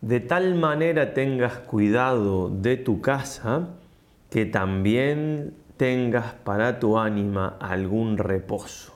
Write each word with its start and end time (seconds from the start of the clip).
de 0.00 0.20
tal 0.20 0.54
manera 0.54 1.12
tengas 1.12 1.58
cuidado 1.58 2.48
de 2.48 2.76
tu 2.76 3.02
casa 3.02 3.68
que 4.30 4.46
también 4.46 5.54
tengas 5.76 6.32
para 6.32 6.78
tu 6.78 6.98
ánima 6.98 7.56
algún 7.60 8.16
reposo. 8.16 8.94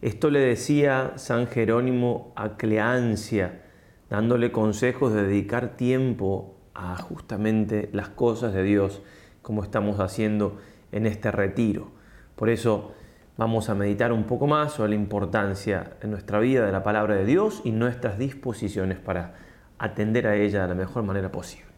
Esto 0.00 0.30
le 0.30 0.38
decía 0.40 1.14
San 1.16 1.48
Jerónimo 1.48 2.32
a 2.36 2.56
Cleancia, 2.56 3.62
dándole 4.10 4.52
consejos 4.52 5.12
de 5.12 5.24
dedicar 5.24 5.76
tiempo 5.76 6.54
a 6.72 6.96
justamente 6.96 7.88
las 7.92 8.08
cosas 8.08 8.54
de 8.54 8.62
Dios, 8.62 9.02
como 9.42 9.64
estamos 9.64 9.98
haciendo 9.98 10.58
en 10.92 11.06
este 11.06 11.32
retiro. 11.32 11.88
Por 12.36 12.48
eso 12.48 12.92
vamos 13.36 13.70
a 13.70 13.74
meditar 13.74 14.12
un 14.12 14.24
poco 14.24 14.46
más 14.46 14.74
sobre 14.74 14.90
la 14.90 14.94
importancia 14.94 15.96
en 16.00 16.12
nuestra 16.12 16.38
vida 16.38 16.64
de 16.64 16.70
la 16.70 16.84
palabra 16.84 17.16
de 17.16 17.24
Dios 17.24 17.60
y 17.64 17.72
nuestras 17.72 18.18
disposiciones 18.18 18.98
para 18.98 19.47
atender 19.78 20.26
a 20.26 20.36
ella 20.36 20.62
de 20.62 20.68
la 20.68 20.74
mejor 20.74 21.02
manera 21.02 21.30
posible. 21.30 21.68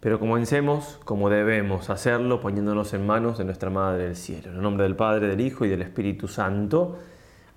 Pero 0.00 0.20
comencemos 0.20 1.00
como 1.04 1.28
debemos 1.28 1.90
hacerlo, 1.90 2.40
poniéndonos 2.40 2.94
en 2.94 3.04
manos 3.04 3.36
de 3.36 3.44
nuestra 3.44 3.68
Madre 3.68 4.04
del 4.04 4.16
Cielo. 4.16 4.50
En 4.50 4.56
el 4.56 4.62
nombre 4.62 4.84
del 4.84 4.94
Padre, 4.94 5.26
del 5.26 5.40
Hijo 5.40 5.64
y 5.64 5.68
del 5.68 5.82
Espíritu 5.82 6.28
Santo. 6.28 6.98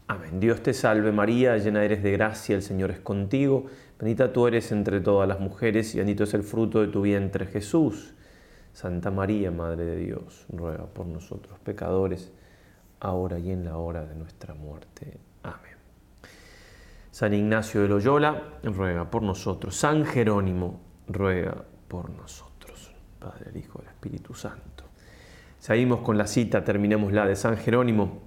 Amén. 0.08 0.40
Dios 0.40 0.62
te 0.62 0.74
salve 0.74 1.12
María, 1.12 1.56
llena 1.58 1.84
eres 1.84 2.02
de 2.02 2.12
gracia, 2.12 2.56
el 2.56 2.64
Señor 2.64 2.90
es 2.90 3.00
contigo. 3.00 3.68
Bendita 4.00 4.34
tú 4.34 4.48
eres 4.48 4.72
entre 4.72 5.00
todas 5.00 5.28
las 5.30 5.40
mujeres 5.40 5.94
y 5.94 6.00
bendito 6.00 6.24
es 6.24 6.34
el 6.34 6.44
fruto 6.44 6.82
de 6.82 6.88
tu 6.88 7.04
vientre 7.04 7.46
Jesús. 7.46 8.16
Santa 8.74 9.12
María, 9.12 9.52
Madre 9.52 9.86
de 9.86 9.98
Dios, 9.98 10.46
ruega 10.50 10.86
por 10.86 11.06
nosotros 11.06 11.60
pecadores, 11.60 12.32
ahora 13.00 13.40
y 13.40 13.52
en 13.52 13.66
la 13.66 13.78
hora 13.78 14.06
de 14.06 14.16
nuestra 14.16 14.54
muerte. 14.54 15.18
Amén. 15.44 15.76
San 17.12 17.34
Ignacio 17.34 17.82
de 17.82 17.90
Loyola, 17.90 18.60
ruega 18.64 19.10
por 19.10 19.22
nosotros. 19.24 19.76
San 19.76 20.06
Jerónimo, 20.06 20.80
ruega 21.08 21.56
por 21.88 22.10
nosotros. 22.10 22.94
Padre, 23.20 23.50
el 23.50 23.58
Hijo, 23.58 23.82
el 23.82 23.88
Espíritu 23.88 24.34
Santo. 24.34 24.86
Seguimos 25.60 26.00
con 26.00 26.18
la 26.18 26.26
cita, 26.26 26.64
terminemos 26.64 27.12
la 27.12 27.26
de 27.26 27.36
San 27.36 27.58
Jerónimo, 27.58 28.22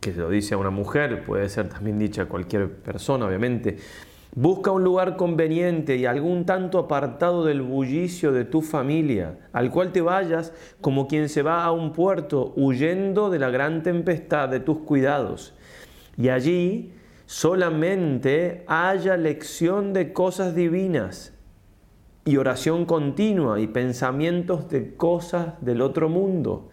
que 0.00 0.12
lo 0.12 0.28
dice 0.28 0.54
a 0.54 0.58
una 0.58 0.70
mujer, 0.70 1.24
puede 1.24 1.48
ser 1.48 1.68
también 1.68 1.98
dicha 1.98 2.22
a 2.22 2.26
cualquier 2.26 2.70
persona, 2.70 3.26
obviamente. 3.26 3.78
Busca 4.38 4.70
un 4.70 4.84
lugar 4.84 5.16
conveniente 5.16 5.96
y 5.96 6.04
algún 6.04 6.44
tanto 6.44 6.78
apartado 6.78 7.46
del 7.46 7.62
bullicio 7.62 8.32
de 8.32 8.44
tu 8.44 8.60
familia, 8.60 9.38
al 9.54 9.70
cual 9.70 9.92
te 9.92 10.02
vayas 10.02 10.52
como 10.82 11.08
quien 11.08 11.30
se 11.30 11.40
va 11.40 11.64
a 11.64 11.72
un 11.72 11.94
puerto, 11.94 12.52
huyendo 12.54 13.30
de 13.30 13.38
la 13.38 13.48
gran 13.48 13.82
tempestad 13.82 14.50
de 14.50 14.60
tus 14.60 14.80
cuidados. 14.80 15.54
Y 16.18 16.28
allí 16.28 16.92
solamente 17.24 18.62
haya 18.66 19.16
lección 19.16 19.94
de 19.94 20.12
cosas 20.12 20.54
divinas 20.54 21.32
y 22.26 22.36
oración 22.36 22.84
continua 22.84 23.58
y 23.58 23.68
pensamientos 23.68 24.68
de 24.68 24.96
cosas 24.96 25.54
del 25.62 25.80
otro 25.80 26.10
mundo 26.10 26.68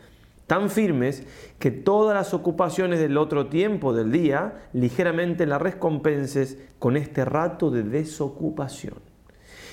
tan 0.53 0.69
firmes 0.69 1.25
que 1.57 1.71
todas 1.71 2.13
las 2.13 2.35
ocupaciones 2.35 2.99
del 2.99 3.17
otro 3.17 3.47
tiempo 3.47 3.91
del 3.91 4.11
día 4.11 4.67
ligeramente 4.71 5.47
las 5.47 5.59
recompenses 5.59 6.59
con 6.77 6.95
este 6.95 7.25
rato 7.25 7.71
de 7.71 7.81
desocupación. 7.81 8.99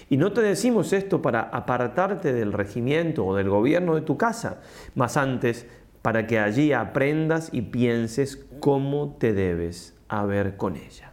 Y 0.08 0.17
no 0.17 0.33
te 0.33 0.41
decimos 0.41 0.95
esto 0.95 1.20
para 1.20 1.42
apartarte 1.42 2.33
del 2.33 2.55
regimiento 2.55 3.27
o 3.27 3.36
del 3.36 3.51
gobierno 3.51 3.95
de 3.95 4.01
tu 4.01 4.17
casa, 4.17 4.62
más 4.95 5.19
antes 5.19 5.67
para 6.01 6.27
que 6.27 6.39
allí 6.39 6.73
aprendas 6.73 7.51
y 7.53 7.61
pienses 7.61 8.42
cómo 8.61 9.17
te 9.19 9.34
debes 9.34 9.95
haber 10.08 10.56
con 10.56 10.77
ella. 10.77 11.12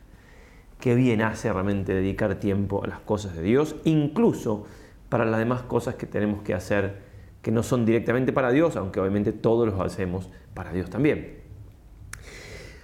Qué 0.79 0.95
bien 0.95 1.21
hace 1.21 1.51
realmente 1.51 1.93
dedicar 1.93 2.35
tiempo 2.35 2.85
a 2.85 2.87
las 2.87 3.01
cosas 3.01 3.35
de 3.35 3.41
Dios, 3.41 3.75
incluso 3.83 4.65
para 5.09 5.25
las 5.25 5.39
demás 5.39 5.63
cosas 5.63 5.95
que 5.95 6.05
tenemos 6.05 6.41
que 6.41 6.53
hacer 6.53 7.06
que 7.47 7.51
no 7.53 7.63
son 7.63 7.85
directamente 7.85 8.33
para 8.33 8.51
Dios, 8.51 8.75
aunque 8.75 8.99
obviamente 8.99 9.31
todos 9.31 9.65
los 9.65 9.79
hacemos 9.79 10.29
para 10.53 10.73
Dios 10.73 10.89
también. 10.89 11.37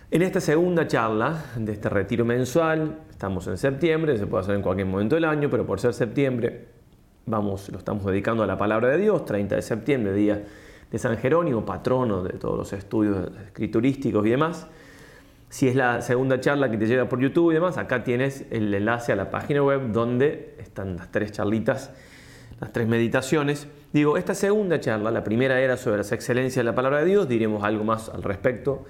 En 0.09 0.21
esta 0.21 0.39
segunda 0.39 0.87
charla 0.87 1.47
de 1.57 1.73
este 1.73 1.89
retiro 1.89 2.23
mensual, 2.23 2.99
estamos 3.09 3.45
en 3.47 3.57
septiembre, 3.57 4.17
se 4.17 4.25
puede 4.25 4.43
hacer 4.43 4.55
en 4.55 4.61
cualquier 4.61 4.87
momento 4.87 5.15
del 5.15 5.25
año, 5.25 5.49
pero 5.49 5.65
por 5.65 5.81
ser 5.81 5.93
septiembre, 5.93 6.69
vamos, 7.25 7.67
lo 7.67 7.77
estamos 7.77 8.05
dedicando 8.05 8.41
a 8.41 8.47
la 8.47 8.57
palabra 8.57 8.87
de 8.87 8.99
Dios, 8.99 9.25
30 9.25 9.53
de 9.53 9.61
septiembre, 9.61 10.13
día 10.13 10.41
de 10.89 10.97
San 10.97 11.17
Jerónimo, 11.17 11.65
patrono 11.65 12.23
de 12.23 12.37
todos 12.37 12.57
los 12.57 12.71
estudios 12.71 13.31
escriturísticos 13.45 14.25
y 14.25 14.29
demás. 14.29 14.67
Si 15.49 15.67
es 15.67 15.75
la 15.75 16.01
segunda 16.01 16.39
charla 16.39 16.71
que 16.71 16.77
te 16.77 16.87
llega 16.87 17.09
por 17.09 17.19
YouTube 17.19 17.51
y 17.51 17.55
demás, 17.55 17.77
acá 17.77 18.05
tienes 18.05 18.45
el 18.49 18.73
enlace 18.73 19.11
a 19.11 19.17
la 19.17 19.29
página 19.29 19.61
web 19.61 19.91
donde 19.91 20.55
están 20.59 20.95
las 20.95 21.11
tres 21.11 21.33
charlitas, 21.33 21.91
las 22.61 22.71
tres 22.71 22.87
meditaciones 22.87 23.67
Digo, 23.93 24.17
esta 24.17 24.33
segunda 24.33 24.79
charla, 24.79 25.11
la 25.11 25.23
primera 25.23 25.61
era 25.61 25.77
sobre 25.77 25.97
las 25.97 26.11
excelencias 26.11 26.55
de 26.55 26.63
la 26.63 26.73
palabra 26.73 27.01
de 27.01 27.05
Dios, 27.05 27.27
diremos 27.27 27.63
algo 27.63 27.83
más 27.83 28.09
al 28.09 28.23
respecto 28.23 28.85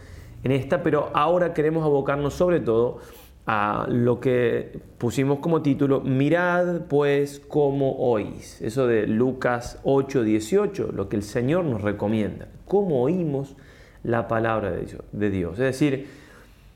en 0.45 0.53
esta, 0.53 0.81
pero 0.81 1.11
ahora 1.13 1.53
queremos 1.53 1.83
abocarnos 1.83 2.33
sobre 2.35 2.61
todo 2.61 2.99
a 3.45 3.85
lo 3.89 4.21
que 4.21 4.79
pusimos 4.97 5.39
como 5.39 5.61
título, 5.61 5.99
mirad 5.99 6.83
pues 6.87 7.41
cómo 7.49 7.97
oís. 7.97 8.61
Eso 8.61 8.87
de 8.87 9.05
Lucas 9.05 9.77
8, 9.83 10.23
18, 10.23 10.91
lo 10.93 11.09
que 11.09 11.17
el 11.17 11.23
Señor 11.23 11.65
nos 11.65 11.81
recomienda, 11.81 12.47
cómo 12.65 13.03
oímos 13.03 13.57
la 14.03 14.29
palabra 14.29 14.71
de 14.71 15.29
Dios. 15.29 15.59
Es 15.59 15.65
decir, 15.65 16.07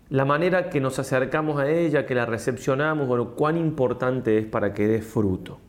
la 0.09 0.25
manera 0.25 0.69
que 0.69 0.81
nos 0.81 0.99
acercamos 0.99 1.61
a 1.61 1.69
ella, 1.69 2.05
que 2.05 2.13
la 2.13 2.25
recepcionamos, 2.25 3.07
bueno, 3.07 3.35
cuán 3.35 3.55
importante 3.55 4.37
es 4.37 4.45
para 4.45 4.73
que 4.73 4.85
dé 4.85 5.01
fruto. 5.01 5.59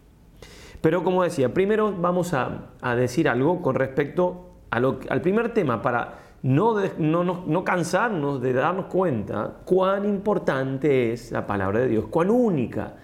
Pero 0.81 1.03
como 1.03 1.23
decía, 1.23 1.53
primero 1.53 1.93
vamos 1.93 2.35
a, 2.35 2.71
decir 2.97 3.29
algo 3.29 3.63
con 3.63 3.75
respecto 3.75 4.51
al 4.71 5.21
primer 5.21 5.53
tema 5.53 5.83
para 5.83 6.19
no, 6.43 6.77
no, 6.99 7.65
cansarnos 7.65 8.41
de 8.41 8.53
darnos 8.53 8.87
cuenta 8.87 9.57
cuán 9.65 10.05
importante 10.05 11.13
es 11.13 11.33
la 11.33 11.47
palabra 11.47 11.81
de 11.81 11.89
Dios, 11.89 12.07
cuán 12.09 12.31
única, 12.31 12.95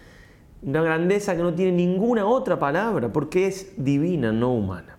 una 0.62 0.82
grandeza 0.82 1.36
que 1.36 1.42
no 1.42 1.52
tiene 1.52 1.72
ninguna 1.72 2.26
otra 2.26 2.58
palabra, 2.58 3.12
porque 3.12 3.46
es 3.46 3.74
divina, 3.76 4.32
no 4.32 4.54
humana. 4.54 4.96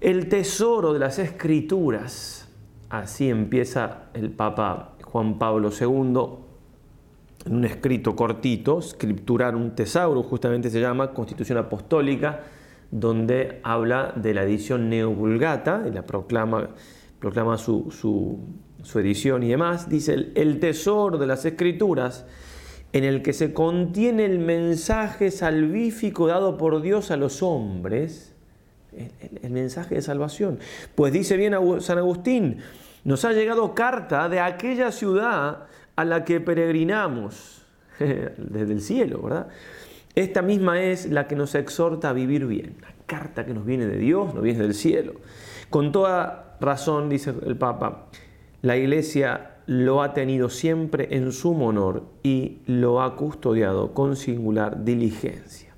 El 0.00 0.28
tesoro 0.28 0.92
de 0.92 0.98
las 0.98 1.18
escrituras, 1.18 2.48
así 2.88 3.28
empieza 3.28 4.04
el 4.14 4.30
Papa 4.30 4.94
Juan 5.02 5.38
Pablo 5.38 5.70
II 5.70 6.43
en 7.44 7.56
un 7.56 7.64
escrito 7.64 8.16
cortito, 8.16 8.80
Scripturar 8.80 9.54
un 9.54 9.74
tesauro, 9.74 10.22
justamente 10.22 10.70
se 10.70 10.80
llama 10.80 11.12
Constitución 11.12 11.58
Apostólica, 11.58 12.42
donde 12.90 13.60
habla 13.62 14.12
de 14.16 14.34
la 14.34 14.42
edición 14.42 14.88
neovulgata, 14.88 15.84
y 15.88 15.92
la 15.92 16.06
proclama, 16.06 16.70
proclama 17.18 17.58
su, 17.58 17.90
su, 17.90 18.98
edición 18.98 19.42
y 19.42 19.48
demás, 19.48 19.88
dice 19.88 20.32
el 20.34 20.60
tesoro 20.60 21.18
de 21.18 21.26
las 21.26 21.44
escrituras 21.44 22.26
en 22.94 23.02
el 23.02 23.22
que 23.22 23.32
se 23.32 23.52
contiene 23.52 24.24
el 24.24 24.38
mensaje 24.38 25.32
salvífico 25.32 26.28
dado 26.28 26.56
por 26.56 26.80
Dios 26.80 27.10
a 27.10 27.16
los 27.16 27.42
hombres, 27.42 28.36
el, 29.42 29.50
mensaje 29.50 29.96
de 29.96 30.02
salvación. 30.02 30.60
Pues 30.94 31.12
dice 31.12 31.36
bien 31.36 31.54
San 31.80 31.98
Agustín, 31.98 32.58
nos 33.02 33.24
ha 33.24 33.32
llegado 33.32 33.74
carta 33.74 34.28
de 34.28 34.38
aquella 34.38 34.92
ciudad 34.92 35.66
a 35.96 36.04
la 36.04 36.24
que 36.24 36.40
peregrinamos 36.40 37.66
desde 37.98 38.72
el 38.72 38.80
cielo, 38.80 39.22
¿verdad? 39.22 39.48
Esta 40.14 40.42
misma 40.42 40.80
es 40.80 41.10
la 41.10 41.26
que 41.26 41.34
nos 41.34 41.54
exhorta 41.54 42.10
a 42.10 42.12
vivir 42.12 42.46
bien, 42.46 42.76
la 42.80 42.94
carta 43.06 43.44
que 43.44 43.52
nos 43.52 43.66
viene 43.66 43.86
de 43.86 43.98
Dios, 43.98 44.32
nos 44.32 44.42
viene 44.42 44.60
del 44.60 44.74
cielo. 44.74 45.14
Con 45.70 45.90
toda 45.90 46.56
razón, 46.60 47.08
dice 47.08 47.34
el 47.44 47.56
Papa, 47.56 48.06
la 48.62 48.76
Iglesia 48.76 49.56
lo 49.66 50.02
ha 50.02 50.14
tenido 50.14 50.50
siempre 50.50 51.08
en 51.16 51.32
su 51.32 51.52
honor 51.62 52.04
y 52.22 52.58
lo 52.66 53.02
ha 53.02 53.16
custodiado 53.16 53.92
con 53.92 54.14
singular 54.14 54.84
diligencia. 54.84 55.74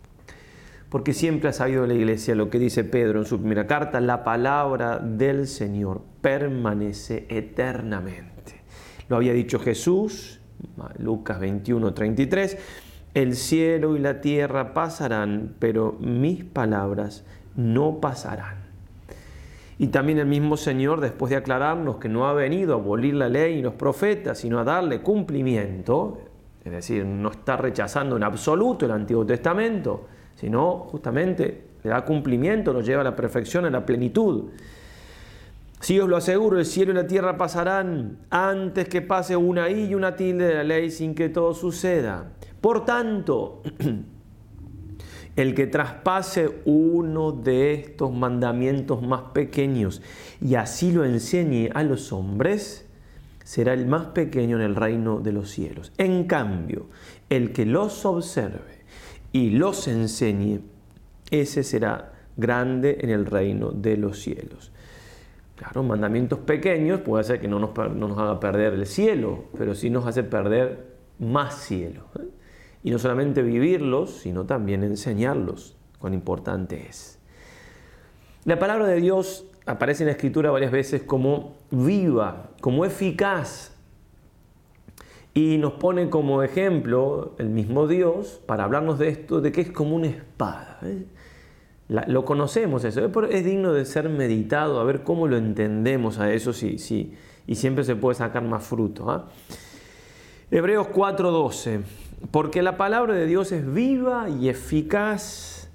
Porque 0.90 1.14
siempre 1.14 1.48
ha 1.48 1.52
sabido 1.52 1.86
la 1.86 1.94
Iglesia 1.94 2.34
lo 2.34 2.50
que 2.50 2.58
dice 2.58 2.84
Pedro 2.84 3.20
en 3.20 3.26
su 3.26 3.38
primera 3.38 3.66
carta, 3.66 4.00
la 4.00 4.22
palabra 4.22 4.98
del 4.98 5.46
Señor 5.46 6.02
permanece 6.20 7.26
eternamente. 7.28 8.55
Lo 9.08 9.16
había 9.16 9.32
dicho 9.32 9.58
Jesús, 9.58 10.40
Lucas 10.98 11.38
21, 11.40 11.94
33, 11.94 12.58
el 13.14 13.34
cielo 13.34 13.96
y 13.96 14.00
la 14.00 14.20
tierra 14.20 14.74
pasarán, 14.74 15.54
pero 15.58 15.96
mis 16.00 16.44
palabras 16.44 17.24
no 17.54 18.00
pasarán. 18.00 18.66
Y 19.78 19.88
también 19.88 20.18
el 20.18 20.26
mismo 20.26 20.56
Señor, 20.56 21.00
después 21.00 21.30
de 21.30 21.36
aclararnos 21.36 21.96
que 21.96 22.08
no 22.08 22.26
ha 22.26 22.32
venido 22.32 22.74
a 22.74 22.78
abolir 22.78 23.14
la 23.14 23.28
ley 23.28 23.58
y 23.58 23.62
los 23.62 23.74
profetas, 23.74 24.38
sino 24.38 24.58
a 24.58 24.64
darle 24.64 25.02
cumplimiento, 25.02 26.18
es 26.64 26.72
decir, 26.72 27.04
no 27.04 27.30
está 27.30 27.56
rechazando 27.56 28.16
en 28.16 28.22
absoluto 28.22 28.86
el 28.86 28.92
Antiguo 28.92 29.24
Testamento, 29.24 30.06
sino 30.34 30.78
justamente 30.90 31.64
le 31.82 31.90
da 31.90 32.04
cumplimiento, 32.04 32.72
lo 32.72 32.80
lleva 32.80 33.02
a 33.02 33.04
la 33.04 33.14
perfección, 33.14 33.66
a 33.66 33.70
la 33.70 33.84
plenitud. 33.84 34.50
Si 35.80 36.00
os 36.00 36.08
lo 36.08 36.16
aseguro, 36.16 36.58
el 36.58 36.66
cielo 36.66 36.92
y 36.92 36.94
la 36.94 37.06
tierra 37.06 37.36
pasarán 37.36 38.18
antes 38.30 38.88
que 38.88 39.02
pase 39.02 39.36
una 39.36 39.70
i 39.70 39.86
y 39.86 39.94
una 39.94 40.16
tilde 40.16 40.46
de 40.46 40.54
la 40.54 40.64
ley 40.64 40.90
sin 40.90 41.14
que 41.14 41.28
todo 41.28 41.54
suceda. 41.54 42.32
Por 42.60 42.84
tanto, 42.84 43.62
el 45.36 45.54
que 45.54 45.66
traspase 45.66 46.62
uno 46.64 47.30
de 47.30 47.74
estos 47.74 48.12
mandamientos 48.12 49.02
más 49.02 49.22
pequeños 49.32 50.02
y 50.40 50.54
así 50.54 50.92
lo 50.92 51.04
enseñe 51.04 51.68
a 51.74 51.82
los 51.82 52.12
hombres, 52.12 52.86
será 53.44 53.74
el 53.74 53.86
más 53.86 54.06
pequeño 54.06 54.56
en 54.56 54.62
el 54.62 54.74
reino 54.74 55.20
de 55.20 55.32
los 55.32 55.50
cielos. 55.50 55.92
En 55.98 56.24
cambio, 56.24 56.88
el 57.30 57.52
que 57.52 57.66
los 57.66 58.04
observe 58.04 58.84
y 59.30 59.50
los 59.50 59.86
enseñe, 59.86 60.62
ese 61.30 61.62
será 61.62 62.12
grande 62.36 62.98
en 63.00 63.10
el 63.10 63.26
reino 63.26 63.70
de 63.70 63.98
los 63.98 64.18
cielos. 64.18 64.72
Claro, 65.56 65.82
mandamientos 65.82 66.38
pequeños 66.40 67.00
puede 67.00 67.24
ser 67.24 67.40
que 67.40 67.48
no 67.48 67.58
nos, 67.58 67.74
no 67.76 68.08
nos 68.08 68.18
haga 68.18 68.38
perder 68.38 68.74
el 68.74 68.86
cielo, 68.86 69.44
pero 69.56 69.74
sí 69.74 69.88
nos 69.88 70.06
hace 70.06 70.22
perder 70.22 70.96
más 71.18 71.54
cielo. 71.54 72.04
¿eh? 72.18 72.28
Y 72.84 72.90
no 72.90 72.98
solamente 72.98 73.42
vivirlos, 73.42 74.10
sino 74.10 74.44
también 74.44 74.84
enseñarlos, 74.84 75.76
cuán 75.98 76.12
importante 76.12 76.86
es. 76.86 77.18
La 78.44 78.58
palabra 78.58 78.86
de 78.86 79.00
Dios 79.00 79.46
aparece 79.64 80.04
en 80.04 80.08
la 80.08 80.12
escritura 80.12 80.50
varias 80.50 80.70
veces 80.70 81.02
como 81.02 81.56
viva, 81.70 82.50
como 82.60 82.84
eficaz. 82.84 83.72
Y 85.34 85.58
nos 85.58 85.74
pone 85.74 86.08
como 86.08 86.42
ejemplo 86.42 87.34
el 87.38 87.48
mismo 87.48 87.86
Dios 87.86 88.40
para 88.46 88.64
hablarnos 88.64 88.98
de 88.98 89.08
esto, 89.08 89.40
de 89.40 89.52
que 89.52 89.62
es 89.62 89.70
como 89.70 89.96
una 89.96 90.06
espada. 90.06 90.78
¿eh? 90.82 91.04
Lo 91.88 92.24
conocemos 92.24 92.84
eso, 92.84 93.08
es 93.30 93.44
digno 93.44 93.72
de 93.72 93.84
ser 93.84 94.08
meditado, 94.08 94.80
a 94.80 94.84
ver 94.84 95.02
cómo 95.02 95.28
lo 95.28 95.36
entendemos 95.36 96.18
a 96.18 96.32
eso 96.32 96.52
sí, 96.52 96.78
sí, 96.78 97.14
y 97.46 97.54
siempre 97.54 97.84
se 97.84 97.94
puede 97.94 98.16
sacar 98.16 98.42
más 98.42 98.64
fruto. 98.64 99.10
¿ah? 99.10 99.28
Hebreos 100.50 100.88
4:12, 100.88 101.82
porque 102.32 102.62
la 102.62 102.76
palabra 102.76 103.14
de 103.14 103.26
Dios 103.26 103.52
es 103.52 103.72
viva 103.72 104.28
y 104.28 104.48
eficaz 104.48 105.70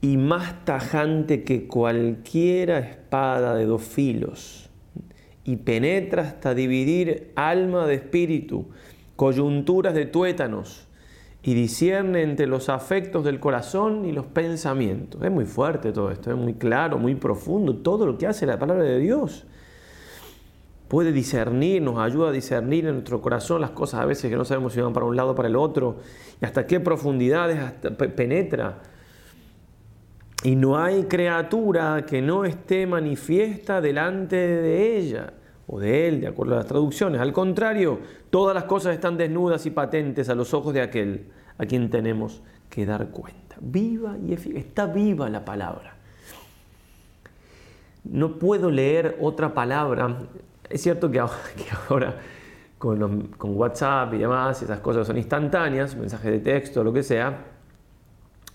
y 0.00 0.16
más 0.16 0.64
tajante 0.64 1.44
que 1.44 1.66
cualquiera 1.68 2.80
espada 2.80 3.54
de 3.54 3.66
dos 3.66 3.82
filos, 3.82 4.70
y 5.44 5.56
penetra 5.56 6.22
hasta 6.22 6.54
dividir 6.54 7.32
alma 7.36 7.86
de 7.86 7.94
espíritu, 7.94 8.66
coyunturas 9.14 9.94
de 9.94 10.06
tuétanos 10.06 10.83
y 11.46 11.52
discierne 11.52 12.22
entre 12.22 12.46
los 12.46 12.70
afectos 12.70 13.22
del 13.22 13.38
corazón 13.38 14.06
y 14.06 14.12
los 14.12 14.24
pensamientos. 14.24 15.22
Es 15.22 15.30
muy 15.30 15.44
fuerte 15.44 15.92
todo 15.92 16.10
esto, 16.10 16.30
es 16.30 16.36
muy 16.38 16.54
claro, 16.54 16.98
muy 16.98 17.14
profundo, 17.16 17.76
todo 17.76 18.06
lo 18.06 18.16
que 18.16 18.26
hace 18.26 18.46
la 18.46 18.58
palabra 18.58 18.82
de 18.84 18.98
Dios. 18.98 19.44
Puede 20.88 21.12
discernir, 21.12 21.82
nos 21.82 21.98
ayuda 21.98 22.30
a 22.30 22.32
discernir 22.32 22.86
en 22.86 22.94
nuestro 22.94 23.20
corazón 23.20 23.60
las 23.60 23.70
cosas 23.70 24.00
a 24.00 24.06
veces 24.06 24.30
que 24.30 24.36
no 24.36 24.46
sabemos 24.46 24.72
si 24.72 24.80
van 24.80 24.94
para 24.94 25.04
un 25.04 25.16
lado 25.16 25.32
o 25.32 25.34
para 25.34 25.48
el 25.48 25.56
otro, 25.56 25.96
y 26.40 26.46
hasta 26.46 26.66
qué 26.66 26.80
profundidades 26.80 27.58
penetra. 28.16 28.80
Y 30.44 30.56
no 30.56 30.78
hay 30.78 31.04
criatura 31.04 32.06
que 32.06 32.22
no 32.22 32.46
esté 32.46 32.86
manifiesta 32.86 33.82
delante 33.82 34.36
de 34.36 34.96
ella 34.96 35.34
o 35.66 35.78
de 35.78 36.08
él, 36.08 36.20
de 36.22 36.28
acuerdo 36.28 36.54
a 36.54 36.58
las 36.58 36.66
traducciones. 36.66 37.20
Al 37.20 37.32
contrario, 37.32 38.00
todas 38.34 38.52
las 38.52 38.64
cosas 38.64 38.94
están 38.94 39.16
desnudas 39.16 39.64
y 39.64 39.70
patentes 39.70 40.28
a 40.28 40.34
los 40.34 40.54
ojos 40.54 40.74
de 40.74 40.80
aquel 40.80 41.28
a 41.56 41.66
quien 41.66 41.88
tenemos 41.88 42.42
que 42.68 42.84
dar 42.84 43.10
cuenta. 43.10 43.54
Viva 43.60 44.16
y 44.18 44.32
eficaz. 44.32 44.58
Está 44.58 44.86
viva 44.86 45.30
la 45.30 45.44
palabra. 45.44 45.94
No 48.02 48.36
puedo 48.36 48.72
leer 48.72 49.18
otra 49.20 49.54
palabra. 49.54 50.16
Es 50.68 50.82
cierto 50.82 51.12
que 51.12 51.20
ahora, 51.20 52.16
con, 52.76 53.30
WhatsApp 53.40 54.14
y 54.14 54.18
demás, 54.18 54.60
esas 54.60 54.80
cosas 54.80 55.06
son 55.06 55.16
instantáneas, 55.16 55.94
mensajes 55.94 56.32
de 56.32 56.40
texto, 56.40 56.82
lo 56.82 56.92
que 56.92 57.04
sea, 57.04 57.38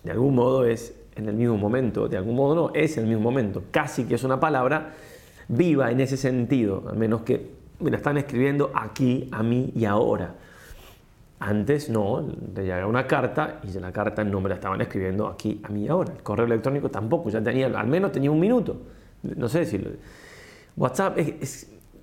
de 0.03 0.11
algún 0.11 0.35
modo 0.35 0.65
es 0.65 0.93
en 1.15 1.29
el 1.29 1.35
mismo 1.35 1.55
momento, 1.57 2.09
de 2.09 2.17
algún 2.17 2.35
modo 2.35 2.53
no, 2.53 2.71
es 2.73 2.97
en 2.97 3.03
el 3.03 3.09
mismo 3.11 3.23
momento. 3.23 3.63
Casi 3.71 4.03
que 4.03 4.15
es 4.15 4.25
una 4.25 4.41
palabra 4.41 4.91
viva 5.47 5.89
en 5.89 6.01
ese 6.01 6.17
sentido, 6.17 6.83
al 6.89 6.97
menos 6.97 7.21
que 7.21 7.58
me 7.79 7.91
la 7.91 7.97
están 7.97 8.17
escribiendo 8.17 8.71
aquí, 8.73 9.29
a 9.31 9.43
mí 9.43 9.71
y 9.75 9.85
ahora. 9.85 10.35
Antes 11.39 11.89
no, 11.89 12.27
le 12.53 12.63
llegaba 12.63 12.87
una 12.87 13.07
carta 13.07 13.61
y 13.63 13.79
la 13.79 13.91
carta 13.91 14.23
no 14.23 14.41
me 14.41 14.49
la 14.49 14.55
estaban 14.55 14.81
escribiendo 14.81 15.27
aquí, 15.27 15.61
a 15.63 15.69
mí 15.69 15.85
y 15.85 15.87
ahora. 15.87 16.13
El 16.13 16.23
correo 16.23 16.45
electrónico 16.45 16.89
tampoco, 16.89 17.29
ya 17.29 17.41
tenía, 17.41 17.67
al 17.67 17.87
menos 17.87 18.11
tenía 18.11 18.31
un 18.31 18.39
minuto. 18.39 18.77
No 19.23 19.47
sé 19.47 19.65
si... 19.65 19.81
WhatsApp 20.75 21.17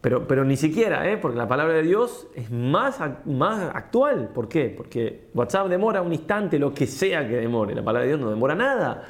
pero, 0.01 0.27
pero 0.29 0.45
ni 0.45 0.57
siquiera, 0.57 1.11
¿eh? 1.11 1.17
porque 1.17 1.37
la 1.37 1.49
palabra 1.49 1.75
de 1.75 1.83
Dios 1.83 2.29
es 2.35 2.51
más, 2.51 3.01
más 3.25 3.75
actual. 3.75 4.31
¿Por 4.35 4.49
qué? 4.49 4.73
Porque 4.77 5.29
WhatsApp 5.35 5.69
demora 5.69 6.03
un 6.03 6.13
instante, 6.13 6.59
lo 6.59 6.73
que 6.73 6.87
sea 6.87 7.27
que 7.27 7.37
demore. 7.37 7.75
La 7.75 7.83
palabra 7.83 8.03
de 8.03 8.09
Dios 8.09 8.21
no 8.21 8.31
demora 8.31 8.55
nada 8.55 9.03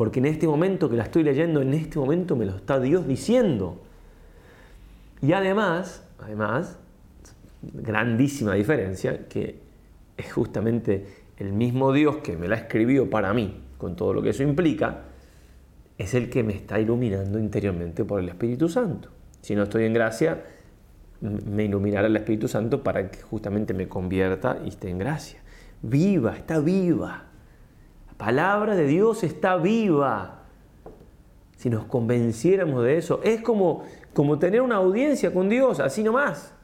porque 0.00 0.18
en 0.18 0.24
este 0.24 0.46
momento 0.46 0.88
que 0.88 0.96
la 0.96 1.02
estoy 1.02 1.22
leyendo, 1.22 1.60
en 1.60 1.74
este 1.74 1.98
momento 1.98 2.34
me 2.34 2.46
lo 2.46 2.56
está 2.56 2.80
Dios 2.80 3.06
diciendo. 3.06 3.82
Y 5.22 5.32
además, 5.32 6.04
además, 6.18 6.78
grandísima 7.62 8.54
diferencia, 8.54 9.28
que 9.28 9.60
es 10.16 10.32
justamente 10.32 11.06
el 11.36 11.52
mismo 11.52 11.92
Dios 11.92 12.18
que 12.18 12.36
me 12.36 12.48
la 12.48 12.56
escribió 12.56 13.08
para 13.08 13.32
mí, 13.32 13.62
con 13.78 13.96
todo 13.96 14.14
lo 14.14 14.22
que 14.22 14.30
eso 14.30 14.42
implica, 14.42 15.02
es 15.98 16.14
el 16.14 16.30
que 16.30 16.42
me 16.42 16.54
está 16.54 16.80
iluminando 16.80 17.38
interiormente 17.38 18.04
por 18.04 18.20
el 18.20 18.28
Espíritu 18.28 18.68
Santo. 18.68 19.08
Si 19.42 19.54
no 19.54 19.64
estoy 19.64 19.84
en 19.84 19.92
gracia, 19.92 20.42
me 21.20 21.64
iluminará 21.64 22.06
el 22.06 22.16
Espíritu 22.16 22.48
Santo 22.48 22.82
para 22.82 23.10
que 23.10 23.20
justamente 23.20 23.74
me 23.74 23.88
convierta 23.88 24.58
y 24.64 24.68
esté 24.68 24.88
en 24.88 24.98
gracia. 24.98 25.40
Viva, 25.82 26.36
está 26.36 26.58
viva 26.60 27.30
palabra 28.20 28.76
de 28.76 28.86
Dios 28.86 29.24
está 29.24 29.56
viva. 29.56 30.42
Si 31.56 31.70
nos 31.70 31.86
convenciéramos 31.86 32.84
de 32.84 32.98
eso, 32.98 33.20
es 33.24 33.40
como, 33.40 33.84
como 34.12 34.38
tener 34.38 34.62
una 34.62 34.76
audiencia 34.76 35.32
con 35.32 35.48
Dios, 35.48 35.80
así 35.80 36.02
nomás. 36.02 36.54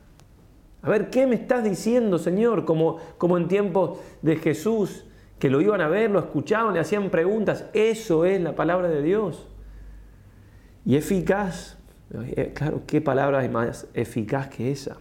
A 0.83 0.91
ver, 0.91 1.11
¿qué 1.11 1.27
me 1.27 1.35
estás 1.35 1.65
diciendo, 1.65 2.19
Señor? 2.19 2.65
Como, 2.65 2.99
como 3.19 3.37
en 3.37 3.49
tiempos 3.49 3.99
de 4.23 4.37
Jesús, 4.37 5.05
que 5.39 5.51
lo 5.51 5.61
iban 5.61 5.81
a 5.81 5.89
ver, 5.89 6.11
lo 6.11 6.19
escuchaban, 6.19 6.75
le 6.75 6.81
hacían 6.81 7.11
preguntas. 7.11 7.65
Eso 7.73 8.25
es 8.25 8.41
la 8.41 8.55
palabra 8.55 8.89
de 8.89 9.03
Dios. 9.03 9.49
Y 10.85 10.97
eficaz. 10.97 11.77
Eh, 12.15 12.53
claro, 12.55 12.83
¿qué 12.87 13.01
palabra 13.01 13.45
es 13.45 13.51
más 13.51 13.89
eficaz 13.95 14.49
que 14.49 14.71
esa? 14.71 14.99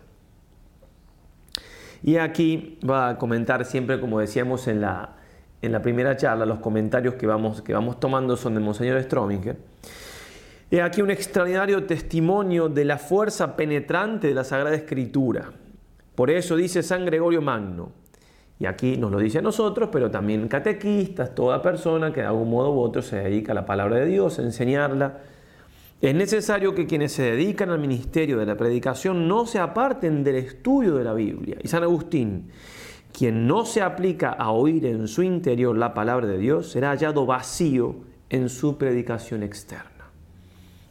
Y 2.01 2.17
aquí 2.17 2.79
va 2.87 3.09
a 3.09 3.17
comentar 3.17 3.63
siempre, 3.65 3.99
como 3.99 4.19
decíamos 4.19 4.67
en 4.67 4.81
la, 4.81 5.15
en 5.61 5.71
la 5.71 5.81
primera 5.81 6.17
charla, 6.17 6.45
los 6.45 6.59
comentarios 6.59 7.15
que 7.15 7.27
vamos, 7.27 7.61
que 7.61 7.73
vamos 7.73 7.99
tomando 7.99 8.37
son 8.37 8.55
de 8.55 8.59
Monseñor 8.59 9.01
Strominger. 9.03 9.57
He 10.71 10.81
aquí 10.81 11.01
un 11.01 11.11
extraordinario 11.11 11.85
testimonio 11.85 12.69
de 12.69 12.85
la 12.85 12.97
fuerza 12.97 13.55
penetrante 13.55 14.27
de 14.27 14.33
la 14.33 14.43
Sagrada 14.43 14.75
Escritura. 14.75 15.51
Por 16.15 16.31
eso 16.31 16.55
dice 16.55 16.81
San 16.81 17.05
Gregorio 17.05 17.41
Magno, 17.41 17.91
y 18.57 18.65
aquí 18.65 18.97
nos 18.97 19.11
lo 19.11 19.19
dice 19.19 19.39
a 19.39 19.41
nosotros, 19.41 19.89
pero 19.91 20.09
también 20.09 20.47
catequistas, 20.47 21.35
toda 21.35 21.61
persona 21.61 22.11
que 22.11 22.21
de 22.21 22.27
algún 22.27 22.49
modo 22.49 22.73
u 22.73 22.79
otro 22.79 23.01
se 23.01 23.17
dedica 23.17 23.51
a 23.51 23.55
la 23.55 23.65
palabra 23.65 23.97
de 23.97 24.05
Dios, 24.05 24.39
a 24.39 24.41
enseñarla. 24.41 25.19
Es 26.01 26.15
necesario 26.15 26.73
que 26.73 26.87
quienes 26.87 27.11
se 27.11 27.23
dedican 27.23 27.69
al 27.69 27.79
ministerio 27.79 28.37
de 28.37 28.45
la 28.45 28.57
predicación 28.57 29.27
no 29.27 29.45
se 29.45 29.59
aparten 29.59 30.23
del 30.23 30.37
estudio 30.37 30.95
de 30.95 31.03
la 31.03 31.13
Biblia. 31.13 31.57
Y 31.61 31.67
San 31.67 31.83
Agustín, 31.83 32.49
quien 33.11 33.45
no 33.45 33.65
se 33.65 33.81
aplica 33.81 34.31
a 34.31 34.51
oír 34.51 34.85
en 34.85 35.07
su 35.07 35.21
interior 35.21 35.77
la 35.77 35.93
palabra 35.93 36.25
de 36.25 36.37
Dios 36.37 36.71
será 36.71 36.89
hallado 36.89 37.25
vacío 37.25 37.97
en 38.29 38.49
su 38.49 38.77
predicación 38.77 39.43
externa. 39.43 39.94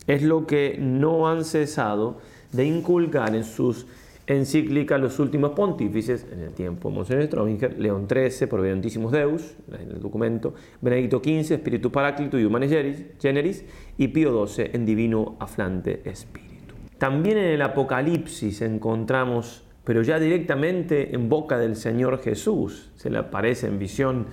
Es 0.06 0.22
lo 0.22 0.46
que 0.46 0.76
no 0.78 1.28
han 1.28 1.44
cesado 1.44 2.18
de 2.52 2.64
inculcar 2.64 3.34
en 3.34 3.44
sus 3.44 3.86
encíclicas 4.26 5.00
los 5.00 5.18
últimos 5.18 5.52
pontífices, 5.52 6.26
en 6.32 6.40
el 6.40 6.52
tiempo 6.52 6.88
de 6.88 6.94
Monseñor 6.94 7.78
León 7.78 8.06
XIII, 8.08 8.46
Providentísimos 8.46 9.12
Deus, 9.12 9.54
en 9.68 9.90
el 9.90 10.00
documento, 10.00 10.54
Benedicto 10.80 11.18
XV, 11.22 11.52
Espíritu 11.52 11.92
Paráclito 11.92 12.38
y 12.38 12.44
Humanis 12.44 12.72
Generis, 13.20 13.64
y 13.98 14.08
Pío 14.08 14.46
XII, 14.46 14.70
en 14.72 14.86
Divino 14.86 15.36
Aflante 15.40 16.00
Espíritu. 16.04 16.74
También 16.98 17.36
en 17.38 17.44
el 17.44 17.62
Apocalipsis 17.62 18.62
encontramos 18.62 19.64
pero 19.84 20.02
ya 20.02 20.18
directamente 20.18 21.14
en 21.14 21.28
boca 21.28 21.58
del 21.58 21.76
Señor 21.76 22.22
Jesús. 22.22 22.90
Se 22.96 23.10
le 23.10 23.18
aparece 23.18 23.66
en 23.66 23.78
visión 23.78 24.26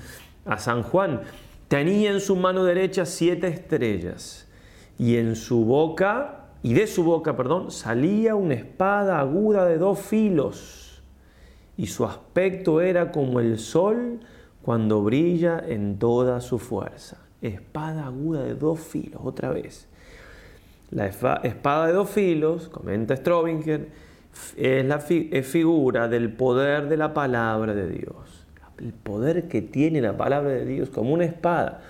a 0.45 0.57
San 0.57 0.81
Juan. 0.81 1.21
Tenía 1.67 2.11
en 2.11 2.21
su 2.21 2.35
mano 2.37 2.63
derecha 2.63 3.05
siete 3.05 3.47
estrellas 3.47 4.40
y 5.01 5.17
en 5.17 5.35
su 5.35 5.65
boca, 5.65 6.45
y 6.61 6.75
de 6.75 6.85
su 6.85 7.03
boca, 7.03 7.35
perdón, 7.35 7.71
salía 7.71 8.35
una 8.35 8.53
espada 8.53 9.19
aguda 9.19 9.65
de 9.65 9.79
dos 9.79 9.97
filos 9.97 11.01
y 11.75 11.87
su 11.87 12.05
aspecto 12.05 12.81
era 12.81 13.11
como 13.11 13.39
el 13.39 13.57
sol 13.57 14.19
cuando 14.61 15.01
brilla 15.01 15.59
en 15.67 15.97
toda 15.97 16.39
su 16.39 16.59
fuerza. 16.59 17.17
Espada 17.41 18.05
aguda 18.05 18.43
de 18.43 18.53
dos 18.53 18.79
filos, 18.79 19.21
otra 19.23 19.49
vez. 19.49 19.87
La 20.91 21.07
espada 21.07 21.87
de 21.87 21.93
dos 21.93 22.11
filos, 22.11 22.69
comenta 22.69 23.15
Strobinger, 23.15 23.89
es 24.55 24.85
la 24.85 24.99
figura 24.99 26.09
del 26.09 26.31
poder 26.31 26.89
de 26.89 26.97
la 26.97 27.15
palabra 27.15 27.73
de 27.73 27.89
Dios. 27.89 28.45
El 28.77 28.93
poder 28.93 29.47
que 29.47 29.63
tiene 29.63 29.99
la 29.99 30.15
palabra 30.15 30.51
de 30.51 30.65
Dios 30.65 30.89
como 30.89 31.11
una 31.11 31.25
espada. 31.25 31.81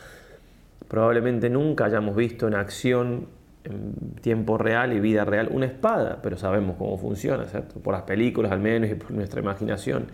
Probablemente 0.91 1.49
nunca 1.49 1.85
hayamos 1.85 2.17
visto 2.17 2.49
en 2.49 2.53
acción 2.53 3.27
en 3.63 4.15
tiempo 4.19 4.57
real 4.57 4.91
y 4.91 4.99
vida 4.99 5.23
real 5.23 5.47
una 5.49 5.65
espada, 5.65 6.19
pero 6.21 6.35
sabemos 6.35 6.75
cómo 6.77 6.97
funciona, 6.97 7.45
¿cierto? 7.45 7.79
Por 7.79 7.93
las 7.93 8.01
películas 8.01 8.51
al 8.51 8.59
menos 8.59 8.89
y 8.89 8.95
por 8.95 9.11
nuestra 9.11 9.39
imaginación. 9.39 10.07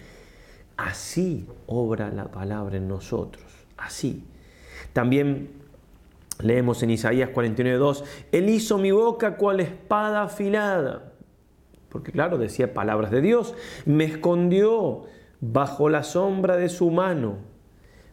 Así 0.77 1.47
obra 1.65 2.11
la 2.11 2.25
palabra 2.25 2.77
en 2.77 2.87
nosotros, 2.87 3.43
así. 3.75 4.23
También 4.93 5.49
leemos 6.43 6.83
en 6.83 6.91
Isaías 6.91 7.31
49.2, 7.31 8.03
Él 8.31 8.47
hizo 8.47 8.77
mi 8.77 8.91
boca 8.91 9.35
cual 9.35 9.61
espada 9.61 10.21
afilada, 10.21 11.11
porque 11.89 12.11
claro, 12.11 12.37
decía 12.37 12.75
palabras 12.75 13.09
de 13.09 13.21
Dios, 13.21 13.55
me 13.87 14.03
escondió 14.03 15.05
bajo 15.41 15.89
la 15.89 16.03
sombra 16.03 16.55
de 16.55 16.69
su 16.69 16.91
mano, 16.91 17.46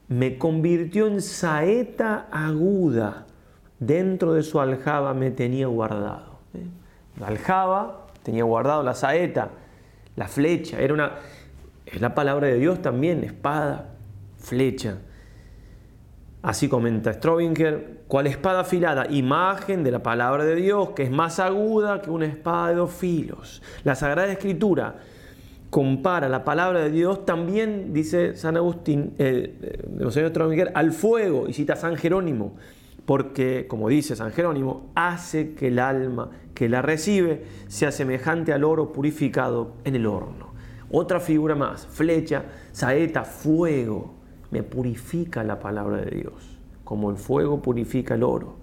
me 0.08 0.38
convirtió 0.38 1.06
en 1.06 1.20
saeta 1.22 2.28
aguda 2.30 3.26
dentro 3.78 4.34
de 4.34 4.42
su 4.42 4.60
aljaba 4.60 5.14
me 5.14 5.30
tenía 5.30 5.66
guardado. 5.66 6.38
¿eh? 6.54 6.66
La 7.18 7.28
aljaba 7.28 8.06
tenía 8.22 8.44
guardado 8.44 8.82
la 8.82 8.94
saeta, 8.94 9.50
la 10.16 10.28
flecha, 10.28 10.80
era 10.80 10.94
una, 10.94 11.12
es 11.86 12.00
la 12.00 12.14
palabra 12.14 12.48
de 12.48 12.58
Dios 12.58 12.80
también, 12.80 13.24
espada, 13.24 13.90
flecha. 14.38 14.98
Así 16.42 16.68
comenta 16.68 17.12
Strobinger, 17.12 18.02
cual 18.06 18.26
espada 18.26 18.60
afilada, 18.60 19.06
imagen 19.10 19.82
de 19.82 19.90
la 19.90 20.02
palabra 20.02 20.44
de 20.44 20.54
Dios, 20.56 20.90
que 20.90 21.04
es 21.04 21.10
más 21.10 21.38
aguda 21.38 22.02
que 22.02 22.10
una 22.10 22.26
espada 22.26 22.68
de 22.68 22.74
dos 22.74 22.92
filos. 22.92 23.62
La 23.82 23.94
Sagrada 23.94 24.30
Escritura 24.30 24.96
compara 25.74 26.28
la 26.28 26.44
palabra 26.44 26.82
de 26.82 26.90
Dios 26.92 27.26
también, 27.26 27.92
dice 27.92 28.36
San 28.36 28.56
Agustín, 28.56 29.12
eh, 29.18 29.58
eh 29.98 30.28
Strobinger, 30.28 30.70
al 30.72 30.92
fuego, 30.92 31.48
y 31.48 31.52
cita 31.52 31.74
San 31.74 31.96
Jerónimo, 31.96 32.54
porque, 33.04 33.66
como 33.66 33.88
dice 33.88 34.14
San 34.14 34.30
Jerónimo, 34.30 34.92
hace 34.94 35.54
que 35.54 35.66
el 35.66 35.80
alma 35.80 36.30
que 36.54 36.68
la 36.68 36.80
recibe 36.80 37.42
sea 37.66 37.90
semejante 37.90 38.52
al 38.52 38.62
oro 38.62 38.92
purificado 38.92 39.72
en 39.82 39.96
el 39.96 40.06
horno. 40.06 40.54
Otra 40.92 41.18
figura 41.18 41.56
más, 41.56 41.88
flecha, 41.88 42.44
saeta, 42.70 43.24
fuego, 43.24 44.14
me 44.52 44.62
purifica 44.62 45.42
la 45.42 45.58
palabra 45.58 45.96
de 46.02 46.18
Dios, 46.18 46.56
como 46.84 47.10
el 47.10 47.16
fuego 47.16 47.62
purifica 47.62 48.14
el 48.14 48.22
oro. 48.22 48.58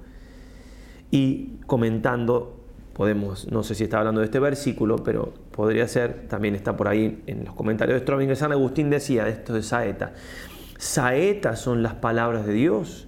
Y 1.11 1.57
comentando, 1.67 2.60
podemos, 2.93 3.51
no 3.51 3.63
sé 3.63 3.75
si 3.75 3.83
está 3.85 3.99
hablando 3.99 4.21
de 4.21 4.25
este 4.25 4.39
versículo, 4.39 4.97
pero 4.97 5.33
podría 5.51 5.87
ser, 5.87 6.27
también 6.27 6.55
está 6.55 6.75
por 6.75 6.87
ahí 6.87 7.23
en 7.27 7.45
los 7.45 7.53
comentarios 7.53 7.99
de 7.99 8.05
Strobing, 8.05 8.35
San 8.35 8.51
Agustín 8.51 8.89
decía 8.89 9.25
de 9.25 9.31
esto 9.31 9.53
de 9.53 9.63
saeta. 9.63 10.13
Saetas 10.77 11.59
son 11.59 11.83
las 11.83 11.95
palabras 11.95 12.45
de 12.45 12.53
Dios 12.53 13.07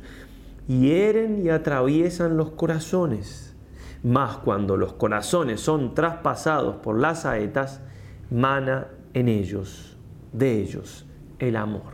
hieren 0.67 1.45
y 1.45 1.49
atraviesan 1.49 2.37
los 2.37 2.51
corazones. 2.51 3.55
Mas 4.03 4.37
cuando 4.37 4.75
los 4.75 4.93
corazones 4.93 5.61
son 5.61 5.95
traspasados 5.95 6.75
por 6.77 6.99
las 6.99 7.21
saetas, 7.21 7.81
mana 8.29 8.87
en 9.13 9.29
ellos, 9.29 9.97
de 10.33 10.61
ellos, 10.61 11.05
el 11.39 11.55
amor. 11.55 11.93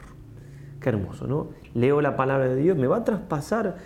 Qué 0.80 0.90
hermoso, 0.90 1.28
¿no? 1.28 1.50
Leo 1.74 2.02
la 2.02 2.16
palabra 2.16 2.48
de 2.48 2.56
Dios, 2.56 2.78
me 2.78 2.88
va 2.88 2.98
a 2.98 3.04
traspasar 3.04 3.78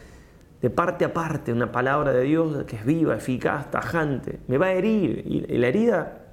de 0.63 0.72
parte 0.72 1.05
a 1.05 1.13
parte 1.13 1.53
una 1.53 1.72
palabra 1.72 2.12
de 2.12 2.24
Dios 2.24 2.63
que 2.63 2.77
es 2.77 2.86
viva, 2.86 3.15
eficaz, 3.15 3.70
tajante. 3.70 4.39
Me 4.48 4.58
va 4.58 4.67
a 4.67 4.72
herir 4.72 5.24
y 5.27 5.58
la 5.58 5.67
herida 5.67 6.24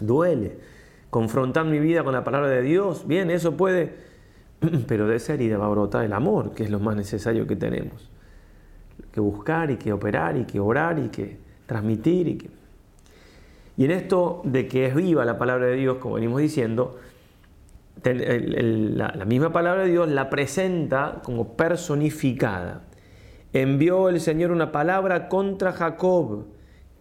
duele. 0.00 0.58
Confrontar 1.08 1.64
mi 1.64 1.78
vida 1.78 2.04
con 2.04 2.12
la 2.12 2.22
palabra 2.22 2.50
de 2.50 2.60
Dios, 2.60 3.06
bien, 3.06 3.30
eso 3.30 3.56
puede 3.56 4.08
pero 4.86 5.06
de 5.06 5.16
esa 5.16 5.34
herida 5.34 5.58
va 5.58 5.66
a 5.66 5.70
brotar 5.70 6.04
el 6.04 6.12
amor, 6.12 6.54
que 6.54 6.64
es 6.64 6.70
lo 6.70 6.80
más 6.80 6.96
necesario 6.96 7.46
que 7.46 7.56
tenemos. 7.56 8.10
Que 9.12 9.20
buscar 9.20 9.70
y 9.70 9.76
que 9.76 9.92
operar 9.92 10.36
y 10.36 10.44
que 10.44 10.60
orar 10.60 10.98
y 10.98 11.08
que 11.08 11.38
transmitir 11.66 12.28
y 12.28 12.38
que... 12.38 12.50
Y 13.76 13.84
en 13.84 13.92
esto 13.92 14.42
de 14.44 14.66
que 14.66 14.86
es 14.86 14.94
viva 14.94 15.24
la 15.24 15.38
palabra 15.38 15.66
de 15.66 15.76
Dios, 15.76 15.98
como 15.98 16.16
venimos 16.16 16.40
diciendo, 16.40 16.98
la, 18.02 19.24
misma 19.24 19.52
palabra 19.52 19.84
de 19.84 19.90
Dios 19.90 20.08
la 20.08 20.30
presenta 20.30 21.20
como 21.22 21.56
personificada. 21.56 22.82
Envió 23.52 24.10
el 24.10 24.20
Señor 24.20 24.50
una 24.50 24.72
palabra 24.72 25.28
contra 25.28 25.72
Jacob 25.72 26.44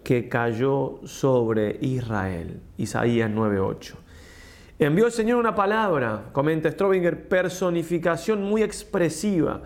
que 0.04 0.30
cayó 0.30 1.02
sobre 1.04 1.78
Israel. 1.82 2.62
Isaías 2.78 3.30
9:8. 3.30 3.96
Envió 4.80 5.08
el 5.08 5.12
Señor 5.12 5.40
una 5.40 5.56
palabra, 5.56 6.30
comenta 6.32 6.72
Strobinger, 6.72 7.28
personificación 7.28 8.44
muy 8.44 8.64
expresiva. 8.64 9.62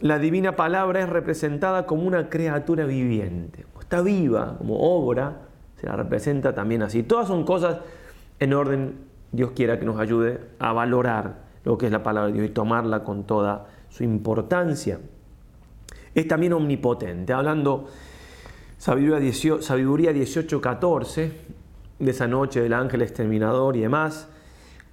La 0.00 0.18
divina 0.18 0.56
palabra 0.56 1.00
es 1.00 1.08
representada 1.10 1.84
como 1.84 2.04
una 2.04 2.30
criatura 2.30 2.86
viviente. 2.86 3.66
Está 3.78 4.00
viva 4.00 4.56
como 4.56 4.78
obra, 4.78 5.42
se 5.76 5.86
la 5.86 5.96
representa 5.96 6.54
también 6.54 6.82
así. 6.82 7.02
Todas 7.02 7.28
son 7.28 7.44
cosas 7.44 7.80
en 8.38 8.54
orden, 8.54 8.94
Dios 9.30 9.50
quiera 9.50 9.78
que 9.78 9.84
nos 9.84 10.00
ayude 10.00 10.40
a 10.58 10.72
valorar 10.72 11.44
lo 11.64 11.76
que 11.76 11.86
es 11.86 11.92
la 11.92 12.02
palabra 12.02 12.28
de 12.28 12.34
Dios 12.38 12.46
y 12.46 12.52
tomarla 12.52 13.04
con 13.04 13.24
toda 13.24 13.66
su 13.90 14.04
importancia. 14.04 15.00
Es 16.14 16.28
también 16.28 16.52
omnipotente, 16.52 17.32
hablando 17.32 17.88
sabiduría 18.78 19.18
18.14, 19.18 21.30
de 21.98 22.10
esa 22.10 22.26
noche 22.26 22.60
del 22.60 22.72
ángel 22.72 23.02
exterminador 23.02 23.76
y 23.76 23.80
demás, 23.80 24.28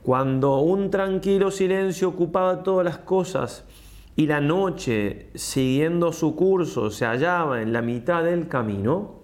cuando 0.03 0.59
un 0.59 0.89
tranquilo 0.89 1.51
silencio 1.51 2.09
ocupaba 2.09 2.63
todas 2.63 2.85
las 2.85 2.97
cosas 2.99 3.65
y 4.15 4.27
la 4.27 4.41
noche, 4.41 5.29
siguiendo 5.35 6.11
su 6.11 6.35
curso, 6.35 6.89
se 6.89 7.05
hallaba 7.05 7.61
en 7.61 7.73
la 7.73 7.81
mitad 7.81 8.23
del 8.23 8.47
camino, 8.47 9.21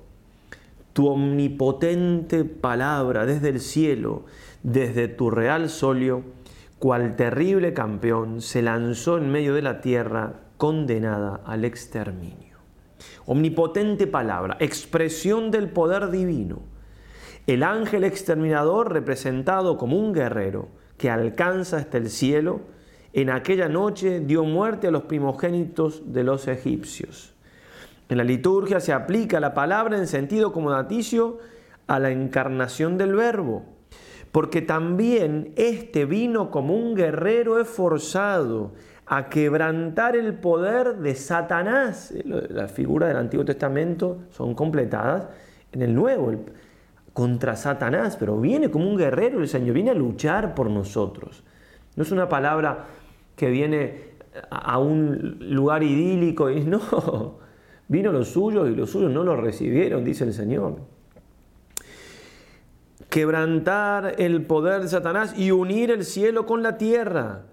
tu 0.94 1.08
omnipotente 1.08 2.46
palabra 2.46 3.25
desde 3.25 3.50
el 3.50 3.60
cielo, 3.60 4.25
desde 4.63 5.08
tu 5.08 5.30
real 5.30 5.70
solio, 5.70 6.24
cual 6.80 7.16
terrible 7.16 7.74
campeón, 7.74 8.42
se 8.42 8.62
lanzó 8.62 9.18
en 9.18 9.32
medio 9.32 9.54
de 9.54 9.62
la 9.62 9.82
tierra 9.82 10.47
condenada 10.58 11.42
al 11.46 11.66
exterminio. 11.66 12.58
Omnipotente 13.26 14.08
palabra, 14.08 14.58
expresión 14.60 15.52
del 15.52 15.70
poder 15.70 16.10
divino 16.10 16.60
el 17.48 17.64
ángel 17.64 18.04
exterminador 18.04 18.92
representado 18.92 19.78
como 19.78 19.98
un 19.98 20.12
guerrero 20.12 20.68
que 20.98 21.10
alcanza 21.10 21.78
hasta 21.78 21.98
el 21.98 22.10
cielo, 22.10 22.60
en 23.14 23.30
aquella 23.30 23.70
noche 23.70 24.20
dio 24.20 24.44
muerte 24.44 24.88
a 24.88 24.92
los 24.92 25.04
primogénitos 25.04 26.12
de 26.12 26.26
los 26.26 26.48
egipcios. 26.50 27.34
En 28.10 28.18
la 28.18 28.26
liturgia 28.26 28.82
se 28.82 28.92
aplica 28.92 29.40
la 29.40 29.54
palabra 29.54 29.98
en 29.98 30.08
sentido 30.08 30.52
comodaticio 30.52 31.40
a 31.88 32.00
la 32.00 32.12
encarnación 32.12 32.98
del 32.98 33.16
verbo, 33.16 33.64
porque 34.34 34.62
también 34.62 35.54
este 35.56 36.04
vino 36.04 36.52
como 36.52 36.76
un 36.76 36.96
guerrero 36.96 37.62
esforzado 37.62 38.74
a 39.08 39.30
quebrantar 39.30 40.16
el 40.16 40.34
poder 40.34 40.98
de 40.98 41.16
Satanás. 41.16 42.14
Las 42.26 42.72
figuras 42.72 43.10
del 43.10 43.18
Antiguo 43.18 43.46
Testamento 43.46 44.24
son 44.30 44.54
completadas 44.54 45.28
en 45.72 45.82
el 45.82 45.96
Nuevo 45.96 46.34
contra 47.14 47.56
Satanás, 47.56 48.18
pero 48.20 48.40
viene 48.40 48.70
como 48.70 48.88
un 48.88 48.98
guerrero 48.98 49.40
el 49.40 49.48
Señor, 49.48 49.74
viene 49.74 49.92
a 49.92 49.96
luchar 49.96 50.54
por 50.54 50.70
nosotros. 50.70 51.44
No 51.96 52.04
es 52.04 52.12
una 52.12 52.28
palabra 52.28 52.86
que 53.36 53.50
viene 53.50 54.18
a 54.50 54.78
un 54.78 55.38
lugar 55.40 55.84
idílico 55.84 56.50
y 56.50 56.62
no, 56.66 57.40
vino 57.88 58.12
los 58.12 58.28
suyos 58.28 58.70
y 58.70 58.76
los 58.76 58.92
suyos 58.92 59.12
no 59.12 59.24
lo 59.24 59.38
recibieron, 59.38 60.04
dice 60.04 60.26
el 60.26 60.34
Señor. 60.34 60.82
Quebrantar 63.10 64.16
el 64.18 64.46
poder 64.46 64.82
de 64.82 64.90
Satanás 64.90 65.34
y 65.38 65.52
unir 65.52 65.92
el 65.92 66.04
cielo 66.04 66.46
con 66.46 66.62
la 66.62 66.78
tierra 66.78 67.46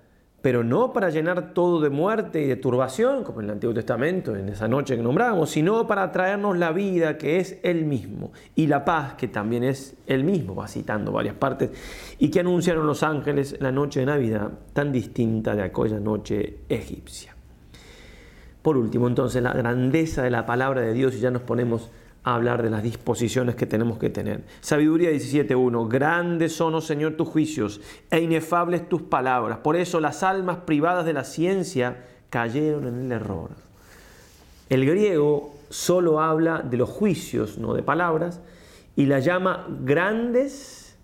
pero 0.44 0.62
no 0.62 0.92
para 0.92 1.08
llenar 1.08 1.54
todo 1.54 1.80
de 1.80 1.88
muerte 1.88 2.42
y 2.42 2.46
de 2.46 2.56
turbación, 2.56 3.24
como 3.24 3.40
en 3.40 3.46
el 3.46 3.52
Antiguo 3.52 3.72
Testamento, 3.72 4.36
en 4.36 4.50
esa 4.50 4.68
noche 4.68 4.94
que 4.94 5.02
nombramos, 5.02 5.48
sino 5.48 5.86
para 5.86 6.12
traernos 6.12 6.58
la 6.58 6.70
vida 6.70 7.16
que 7.16 7.38
es 7.38 7.58
Él 7.62 7.86
mismo 7.86 8.30
y 8.54 8.66
la 8.66 8.84
paz 8.84 9.14
que 9.14 9.28
también 9.28 9.64
es 9.64 9.96
Él 10.06 10.22
mismo, 10.22 10.54
va 10.54 10.68
citando 10.68 11.12
varias 11.12 11.34
partes, 11.34 11.70
y 12.18 12.30
que 12.30 12.40
anunciaron 12.40 12.86
los 12.86 13.02
ángeles 13.02 13.56
la 13.58 13.72
noche 13.72 14.00
de 14.00 14.06
Navidad, 14.06 14.50
tan 14.74 14.92
distinta 14.92 15.56
de 15.56 15.62
aquella 15.62 15.98
noche 15.98 16.58
egipcia. 16.68 17.34
Por 18.60 18.76
último, 18.76 19.08
entonces, 19.08 19.42
la 19.42 19.54
grandeza 19.54 20.24
de 20.24 20.30
la 20.30 20.44
palabra 20.44 20.82
de 20.82 20.92
Dios, 20.92 21.14
y 21.14 21.20
ya 21.20 21.30
nos 21.30 21.40
ponemos 21.40 21.90
hablar 22.24 22.62
de 22.62 22.70
las 22.70 22.82
disposiciones 22.82 23.54
que 23.54 23.66
tenemos 23.66 23.98
que 23.98 24.10
tener. 24.10 24.42
Sabiduría 24.60 25.10
17.1. 25.10 25.88
Grandes 25.88 26.54
son, 26.54 26.74
oh 26.74 26.80
Señor, 26.80 27.12
tus 27.12 27.28
juicios 27.28 27.80
e 28.10 28.20
inefables 28.20 28.88
tus 28.88 29.02
palabras. 29.02 29.58
Por 29.58 29.76
eso 29.76 30.00
las 30.00 30.22
almas 30.22 30.58
privadas 30.64 31.04
de 31.04 31.12
la 31.12 31.24
ciencia 31.24 32.06
cayeron 32.30 32.88
en 32.88 33.04
el 33.04 33.12
error. 33.12 33.50
El 34.70 34.86
griego 34.86 35.54
solo 35.68 36.20
habla 36.20 36.62
de 36.62 36.78
los 36.78 36.88
juicios, 36.88 37.58
no 37.58 37.74
de 37.74 37.82
palabras, 37.82 38.40
y 38.96 39.06
la 39.06 39.18
llama 39.18 39.66
grandes, 39.82 40.96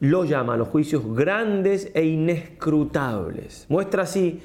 lo 0.00 0.24
llama 0.24 0.56
los 0.56 0.68
juicios 0.68 1.02
grandes 1.14 1.90
e 1.94 2.04
inescrutables. 2.04 3.66
Muestra 3.68 4.04
así 4.04 4.40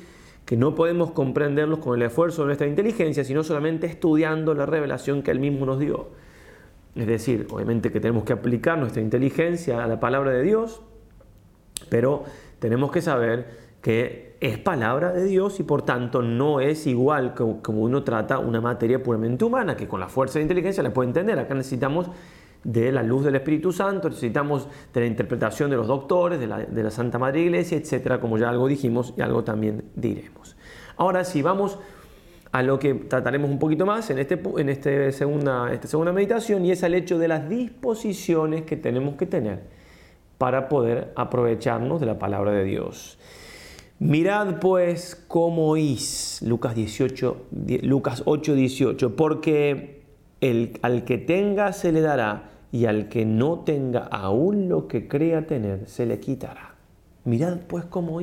que 0.46 0.58
no 0.58 0.76
podemos 0.76 1.12
comprenderlos 1.12 1.80
con 1.80 1.96
el 1.96 2.04
esfuerzo 2.04 2.44
de 2.44 2.48
nuestra 2.48 2.68
inteligencia, 2.68 3.24
sino 3.24 3.44
solamente 3.44 3.88
estudiando 3.88 4.54
la 4.54 4.66
revelación 4.66 5.24
que 5.24 5.32
Él 5.32 5.40
mismo 5.40 5.66
nos 5.66 5.80
dio. 5.80 6.10
Es 6.96 7.08
decir, 7.08 7.48
obviamente 7.50 7.92
que 7.92 8.00
tenemos 8.00 8.24
que 8.24 8.34
aplicar 8.34 8.78
nuestra 8.78 9.02
inteligencia 9.02 9.84
a 9.84 9.88
la 9.88 10.00
palabra 10.00 10.32
de 10.32 10.44
Dios, 10.44 10.82
pero 11.90 12.24
tenemos 12.60 12.92
que 12.92 13.02
saber 13.02 13.66
que 13.82 14.36
es 14.40 14.58
palabra 14.58 15.12
de 15.12 15.26
Dios 15.26 15.60
y 15.60 15.64
por 15.64 15.82
tanto 15.82 16.22
no 16.22 16.60
es 16.60 16.88
igual 16.88 17.34
como 17.36 17.82
uno 17.82 18.04
trata 18.04 18.40
una 18.40 18.62
materia 18.62 19.02
puramente 19.02 19.46
humana, 19.46 19.76
que 19.76 19.88
con 19.88 20.00
la 20.00 20.08
fuerza 20.08 20.40
de 20.40 20.44
inteligencia 20.44 20.84
la 20.84 20.94
puede 20.94 21.10
entender. 21.10 21.38
Acá 21.40 21.54
necesitamos 21.54 22.10
de 22.66 22.92
la 22.92 23.04
luz 23.04 23.24
del 23.24 23.36
Espíritu 23.36 23.72
Santo, 23.72 24.10
necesitamos 24.10 24.68
de 24.92 25.00
la 25.00 25.06
interpretación 25.06 25.70
de 25.70 25.78
los 25.78 25.88
doctores, 25.88 26.40
de 26.40 26.48
la, 26.48 26.92
Santa 26.92 27.20
Madre 27.20 27.42
Iglesia, 27.42 27.78
etcétera, 27.78 28.20
como 28.20 28.40
ya 28.40 28.50
algo 28.50 28.68
dijimos 28.68 29.14
y 29.16 29.22
algo 29.22 29.44
también 29.44 29.86
diremos. 29.96 30.58
Ahora 30.98 31.24
sí, 31.24 31.44
vamos 31.44 31.78
a 32.52 32.64
lo 32.64 32.80
que 32.80 32.96
trataremos 32.96 33.52
un 33.52 33.60
poquito 33.60 33.86
más 33.86 34.10
en, 34.10 34.18
este, 34.18 34.42
en 34.58 34.70
este 34.70 35.12
segunda, 35.12 35.72
esta 35.72 35.88
segunda 35.88 36.12
meditación 36.12 36.66
y 36.66 36.72
es 36.72 36.82
el 36.82 36.96
hecho 36.96 37.20
de 37.20 37.28
las 37.28 37.48
disposiciones 37.48 38.64
que 38.64 38.78
tenemos 38.78 39.16
que 39.16 39.28
tener 39.28 39.64
para 40.40 40.68
poder 40.68 41.14
aprovecharnos 41.16 42.00
de 42.00 42.08
la 42.08 42.18
palabra 42.18 42.52
de 42.52 42.64
Dios. 42.64 43.20
Mirad 44.00 44.60
pues 44.60 45.24
cómo 45.28 45.70
oís, 45.70 46.42
Lucas, 46.42 46.74
18, 46.74 47.46
Lucas 47.84 48.24
8, 48.26 48.56
18, 48.56 49.16
porque 49.16 50.02
el, 50.42 50.80
al 50.82 51.06
que 51.06 51.20
tenga 51.20 51.72
se 51.74 51.92
le 51.92 52.02
dará 52.02 52.55
y 52.76 52.88
al 52.88 53.08
que 53.08 53.24
no 53.24 53.60
tenga 53.60 54.02
aún 54.02 54.68
lo 54.68 54.90
que 54.90 55.08
crea 55.08 55.48
tener 55.48 55.88
se 55.88 56.06
le 56.06 56.20
quitará. 56.20 56.76
Mirad 57.24 57.60
pues 57.70 57.86
cómo 57.86 58.20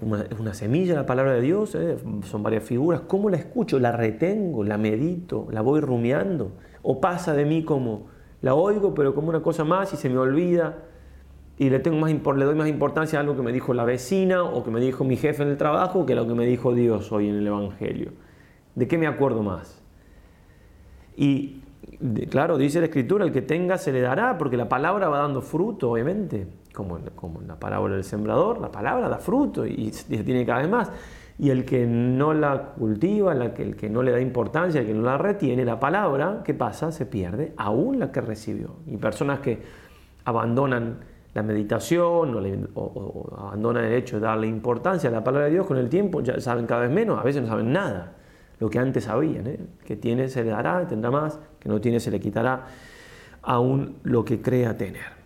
una, 0.00 0.22
es 0.22 0.36
una 0.36 0.52
semilla 0.52 0.96
la 0.96 1.06
palabra 1.06 1.34
de 1.34 1.42
Dios, 1.42 1.76
¿eh? 1.76 1.96
son 2.24 2.42
varias 2.42 2.64
figuras. 2.64 3.02
¿Cómo 3.02 3.30
la 3.30 3.36
escucho? 3.36 3.78
¿La 3.78 3.92
retengo? 3.92 4.64
¿La 4.64 4.78
medito? 4.78 5.46
¿La 5.52 5.60
voy 5.60 5.80
rumiando? 5.80 6.50
¿O 6.82 7.00
pasa 7.00 7.34
de 7.34 7.44
mí 7.44 7.62
como 7.62 8.08
la 8.42 8.54
oigo 8.54 8.94
pero 8.94 9.14
como 9.14 9.28
una 9.28 9.42
cosa 9.42 9.62
más 9.62 9.92
y 9.92 9.96
se 9.96 10.08
me 10.08 10.18
olvida? 10.18 10.78
Y 11.56 11.70
le, 11.70 11.78
tengo 11.78 11.98
más, 11.98 12.10
le 12.10 12.44
doy 12.44 12.56
más 12.56 12.68
importancia 12.68 13.20
a 13.20 13.22
algo 13.22 13.36
que 13.36 13.42
me 13.42 13.52
dijo 13.52 13.74
la 13.74 13.84
vecina 13.84 14.42
o 14.42 14.64
que 14.64 14.72
me 14.72 14.80
dijo 14.80 15.04
mi 15.04 15.16
jefe 15.16 15.44
en 15.44 15.50
el 15.50 15.56
trabajo 15.56 16.04
que 16.04 16.14
a 16.14 16.16
lo 16.16 16.26
que 16.26 16.34
me 16.34 16.46
dijo 16.46 16.74
Dios 16.74 17.12
hoy 17.12 17.28
en 17.28 17.36
el 17.36 17.46
Evangelio. 17.46 18.10
¿De 18.74 18.88
qué 18.88 18.98
me 18.98 19.06
acuerdo 19.06 19.44
más? 19.44 19.80
Y 21.16 21.59
claro, 22.28 22.58
dice 22.58 22.80
la 22.80 22.86
escritura, 22.86 23.24
el 23.24 23.32
que 23.32 23.42
tenga 23.42 23.78
se 23.78 23.92
le 23.92 24.00
dará, 24.00 24.38
porque 24.38 24.56
la 24.56 24.68
palabra 24.68 25.08
va 25.08 25.18
dando 25.18 25.42
fruto, 25.42 25.90
obviamente, 25.90 26.46
como, 26.74 26.98
como 27.14 27.40
la 27.42 27.58
parábola 27.58 27.94
del 27.94 28.04
sembrador, 28.04 28.60
la 28.60 28.70
palabra 28.70 29.08
da 29.08 29.18
fruto 29.18 29.66
y, 29.66 29.90
tiene 30.08 30.44
cada 30.46 30.60
vez 30.60 30.70
más. 30.70 30.90
Y 31.38 31.50
el 31.50 31.64
que 31.64 31.86
no 31.86 32.34
la 32.34 32.72
cultiva, 32.72 33.32
el 33.32 33.74
que 33.76 33.88
no 33.88 34.02
le 34.02 34.10
da 34.12 34.20
importancia, 34.20 34.80
el 34.80 34.86
que 34.86 34.94
no 34.94 35.02
la 35.02 35.16
retiene, 35.16 35.64
la 35.64 35.80
palabra, 35.80 36.42
¿qué 36.44 36.52
pasa? 36.52 36.92
Se 36.92 37.06
pierde, 37.06 37.54
aún 37.56 37.98
la 37.98 38.12
que 38.12 38.20
recibió. 38.20 38.76
Y 38.86 38.98
personas 38.98 39.40
que 39.40 39.62
abandonan 40.26 40.98
la 41.32 41.42
meditación 41.42 42.34
o, 42.74 42.80
o 42.82 43.36
abandonan 43.38 43.84
el 43.84 43.94
hecho 43.94 44.16
de 44.16 44.22
darle 44.26 44.48
importancia 44.48 45.08
a 45.08 45.12
la 45.12 45.24
palabra 45.24 45.46
de 45.46 45.52
Dios 45.52 45.66
con 45.66 45.78
el 45.78 45.88
tiempo, 45.88 46.20
ya 46.20 46.38
saben 46.40 46.66
cada 46.66 46.82
vez 46.82 46.90
menos, 46.90 47.18
a 47.18 47.22
veces 47.22 47.40
no 47.40 47.48
saben 47.48 47.72
nada 47.72 48.16
lo 48.60 48.70
que 48.70 48.78
antes 48.78 49.04
sabían. 49.04 49.46
¿eh? 49.46 49.58
Que 49.84 49.96
tiene 49.96 50.28
se 50.28 50.44
le 50.44 50.50
dará, 50.50 50.86
tendrá 50.86 51.10
más, 51.10 51.40
que 51.58 51.68
no 51.68 51.80
tiene 51.80 51.98
se 51.98 52.10
le 52.10 52.20
quitará 52.20 52.66
aún 53.42 53.96
lo 54.04 54.24
que 54.24 54.40
crea 54.40 54.76
tener. 54.76 55.18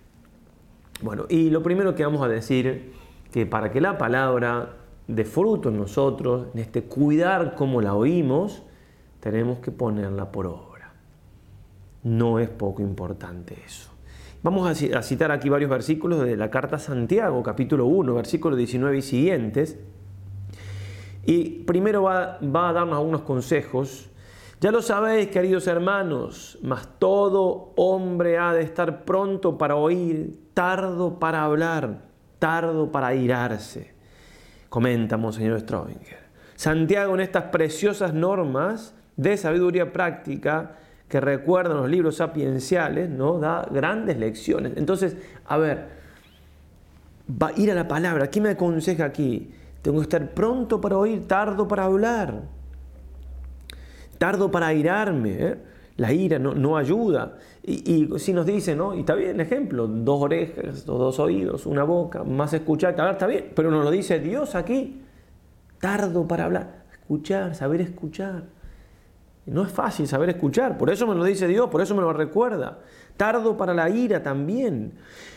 Bueno, 1.02 1.26
y 1.28 1.50
lo 1.50 1.62
primero 1.62 1.94
que 1.94 2.04
vamos 2.04 2.22
a 2.22 2.28
decir, 2.28 2.92
que 3.32 3.44
para 3.44 3.70
que 3.70 3.80
la 3.80 3.98
palabra 3.98 4.76
de 5.08 5.24
fruto 5.24 5.68
en 5.68 5.76
nosotros, 5.76 6.46
en 6.54 6.60
este 6.60 6.84
cuidar 6.84 7.56
como 7.56 7.82
la 7.82 7.94
oímos, 7.94 8.62
tenemos 9.20 9.58
que 9.58 9.72
ponerla 9.72 10.30
por 10.30 10.46
obra. 10.46 10.92
No 12.04 12.38
es 12.38 12.48
poco 12.48 12.82
importante 12.82 13.56
eso. 13.66 13.90
Vamos 14.42 14.68
a 14.68 15.02
citar 15.02 15.32
aquí 15.32 15.48
varios 15.48 15.70
versículos 15.70 16.22
de 16.22 16.36
la 16.36 16.50
carta 16.50 16.76
a 16.76 16.78
Santiago, 16.78 17.42
capítulo 17.42 17.86
1, 17.86 18.14
versículos 18.14 18.58
19 18.58 18.98
y 18.98 19.02
siguientes, 19.02 19.78
y 21.26 21.62
primero 21.64 22.02
va, 22.02 22.38
a 22.40 22.72
darnos 22.72 22.96
algunos 22.96 23.22
consejos. 23.22 24.10
Ya 24.60 24.70
lo 24.70 24.82
sabéis, 24.82 25.28
queridos 25.28 25.66
hermanos, 25.66 26.58
mas 26.62 26.88
todo 26.98 27.72
hombre 27.76 28.38
ha 28.38 28.52
de 28.52 28.62
estar 28.62 29.04
pronto 29.04 29.58
para 29.58 29.76
oír, 29.76 30.38
tardo 30.54 31.18
para 31.18 31.44
hablar, 31.44 32.02
tardo 32.38 32.90
para 32.90 33.14
irarse. 33.14 33.92
Comenta 34.68 35.16
Monseñor 35.16 35.60
Strobinger. 35.60 36.24
Santiago 36.56 37.14
en 37.14 37.20
estas 37.20 37.44
preciosas 37.44 38.14
normas 38.14 38.94
de 39.16 39.36
sabiduría 39.36 39.92
práctica 39.92 40.76
que 41.08 41.20
recuerdan 41.20 41.76
los 41.76 41.90
libros 41.90 42.16
sapienciales, 42.16 43.10
¿no? 43.10 43.38
da 43.38 43.66
grandes 43.70 44.18
lecciones. 44.18 44.72
Entonces, 44.76 45.16
a 45.46 45.56
ver, 45.58 45.88
va 47.30 47.48
a 47.48 47.52
ir 47.60 47.70
a 47.70 47.74
la 47.74 47.86
palabra. 47.86 48.30
¿Qué 48.30 48.40
me 48.40 48.50
aconseja 48.50 49.04
aquí? 49.04 49.52
Tengo 49.84 49.98
que 49.98 50.04
estar 50.04 50.32
pronto 50.32 50.80
para 50.80 50.96
oír, 50.96 51.28
tardo 51.28 51.68
para 51.68 51.84
hablar, 51.84 52.44
tardo 54.16 54.50
para 54.50 54.68
airarme. 54.68 55.36
¿eh? 55.38 55.58
La 55.98 56.10
ira 56.10 56.38
no, 56.38 56.78
ayuda. 56.78 57.36
Y, 57.62 58.08
si 58.16 58.32
nos 58.32 58.46
dice, 58.46 58.74
¿no? 58.74 58.94
Y 58.94 59.00
está 59.00 59.14
bien 59.14 59.38
ejemplo, 59.40 59.86
dos 59.86 60.22
orejas, 60.22 60.86
dos 60.86 61.18
oídos, 61.18 61.66
una 61.66 61.84
boca, 61.84 62.24
más 62.24 62.54
escuchar 62.54 62.92
hablar, 62.92 63.12
está 63.12 63.26
bien. 63.26 63.52
Pero 63.54 63.70
nos 63.70 63.84
lo 63.84 63.90
dice 63.90 64.20
Dios 64.20 64.54
aquí. 64.54 65.02
Tardo 65.80 66.26
para 66.26 66.46
hablar. 66.46 66.86
Escuchar, 66.90 67.54
saber 67.54 67.82
escuchar. 67.82 68.44
No 69.44 69.64
es 69.64 69.70
fácil 69.70 70.08
saber 70.08 70.30
escuchar, 70.30 70.78
por 70.78 70.88
eso 70.88 71.06
me 71.06 71.14
lo 71.14 71.22
dice 71.24 71.46
Dios, 71.46 71.68
por 71.68 71.82
eso 71.82 71.94
me 71.94 72.00
lo 72.00 72.14
recuerda. 72.14 72.78
Tardo 73.18 73.58
para 73.58 73.74
la 73.74 73.90
ira 73.90 74.22
también, 74.22 74.94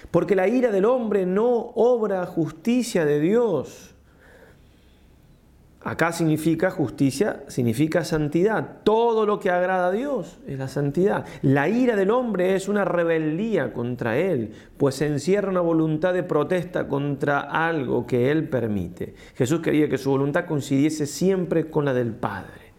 porque 0.09 0.37
la 0.37 0.47
ira 0.47 0.71
del 0.71 0.85
hombre 0.85 1.25
no 1.25 1.73
obra 1.75 2.25
justicia 2.25 3.03
de 3.03 3.19
Dios. 3.19 3.96
Acá 5.87 6.11
significa 6.11 6.69
justicia, 6.69 7.43
significa 7.47 8.03
santidad. 8.03 8.79
Todo 8.83 9.25
lo 9.25 9.39
que 9.39 9.49
agrada 9.49 9.87
a 9.87 9.91
Dios 9.93 10.37
es 10.45 10.59
la 10.59 10.67
santidad. 10.67 11.25
La 11.41 11.69
ira 11.69 11.95
del 11.95 12.11
hombre 12.11 12.55
es 12.55 12.67
una 12.67 12.83
rebeldía 12.83 13.71
contra 13.71 14.17
Él, 14.17 14.51
pues 14.75 15.01
encierra 15.01 15.49
una 15.49 15.61
voluntad 15.61 16.13
de 16.13 16.23
protesta 16.23 16.89
contra 16.89 17.39
algo 17.39 18.05
que 18.05 18.31
Él 18.31 18.49
permite. 18.49 19.15
Jesús 19.35 19.61
quería 19.61 19.87
que 19.87 19.97
su 19.97 20.09
voluntad 20.09 20.43
coincidiese 20.43 21.05
siempre 21.05 21.69
con 21.69 21.85
la 21.85 21.93
del 21.93 22.11
Padre. 22.11 22.73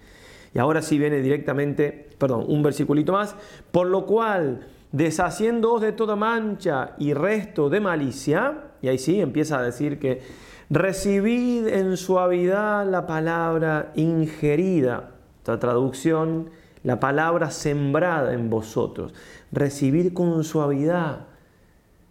Y 0.52 0.58
ahora 0.58 0.82
sí 0.82 0.98
viene 0.98 1.22
directamente, 1.22 2.10
perdón, 2.18 2.44
un 2.46 2.62
versiculito 2.62 3.12
más, 3.12 3.36
por 3.70 3.86
lo 3.86 4.04
cual, 4.04 4.66
deshaciéndoos 4.92 5.80
de 5.80 5.92
toda 5.92 6.14
mancha 6.14 6.90
y 6.98 7.14
resto 7.14 7.70
de 7.70 7.80
malicia, 7.80 8.64
y 8.82 8.88
ahí 8.88 8.98
sí 8.98 9.18
empieza 9.18 9.58
a 9.58 9.62
decir 9.62 9.98
que 9.98 10.20
Recibid 10.70 11.66
en 11.66 11.96
suavidad 11.96 12.86
la 12.86 13.06
palabra 13.06 13.92
ingerida. 13.94 15.10
Esta 15.38 15.58
traducción, 15.58 16.50
la 16.82 17.00
palabra 17.00 17.50
sembrada 17.50 18.34
en 18.34 18.50
vosotros. 18.50 19.14
Recibid 19.50 20.12
con 20.12 20.44
suavidad. 20.44 21.26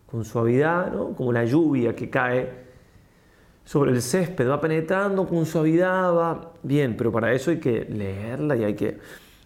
Con 0.08 0.26
suavidad, 0.26 0.92
¿no? 0.92 1.14
como 1.14 1.32
la 1.32 1.46
lluvia 1.46 1.96
que 1.96 2.10
cae 2.10 2.66
sobre 3.64 3.92
el 3.92 4.02
césped, 4.02 4.50
va 4.50 4.60
penetrando 4.60 5.28
con 5.28 5.46
suavidad, 5.46 6.14
va 6.14 6.54
bien, 6.64 6.96
pero 6.98 7.12
para 7.12 7.34
eso 7.34 7.52
hay 7.52 7.60
que 7.60 7.86
leerla 7.86 8.56
y 8.56 8.64
hay 8.64 8.74
que... 8.74 8.98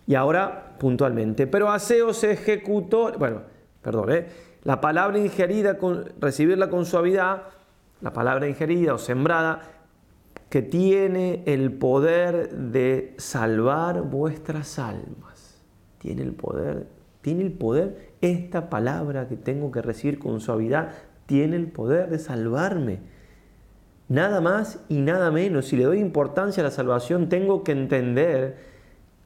Y 0.07 0.15
ahora, 0.15 0.75
puntualmente, 0.79 1.47
pero 1.47 1.69
haceos 1.69 2.23
ejecutor, 2.23 3.17
bueno, 3.17 3.41
perdón, 3.81 4.11
¿eh? 4.11 4.27
la 4.63 4.79
palabra 4.79 5.17
ingerida, 5.17 5.77
con, 5.77 6.05
recibirla 6.19 6.69
con 6.69 6.85
suavidad, 6.85 7.43
la 8.01 8.13
palabra 8.13 8.47
ingerida 8.47 8.93
o 8.93 8.97
sembrada, 8.97 9.61
que 10.49 10.61
tiene 10.61 11.43
el 11.45 11.71
poder 11.71 12.51
de 12.51 13.13
salvar 13.17 14.01
vuestras 14.01 14.79
almas. 14.79 15.63
Tiene 15.99 16.23
el 16.23 16.33
poder, 16.33 16.87
tiene 17.21 17.43
el 17.43 17.53
poder, 17.53 18.11
esta 18.19 18.69
palabra 18.69 19.27
que 19.27 19.37
tengo 19.37 19.71
que 19.71 19.81
recibir 19.81 20.19
con 20.19 20.41
suavidad, 20.41 20.91
tiene 21.25 21.55
el 21.55 21.67
poder 21.67 22.09
de 22.09 22.19
salvarme. 22.19 22.99
Nada 24.09 24.41
más 24.41 24.79
y 24.89 24.99
nada 24.99 25.31
menos. 25.31 25.67
Si 25.67 25.77
le 25.77 25.85
doy 25.85 25.99
importancia 25.99 26.61
a 26.61 26.65
la 26.65 26.71
salvación, 26.71 27.29
tengo 27.29 27.63
que 27.63 27.71
entender 27.71 28.57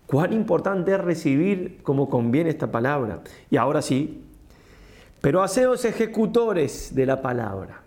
cuán 0.06 0.32
importante 0.32 0.94
es 0.94 1.00
recibir 1.00 1.82
como 1.82 2.08
conviene 2.08 2.52
esta 2.52 2.72
palabra. 2.72 3.22
Y 3.50 3.58
ahora 3.58 3.82
sí, 3.82 4.24
pero 5.22 5.42
haceos 5.42 5.86
ejecutores 5.86 6.94
de 6.94 7.08
la 7.08 7.24
palabra 7.24 7.85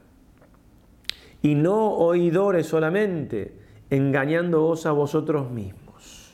y 1.43 1.55
no 1.55 1.93
oidores 1.93 2.67
solamente, 2.67 3.55
engañándoos 3.91 4.87
a 4.87 4.93
vosotros 4.93 5.51
mismos. 5.51 6.33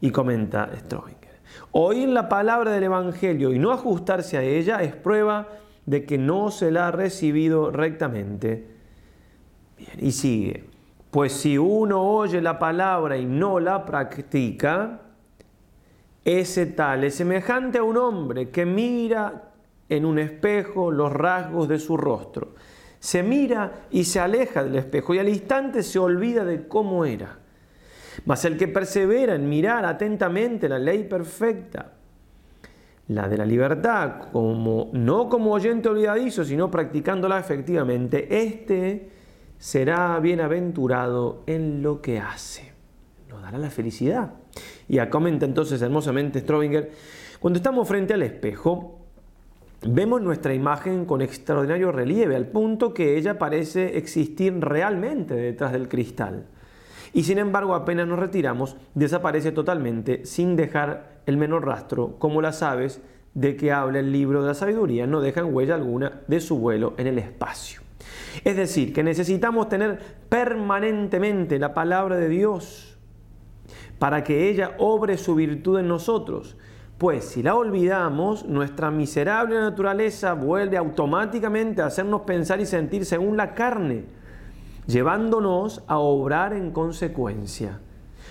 Y 0.00 0.10
comenta 0.10 0.70
Strobinger. 0.76 1.40
Oír 1.72 2.08
la 2.08 2.28
palabra 2.28 2.72
del 2.72 2.84
Evangelio 2.84 3.52
y 3.52 3.58
no 3.58 3.72
ajustarse 3.72 4.36
a 4.36 4.42
ella 4.42 4.82
es 4.82 4.94
prueba 4.94 5.48
de 5.86 6.04
que 6.04 6.18
no 6.18 6.50
se 6.50 6.70
la 6.70 6.88
ha 6.88 6.90
recibido 6.90 7.70
rectamente. 7.70 8.66
Bien, 9.78 9.96
y 9.98 10.12
sigue. 10.12 10.64
Pues 11.10 11.32
si 11.32 11.56
uno 11.56 12.02
oye 12.02 12.42
la 12.42 12.58
palabra 12.58 13.16
y 13.16 13.24
no 13.24 13.58
la 13.60 13.86
practica, 13.86 15.00
ese 16.24 16.66
tal 16.66 17.04
es 17.04 17.14
semejante 17.14 17.78
a 17.78 17.84
un 17.84 17.96
hombre 17.96 18.50
que 18.50 18.66
mira 18.66 19.52
en 19.88 20.04
un 20.04 20.18
espejo 20.18 20.90
los 20.90 21.12
rasgos 21.12 21.68
de 21.68 21.78
su 21.78 21.96
rostro. 21.96 22.54
Se 22.98 23.22
mira 23.22 23.86
y 23.90 24.04
se 24.04 24.20
aleja 24.20 24.64
del 24.64 24.76
espejo 24.76 25.14
y 25.14 25.18
al 25.18 25.28
instante 25.28 25.82
se 25.82 25.98
olvida 25.98 26.44
de 26.44 26.66
cómo 26.66 27.04
era. 27.04 27.38
Mas 28.24 28.44
el 28.44 28.56
que 28.56 28.68
persevera 28.68 29.34
en 29.34 29.48
mirar 29.48 29.84
atentamente 29.84 30.68
la 30.68 30.78
ley 30.78 31.04
perfecta, 31.04 31.92
la 33.08 33.28
de 33.28 33.36
la 33.36 33.46
libertad, 33.46 34.30
como, 34.32 34.90
no 34.92 35.28
como 35.28 35.52
oyente 35.52 35.88
olvidadizo, 35.88 36.44
sino 36.44 36.70
practicándola 36.70 37.38
efectivamente, 37.38 38.42
éste 38.42 39.10
será 39.58 40.18
bienaventurado 40.18 41.42
en 41.46 41.82
lo 41.82 42.02
que 42.02 42.18
hace. 42.18 42.72
Nos 43.28 43.42
dará 43.42 43.58
la 43.58 43.70
felicidad. 43.70 44.32
Y 44.88 44.98
comenta 45.06 45.44
entonces 45.44 45.80
hermosamente 45.82 46.40
Strobinger, 46.40 46.90
cuando 47.38 47.58
estamos 47.58 47.86
frente 47.86 48.14
al 48.14 48.22
espejo, 48.22 49.05
vemos 49.82 50.22
nuestra 50.22 50.54
imagen 50.54 51.04
con 51.04 51.22
extraordinario 51.22 51.92
relieve, 51.92 52.36
al 52.36 52.46
punto 52.46 52.94
que 52.94 53.16
ella 53.16 53.38
parece 53.38 53.98
existir 53.98 54.58
realmente 54.60 55.34
detrás 55.34 55.72
del 55.72 55.88
cristal. 55.88 56.46
Y 57.12 57.22
sin 57.24 57.38
embargo, 57.38 57.74
apenas 57.74 58.06
nos 58.06 58.18
retiramos, 58.18 58.76
desaparece 58.94 59.52
totalmente 59.52 60.26
sin 60.26 60.56
dejar 60.56 61.20
el 61.26 61.36
menor 61.36 61.64
rastro, 61.64 62.16
como 62.18 62.42
las 62.42 62.62
aves 62.62 63.00
de 63.34 63.56
que 63.56 63.70
habla 63.70 63.98
el 63.98 64.12
libro 64.12 64.40
de 64.40 64.48
la 64.48 64.54
sabiduría 64.54 65.06
no 65.06 65.20
dejan 65.20 65.54
huella 65.54 65.74
alguna 65.74 66.22
de 66.26 66.40
su 66.40 66.58
vuelo 66.58 66.94
en 66.96 67.06
el 67.06 67.18
espacio. 67.18 67.82
Es 68.44 68.56
decir, 68.56 68.92
que 68.92 69.02
necesitamos 69.02 69.68
tener 69.68 69.98
permanentemente 70.28 71.58
la 71.58 71.74
palabra 71.74 72.16
de 72.16 72.28
Dios 72.28 72.96
para 73.98 74.24
que 74.24 74.48
ella 74.48 74.72
obre 74.78 75.18
su 75.18 75.34
virtud 75.34 75.78
en 75.78 75.88
nosotros. 75.88 76.56
Pues 76.98 77.26
si 77.26 77.42
la 77.42 77.54
olvidamos, 77.54 78.46
nuestra 78.46 78.90
miserable 78.90 79.58
naturaleza 79.58 80.32
vuelve 80.32 80.78
automáticamente 80.78 81.82
a 81.82 81.86
hacernos 81.86 82.22
pensar 82.22 82.58
y 82.60 82.66
sentir 82.66 83.04
según 83.04 83.36
la 83.36 83.54
carne, 83.54 84.06
llevándonos 84.86 85.84
a 85.88 85.98
obrar 85.98 86.54
en 86.54 86.70
consecuencia. 86.70 87.80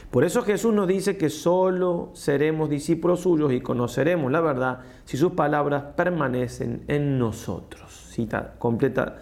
Por 0.09 0.23
eso 0.23 0.41
Jesús 0.41 0.73
nos 0.73 0.87
dice 0.87 1.15
que 1.15 1.29
solo 1.29 2.09
seremos 2.13 2.69
discípulos 2.69 3.19
suyos 3.21 3.51
y 3.51 3.61
conoceremos 3.61 4.31
la 4.31 4.41
verdad 4.41 4.79
si 5.03 5.15
sus 5.17 5.33
palabras 5.33 5.83
permanecen 5.95 6.85
en 6.87 7.19
nosotros. 7.19 7.91
Cita 8.09 8.55
completa 8.57 9.17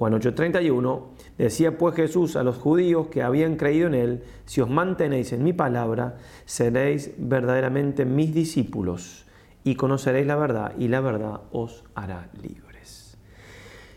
Juan 0.00 0.14
8:31. 0.14 1.02
Decía 1.40 1.78
pues 1.78 1.94
Jesús 1.94 2.36
a 2.36 2.42
los 2.42 2.58
judíos 2.58 3.06
que 3.06 3.22
habían 3.22 3.56
creído 3.56 3.86
en 3.86 3.94
él, 3.94 4.24
si 4.44 4.60
os 4.60 4.68
mantenéis 4.68 5.32
en 5.32 5.42
mi 5.42 5.54
palabra, 5.54 6.18
seréis 6.44 7.14
verdaderamente 7.16 8.04
mis 8.04 8.34
discípulos 8.34 9.24
y 9.64 9.74
conoceréis 9.74 10.26
la 10.26 10.36
verdad 10.36 10.74
y 10.78 10.88
la 10.88 11.00
verdad 11.00 11.40
os 11.50 11.82
hará 11.94 12.28
libres. 12.42 13.16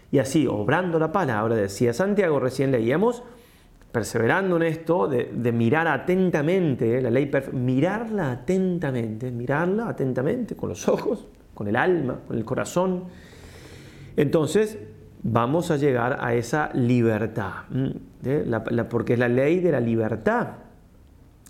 Y 0.10 0.20
así, 0.20 0.48
obrando 0.48 1.00
la 1.00 1.12
palabra, 1.12 1.58
decía 1.58 1.92
Santiago, 1.92 2.40
recién 2.40 2.72
leíamos, 2.72 3.24
perseverando 3.92 4.56
en 4.56 4.64
esto, 4.64 5.10
de, 5.10 5.52
mirar 5.52 5.90
atentamente 5.90 7.02
la 7.02 7.10
ley, 7.10 7.30
mirarla 7.52 8.32
atentamente, 8.32 9.32
mirarla 9.32 9.90
atentamente 9.90 10.56
con 10.56 10.70
los 10.70 10.88
ojos, 10.88 11.28
con 11.54 11.68
el 11.68 11.76
alma, 11.76 12.22
con 12.26 12.38
el 12.38 12.46
corazón. 12.46 13.04
Entonces 14.16 14.78
vamos 15.24 15.72
a 15.72 15.78
llegar 15.78 16.18
a 16.20 16.34
esa 16.36 16.70
libertad, 16.74 17.64
porque 18.90 19.14
es 19.14 19.20
la 19.20 19.30
ley 19.30 19.60
de 19.60 19.72
la 19.72 19.80
libertad. 19.80 20.48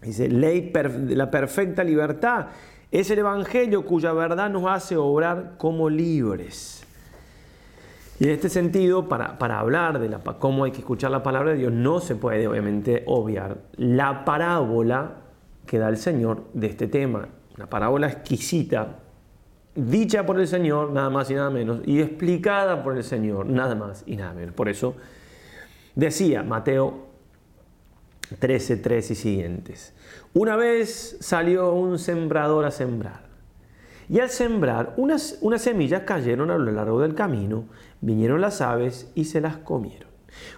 Dice, 0.02 0.30
ley 0.30 0.72
de 0.72 1.16
la 1.16 1.32
perfecta 1.32 1.84
libertad. 1.84 2.48
Es 2.92 3.10
el 3.10 3.20
Evangelio 3.20 3.86
cuya 3.86 4.14
verdad 4.14 4.50
nos 4.50 4.66
hace 4.68 4.96
obrar 4.96 5.56
como 5.58 5.90
libres. 5.90 6.86
Y 8.20 8.26
en 8.26 8.30
este 8.30 8.50
sentido, 8.50 9.10
para, 9.10 9.60
hablar 9.60 10.00
de 10.00 10.10
la, 10.10 10.20
cómo 10.20 10.66
hay 10.66 10.72
que 10.72 10.80
escuchar 10.80 11.10
la 11.10 11.24
palabra 11.24 11.52
de 11.52 11.58
Dios, 11.58 11.74
no 11.74 12.00
se 12.00 12.16
puede 12.16 12.48
obviamente 12.48 13.04
obviar 13.08 13.58
la 13.76 14.24
parábola 14.24 15.16
que 15.66 15.80
da 15.80 15.90
el 15.90 15.98
Señor 15.98 16.44
de 16.54 16.68
este 16.68 16.88
tema. 16.88 17.28
Una 17.58 17.68
parábola 17.68 18.08
exquisita, 18.08 19.00
dicha 19.76 20.26
por 20.26 20.40
el 20.40 20.48
Señor, 20.48 20.92
nada 20.92 21.10
más 21.10 21.30
y 21.30 21.36
nada 21.36 21.50
menos, 21.50 21.82
y 21.86 22.02
explicada 22.02 22.84
por 22.84 22.98
el 22.98 23.04
Señor, 23.04 23.46
nada 23.46 23.76
más 23.76 24.04
y 24.06 24.16
nada 24.16 24.34
menos. 24.34 24.54
Por 24.54 24.70
eso 24.70 24.96
decía 25.96 26.44
Mateo 26.44 27.08
13, 28.40 28.78
3 28.78 29.12
y 29.12 29.16
siguientes. 29.16 29.94
Una 30.34 30.56
vez 30.56 31.18
salió 31.20 31.74
un 31.74 32.00
sembrador 32.00 32.66
a 32.66 32.72
sembrar. 32.72 33.24
Y 34.10 34.20
al 34.20 34.30
sembrar, 34.30 34.94
unas, 34.98 35.38
unas 35.42 35.62
semillas 35.62 36.04
cayeron 36.04 36.52
a 36.52 36.58
lo 36.58 36.72
largo 36.72 37.02
del 37.02 37.16
camino, 37.16 37.66
vinieron 38.02 38.42
las 38.42 38.62
aves 38.62 39.12
y 39.16 39.26
se 39.26 39.42
las 39.42 39.58
comieron. 39.58 40.10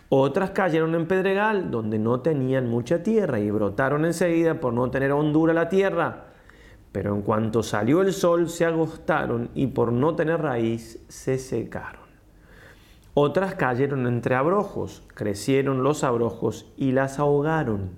Otras 0.10 0.52
cayeron 0.52 0.96
en 0.96 1.08
pedregal, 1.08 1.70
donde 1.70 2.00
no 2.00 2.22
tenían 2.22 2.68
mucha 2.68 3.04
tierra 3.04 3.40
y 3.40 3.52
brotaron 3.52 4.06
enseguida 4.06 4.60
por 4.60 4.74
no 4.74 4.90
tener 4.90 5.12
hondura 5.12 5.54
la 5.54 5.70
tierra. 5.70 6.28
Pero 6.96 7.14
en 7.14 7.24
cuanto 7.24 7.62
salió 7.62 8.02
el 8.02 8.14
sol 8.14 8.48
se 8.48 8.64
agostaron 8.64 9.50
y 9.54 9.68
por 9.68 9.92
no 9.92 10.16
tener 10.16 10.42
raíz 10.42 11.04
se 11.10 11.38
secaron. 11.38 12.06
Otras 13.14 13.56
cayeron 13.56 14.08
entre 14.08 14.36
abrojos, 14.36 15.04
crecieron 15.14 15.84
los 15.84 16.06
abrojos 16.06 16.72
y 16.78 16.94
las 16.94 17.20
ahogaron. 17.20 17.90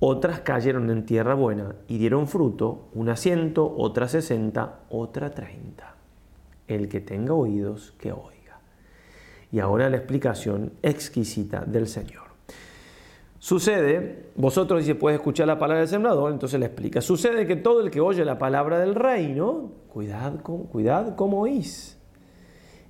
Otras 0.00 0.40
cayeron 0.40 0.88
en 0.88 1.04
tierra 1.04 1.34
buena 1.34 1.74
y 1.88 1.98
dieron 1.98 2.26
fruto, 2.26 2.88
una 2.94 3.16
ciento, 3.16 3.74
otra 3.76 4.08
sesenta, 4.08 4.78
otra 4.88 5.32
treinta. 5.32 5.96
El 6.68 6.88
que 6.88 7.02
tenga 7.02 7.34
oídos, 7.34 7.92
que 7.98 8.12
oiga. 8.12 8.60
Y 9.52 9.58
ahora 9.58 9.90
la 9.90 9.98
explicación 9.98 10.72
exquisita 10.80 11.66
del 11.66 11.86
Señor. 11.86 12.25
Sucede, 13.38 14.30
vosotros 14.34 14.84
si 14.84 14.94
puede 14.94 15.16
escuchar 15.16 15.46
la 15.46 15.58
palabra 15.58 15.80
del 15.80 15.88
sembrador, 15.88 16.32
entonces 16.32 16.58
le 16.58 16.66
explica. 16.66 17.00
Sucede 17.00 17.46
que 17.46 17.56
todo 17.56 17.80
el 17.80 17.90
que 17.90 18.00
oye 18.00 18.24
la 18.24 18.38
palabra 18.38 18.78
del 18.78 18.94
reino, 18.94 19.72
cuidad, 19.88 20.40
cuidad 20.42 21.16
como 21.16 21.40
oís, 21.40 21.98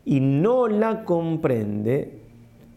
y 0.05 0.21
no 0.21 0.69
la 0.69 1.05
comprende, 1.05 2.27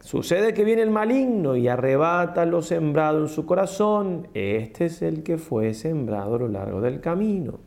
Sucede 0.02 0.54
que 0.54 0.64
viene 0.64 0.82
el 0.82 0.92
maligno 0.92 1.58
y 1.58 1.68
arrebata 1.68 2.46
lo 2.46 2.62
sembrado 2.62 3.20
en 3.20 3.28
su 3.28 3.46
corazón. 3.46 4.30
Este 4.34 4.86
es 4.86 5.02
el 5.02 5.24
que 5.24 5.38
fue 5.38 5.74
sembrado 5.74 6.36
a 6.36 6.40
lo 6.40 6.48
largo 6.48 6.80
del 6.80 7.02
camino. 7.02 7.60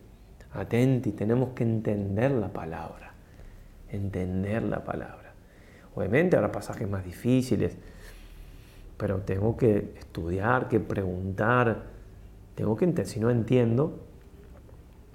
Atenti, 0.53 1.13
tenemos 1.13 1.51
que 1.51 1.65
entender 1.65 2.31
la 2.33 2.49
palabra. 2.49 3.13
Entender 3.91 4.63
la 4.63 4.83
palabra. 4.83 5.35
Obviamente 5.95 6.37
habrá 6.37 6.51
pasajes 6.51 6.89
más 6.89 7.05
difíciles, 7.05 7.77
pero 9.03 9.19
tengo 9.23 9.57
que 9.57 9.95
estudiar, 9.99 10.69
que 10.69 10.79
preguntar. 10.79 11.87
Tengo 12.55 12.77
que 12.77 12.85
entender. 12.85 13.13
Si 13.13 13.19
no 13.19 13.31
entiendo, 13.31 13.99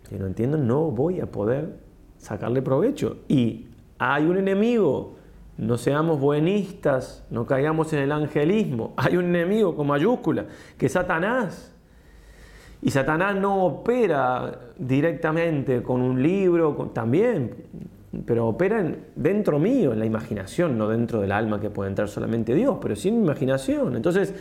si 0.10 0.16
no 0.16 0.28
entiendo, 0.28 0.58
no 0.58 0.92
voy 0.92 1.22
a 1.22 1.28
poder 1.28 1.78
sacarle 2.18 2.62
provecho. 2.62 3.20
Y 3.30 3.68
hay 3.98 4.26
un 4.26 4.40
enemigo 4.40 5.16
no 5.56 5.78
seamos 5.78 6.20
buenistas, 6.20 7.26
no 7.30 7.46
caigamos 7.48 7.94
en 7.94 8.00
el 8.00 8.12
angelismo. 8.12 8.94
Hay 8.98 9.16
un 9.16 9.34
enemigo 9.34 9.74
con 9.74 9.88
mayúscula, 9.88 10.48
que 10.78 10.88
es 10.88 10.92
Satanás. 10.92 11.74
Y 12.82 12.92
Satanás 12.92 13.38
no 13.38 13.64
opera 13.64 14.60
directamente 14.78 15.82
con 15.82 16.02
un 16.02 16.22
libro, 16.22 16.92
también, 16.94 17.56
pero 18.26 18.48
opera 18.48 18.84
dentro 19.16 19.60
mío, 19.60 19.94
en 19.94 20.00
la 20.00 20.06
imaginación, 20.06 20.78
no 20.78 20.88
dentro 20.88 21.22
del 21.22 21.32
alma 21.32 21.60
que 21.60 21.70
puede 21.70 21.90
entrar 21.90 22.08
solamente 22.08 22.54
Dios, 22.54 22.78
pero 22.82 22.96
sin 22.96 23.16
imaginación. 23.16 23.96
Entonces, 23.96 24.34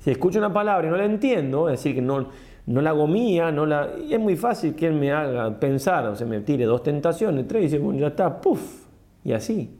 si 0.00 0.10
escucho 0.10 0.38
una 0.38 0.52
palabra 0.52 0.88
y 0.88 0.90
no 0.90 0.96
la 0.96 1.04
entiendo, 1.04 1.68
es 1.68 1.78
decir, 1.78 1.94
que 1.94 2.02
no, 2.02 2.28
no 2.66 2.80
la 2.80 2.90
hago 2.90 3.06
no 3.06 3.66
la, 3.66 3.90
es 4.10 4.20
muy 4.20 4.36
fácil 4.36 4.74
que 4.74 4.86
él 4.86 4.94
me 4.94 5.12
haga 5.12 5.58
pensar, 5.58 6.06
o 6.06 6.16
sea, 6.16 6.26
me 6.26 6.40
tire 6.40 6.64
dos 6.64 6.82
tentaciones, 6.82 7.46
tres, 7.48 7.62
y 7.62 7.64
dice, 7.64 7.78
bueno, 7.78 8.00
ya 8.00 8.08
está, 8.08 8.40
puff, 8.40 8.86
y 9.24 9.32
así. 9.32 9.76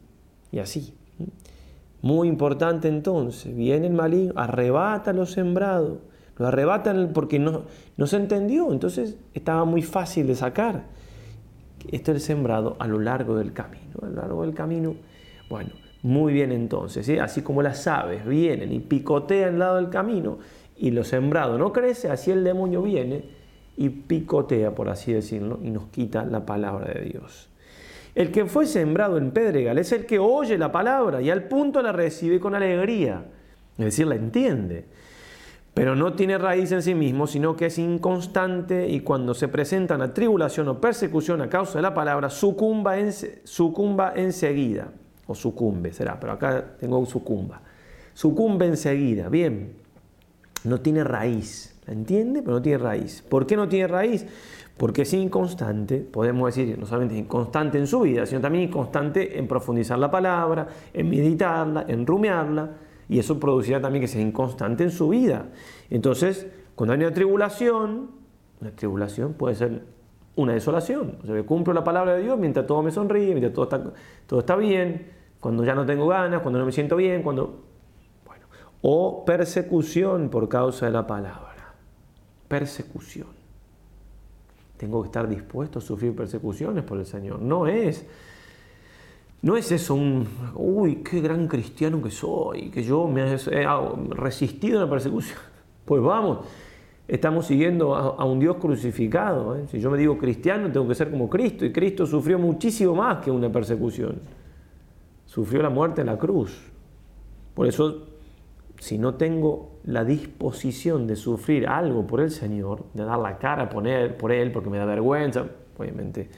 Y 0.52 0.58
así. 0.58 0.94
Muy 2.02 2.28
importante 2.28 2.88
entonces, 2.88 3.54
viene 3.54 3.86
el 3.86 3.92
maligno, 3.92 4.32
arrebata 4.36 5.12
lo 5.12 5.26
sembrado, 5.26 6.00
lo 6.36 6.46
arrebatan 6.46 7.10
porque 7.12 7.38
no, 7.38 7.62
no 7.96 8.06
se 8.06 8.16
entendió, 8.16 8.72
entonces 8.72 9.16
estaba 9.34 9.64
muy 9.64 9.82
fácil 9.82 10.26
de 10.26 10.34
sacar. 10.34 10.84
Esto 11.90 12.12
es 12.12 12.22
sembrado 12.22 12.76
a 12.78 12.86
lo 12.86 12.98
largo 12.98 13.36
del 13.36 13.52
camino, 13.52 13.94
a 14.02 14.06
lo 14.06 14.16
largo 14.16 14.42
del 14.42 14.54
camino. 14.54 14.94
Bueno, 15.48 15.70
muy 16.02 16.32
bien 16.32 16.52
entonces, 16.52 17.08
así 17.20 17.42
como 17.42 17.62
las 17.62 17.86
aves 17.86 18.24
vienen 18.26 18.72
y 18.72 18.78
picotean 18.80 19.54
al 19.54 19.58
lado 19.58 19.76
del 19.76 19.90
camino 19.90 20.38
y 20.76 20.90
lo 20.92 21.04
sembrado 21.04 21.58
no 21.58 21.72
crece, 21.72 22.10
así 22.10 22.30
el 22.30 22.42
demonio 22.42 22.82
viene 22.82 23.24
y 23.76 23.90
picotea, 23.90 24.74
por 24.74 24.88
así 24.88 25.12
decirlo, 25.12 25.58
y 25.62 25.70
nos 25.70 25.86
quita 25.88 26.24
la 26.24 26.46
palabra 26.46 26.92
de 26.92 27.02
Dios. 27.02 27.48
El 28.14 28.32
que 28.32 28.46
fue 28.46 28.66
sembrado 28.66 29.18
en 29.18 29.30
pedregal 29.30 29.78
es 29.78 29.92
el 29.92 30.06
que 30.06 30.18
oye 30.18 30.58
la 30.58 30.72
palabra 30.72 31.22
y 31.22 31.30
al 31.30 31.44
punto 31.44 31.80
la 31.82 31.92
recibe 31.92 32.40
con 32.40 32.54
alegría, 32.54 33.24
es 33.78 33.84
decir, 33.84 34.06
la 34.06 34.16
entiende, 34.16 34.86
pero 35.74 35.94
no 35.94 36.14
tiene 36.14 36.36
raíz 36.36 36.72
en 36.72 36.82
sí 36.82 36.94
mismo, 36.94 37.26
sino 37.26 37.56
que 37.56 37.66
es 37.66 37.78
inconstante 37.78 38.88
y 38.88 39.00
cuando 39.00 39.34
se 39.34 39.48
presenta 39.48 39.94
una 39.94 40.12
tribulación 40.12 40.68
o 40.68 40.80
persecución 40.80 41.40
a 41.40 41.48
causa 41.48 41.78
de 41.78 41.82
la 41.82 41.94
palabra, 41.94 42.28
sucumba, 42.28 42.98
en, 42.98 43.12
sucumba 43.44 44.12
enseguida, 44.16 44.88
o 45.26 45.34
sucumbe 45.34 45.92
será, 45.92 46.18
pero 46.18 46.32
acá 46.32 46.64
tengo 46.78 47.04
sucumba, 47.06 47.60
sucumbe 48.14 48.66
enseguida, 48.66 49.28
bien, 49.28 49.74
no 50.64 50.80
tiene 50.80 51.04
raíz, 51.04 51.78
¿la 51.86 51.92
entiende? 51.94 52.42
Pero 52.42 52.56
no 52.56 52.62
tiene 52.62 52.78
raíz. 52.78 53.22
¿Por 53.26 53.46
qué 53.46 53.56
no 53.56 53.68
tiene 53.68 53.86
raíz? 53.86 54.26
porque 54.80 55.02
es 55.02 55.12
inconstante, 55.12 55.98
podemos 55.98 56.56
decir, 56.56 56.78
no 56.78 56.86
solamente 56.86 57.14
inconstante 57.14 57.76
en 57.76 57.86
su 57.86 58.00
vida, 58.00 58.24
sino 58.24 58.40
también 58.40 58.64
inconstante 58.64 59.38
en 59.38 59.46
profundizar 59.46 59.98
la 59.98 60.10
palabra, 60.10 60.68
en 60.94 61.10
meditarla, 61.10 61.84
en 61.86 62.06
rumiarla, 62.06 62.70
y 63.10 63.18
eso 63.18 63.40
producirá 63.40 63.80
también 63.80 64.00
que 64.00 64.08
sea 64.08 64.22
inconstante 64.22 64.84
en 64.84 64.92
su 64.92 65.08
vida. 65.08 65.48
Entonces, 65.90 66.46
cuando 66.76 66.94
hay 66.94 67.00
una 67.00 67.12
tribulación, 67.12 68.12
una 68.60 68.70
tribulación 68.70 69.34
puede 69.34 69.56
ser 69.56 69.82
una 70.36 70.52
desolación. 70.52 71.18
O 71.22 71.26
sea, 71.26 71.42
cumplo 71.42 71.74
la 71.74 71.82
palabra 71.82 72.14
de 72.14 72.22
Dios 72.22 72.38
mientras 72.38 72.66
todo 72.66 72.82
me 72.82 72.92
sonríe, 72.92 73.30
mientras 73.30 73.52
todo 73.52 73.64
está, 73.64 73.92
todo 74.26 74.40
está 74.40 74.54
bien, 74.54 75.10
cuando 75.40 75.64
ya 75.64 75.74
no 75.74 75.84
tengo 75.84 76.06
ganas, 76.06 76.40
cuando 76.40 76.60
no 76.60 76.66
me 76.66 76.72
siento 76.72 76.94
bien, 76.94 77.24
cuando... 77.24 77.64
Bueno, 78.24 78.46
o 78.80 79.24
persecución 79.24 80.30
por 80.30 80.48
causa 80.48 80.86
de 80.86 80.92
la 80.92 81.04
palabra. 81.04 81.74
Persecución 82.46 83.40
tengo 84.80 85.02
que 85.02 85.08
estar 85.08 85.28
dispuesto 85.28 85.78
a 85.78 85.82
sufrir 85.82 86.16
persecuciones 86.16 86.82
por 86.84 86.96
el 86.98 87.04
Señor. 87.04 87.42
No 87.42 87.66
es, 87.66 88.06
no 89.42 89.56
es 89.56 89.72
eso 89.72 89.94
un, 89.94 90.26
uy, 90.54 90.96
qué 90.96 91.20
gran 91.20 91.48
cristiano 91.48 92.02
que 92.02 92.10
soy, 92.10 92.70
que 92.70 92.82
yo 92.82 93.06
me 93.06 93.22
he 93.22 93.38
resistido 94.10 94.78
a 94.78 94.84
la 94.84 94.90
persecución. 94.90 95.38
Pues 95.82 96.00
vamos, 96.04 96.46
estamos 97.08 97.46
siguiendo 97.46 97.96
a, 97.96 98.24
un 98.24 98.38
Dios 98.38 98.58
crucificado. 98.58 99.56
¿eh? 99.56 99.64
Si 99.68 99.80
yo 99.80 99.90
me 99.90 99.98
digo 99.98 100.16
cristiano, 100.18 100.70
tengo 100.70 100.86
que 100.86 100.94
ser 100.94 101.10
como 101.10 101.28
Cristo. 101.28 101.64
Y 101.64 101.72
Cristo 101.72 102.06
sufrió 102.06 102.38
muchísimo 102.38 102.94
más 102.94 103.18
que 103.24 103.28
una 103.32 103.50
persecución. 103.50 104.20
Sufrió 105.26 105.62
la 105.62 105.70
muerte 105.70 106.02
en 106.02 106.06
la 106.06 106.16
cruz. 106.16 106.62
Por 107.54 107.66
eso 107.66 108.06
si 108.78 108.98
no 108.98 109.14
tengo 109.14 109.80
la 109.84 110.04
disposición 110.04 111.08
de 111.08 111.16
sufrir 111.16 111.66
algo 111.66 112.06
por 112.06 112.20
el 112.20 112.30
Señor, 112.30 112.84
de 112.94 113.04
dar 113.04 113.18
la 113.18 113.38
cara 113.38 113.68
por 113.68 113.82
por 114.16 114.30
él 114.30 114.52
porque 114.52 114.70
me 114.70 114.78
da 114.78 114.84
vergüenza, 114.84 115.44
obviamente 115.76 116.30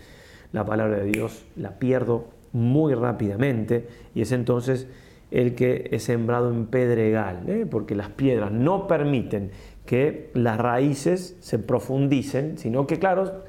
la 0.53 0.65
palabra 0.65 0.99
de 0.99 1.05
Dios 1.05 1.45
la 1.57 1.79
pierdo 1.79 2.25
muy 2.53 2.95
rápidamente 2.95 3.89
y 4.15 4.23
es 4.23 4.33
entonces 4.33 4.89
el 5.31 5.55
que 5.55 5.89
es 5.91 6.05
sembrado 6.05 6.51
en 6.51 6.67
pedregal, 6.67 7.49
¿eh? 7.49 7.67
porque 7.69 7.95
las 7.95 8.11
piedras 8.11 8.53
no 8.53 8.87
permiten 8.87 9.51
que 9.87 10.31
las 10.35 10.59
raíces 10.59 11.37
se 11.41 11.59
profundicen, 11.59 12.59
sino 12.59 12.87
que 12.87 12.99
claro, 12.99 13.43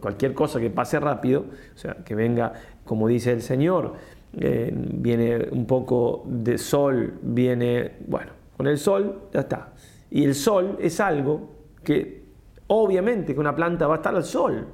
cualquier 0.00 0.34
cosa 0.34 0.60
que 0.60 0.70
pase 0.70 0.98
rápido, 0.98 1.46
o 1.74 1.78
sea, 1.78 1.94
que 2.04 2.14
venga, 2.14 2.52
como 2.84 3.08
dice 3.08 3.32
el 3.32 3.42
Señor, 3.42 3.94
eh, 4.36 4.72
viene 4.74 5.48
un 5.50 5.66
poco 5.66 6.24
de 6.26 6.58
sol, 6.58 7.14
viene, 7.22 7.92
bueno, 8.06 8.32
con 8.56 8.66
el 8.66 8.78
sol 8.78 9.28
ya 9.32 9.40
está. 9.40 9.72
Y 10.10 10.24
el 10.24 10.34
sol 10.34 10.76
es 10.80 11.00
algo 11.00 11.50
que 11.84 12.24
obviamente 12.66 13.34
que 13.34 13.40
una 13.40 13.54
planta 13.54 13.86
va 13.86 13.94
a 13.94 13.96
estar 13.98 14.14
al 14.14 14.24
sol, 14.24 14.66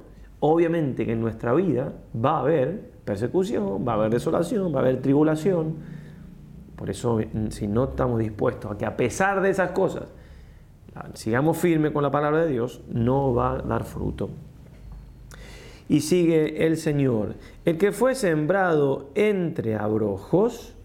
obviamente 0.47 1.05
que 1.05 1.13
en 1.13 1.21
nuestra 1.21 1.53
vida 1.53 1.93
va 2.15 2.37
a 2.37 2.39
haber 2.39 2.91
persecución, 3.03 3.85
va 3.87 3.93
a 3.93 3.95
haber 3.95 4.11
desolación, 4.11 4.73
va 4.73 4.79
a 4.79 4.81
haber 4.83 5.01
tribulación. 5.01 5.75
Por 6.75 6.89
eso 6.89 7.19
si 7.49 7.67
no 7.67 7.85
estamos 7.85 8.19
dispuestos 8.19 8.71
a 8.71 8.77
que 8.77 8.85
a 8.85 8.95
pesar 8.95 9.41
de 9.41 9.49
esas 9.49 9.71
cosas 9.71 10.05
sigamos 11.13 11.57
firmes 11.57 11.91
con 11.91 12.03
la 12.03 12.11
palabra 12.11 12.45
de 12.45 12.51
Dios, 12.51 12.81
no 12.89 13.33
va 13.33 13.53
a 13.53 13.57
dar 13.57 13.83
fruto. 13.83 14.29
Y 15.89 16.01
sigue 16.01 16.65
el 16.65 16.77
Señor. 16.77 17.35
El 17.65 17.77
que 17.77 17.91
fue 17.91 18.15
sembrado 18.15 19.09
entre 19.15 19.75
abrojos 19.75 20.76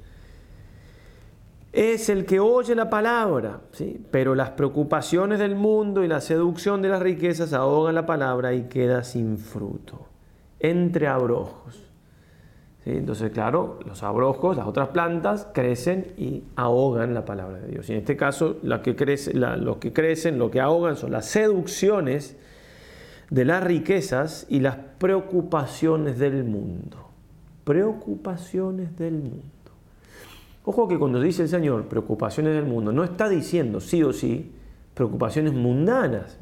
es 1.72 2.10
el 2.10 2.26
que 2.26 2.38
oye 2.38 2.74
la 2.74 2.90
palabra, 2.90 3.60
¿sí? 3.72 4.04
pero 4.10 4.34
las 4.34 4.50
preocupaciones 4.50 5.38
del 5.38 5.54
mundo 5.54 6.04
y 6.04 6.08
la 6.08 6.20
seducción 6.20 6.82
de 6.82 6.90
las 6.90 7.00
riquezas 7.00 7.54
ahogan 7.54 7.94
la 7.94 8.04
palabra 8.04 8.52
y 8.52 8.64
queda 8.64 9.04
sin 9.04 9.38
fruto. 9.38 10.06
Entre 10.60 11.08
abrojos. 11.08 11.88
Entonces, 12.84 13.30
claro, 13.30 13.78
los 13.86 14.02
abrojos, 14.02 14.56
las 14.56 14.66
otras 14.66 14.88
plantas, 14.88 15.48
crecen 15.54 16.12
y 16.16 16.44
ahogan 16.56 17.14
la 17.14 17.24
palabra 17.24 17.58
de 17.58 17.68
Dios. 17.68 17.88
Y 17.88 17.92
en 17.92 17.98
este 17.98 18.16
caso, 18.16 18.58
que 18.82 18.96
crece, 18.96 19.32
los 19.34 19.76
que 19.78 19.92
crecen, 19.92 20.38
lo 20.38 20.50
que 20.50 20.60
ahogan 20.60 20.96
son 20.96 21.12
las 21.12 21.26
seducciones 21.26 22.36
de 23.30 23.44
las 23.44 23.64
riquezas 23.64 24.46
y 24.48 24.60
las 24.60 24.76
preocupaciones 24.98 26.18
del 26.18 26.44
mundo. 26.44 27.08
Preocupaciones 27.64 28.96
del 28.98 29.14
mundo. 29.14 29.61
Ojo 30.64 30.86
que 30.86 30.98
cuando 30.98 31.20
dice 31.20 31.42
el 31.42 31.48
Señor 31.48 31.84
preocupaciones 31.86 32.54
del 32.54 32.64
mundo, 32.64 32.92
no 32.92 33.02
está 33.02 33.28
diciendo 33.28 33.80
sí 33.80 34.02
o 34.02 34.12
sí 34.12 34.52
preocupaciones 34.94 35.52
mundanas, 35.52 36.38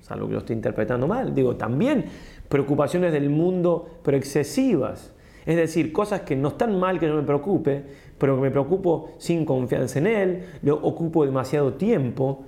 es 0.00 0.10
algo 0.10 0.26
que 0.26 0.32
lo 0.32 0.38
estoy 0.40 0.56
interpretando 0.56 1.06
mal, 1.06 1.34
digo 1.34 1.56
también 1.56 2.06
preocupaciones 2.48 3.12
del 3.12 3.30
mundo 3.30 3.98
pero 4.02 4.16
excesivas, 4.16 5.14
es 5.46 5.56
decir, 5.56 5.92
cosas 5.92 6.22
que 6.22 6.34
no 6.34 6.48
están 6.48 6.80
mal 6.80 6.98
que 6.98 7.06
no 7.06 7.16
me 7.16 7.22
preocupe, 7.22 7.84
pero 8.18 8.36
que 8.36 8.42
me 8.42 8.50
preocupo 8.50 9.12
sin 9.18 9.44
confianza 9.44 9.98
en 9.98 10.06
Él, 10.06 10.44
lo 10.62 10.74
ocupo 10.76 11.24
demasiado 11.24 11.74
tiempo, 11.74 12.44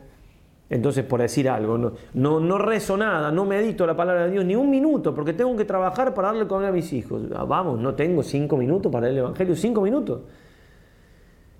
entonces, 0.73 1.05
por 1.05 1.21
decir 1.21 1.51
algo, 1.51 1.77
no, 1.77 1.93
no, 2.15 2.41
no, 2.41 2.57
rezo 2.57 2.97
nada, 2.97 3.31
no 3.31 3.45
medito 3.45 3.87
la 3.87 3.95
palabra 3.95 4.25
de 4.25 4.33
Dios 4.33 4.45
ni 4.47 4.57
un 4.57 4.71
minuto, 4.71 5.15
porque 5.15 5.35
tengo 5.35 5.55
que 5.55 5.67
trabajar 5.67 6.15
para 6.15 6.29
darle 6.29 6.47
comer 6.47 6.71
a 6.71 6.73
mis 6.73 6.91
hijos. 6.95 7.25
Ah, 7.37 7.45
vamos, 7.45 7.79
no 7.79 7.95
tengo 7.95 8.23
cinco 8.23 8.57
minutos 8.57 8.91
para 8.91 9.11
el 9.11 9.19
Evangelio, 9.19 9.55
cinco 9.55 9.83
minutos. 9.83 10.23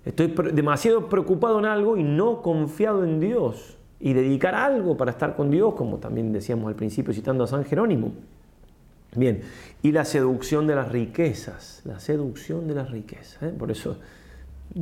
Estoy 0.05 0.33
demasiado 0.53 1.07
preocupado 1.07 1.59
en 1.59 1.65
algo 1.65 1.97
y 1.97 2.03
no 2.03 2.41
confiado 2.41 3.03
en 3.03 3.19
Dios. 3.19 3.77
Y 3.99 4.13
dedicar 4.13 4.53
algo 4.53 4.97
para 4.97 5.11
estar 5.11 5.35
con 5.35 5.49
Dios, 5.49 5.75
como 5.75 5.97
también 5.97 6.33
decíamos 6.33 6.67
al 6.67 6.75
principio 6.75 7.13
citando 7.13 7.45
a 7.45 7.47
San 7.47 7.63
Jerónimo. 7.63 8.11
Bien, 9.15 9.41
y 9.81 9.91
la 9.91 10.03
seducción 10.03 10.67
de 10.67 10.75
las 10.75 10.91
riquezas, 10.91 11.81
la 11.85 11.99
seducción 11.99 12.67
de 12.67 12.75
las 12.75 12.91
riquezas. 12.91 13.41
¿eh? 13.43 13.53
Por 13.57 13.71
eso 13.71 13.97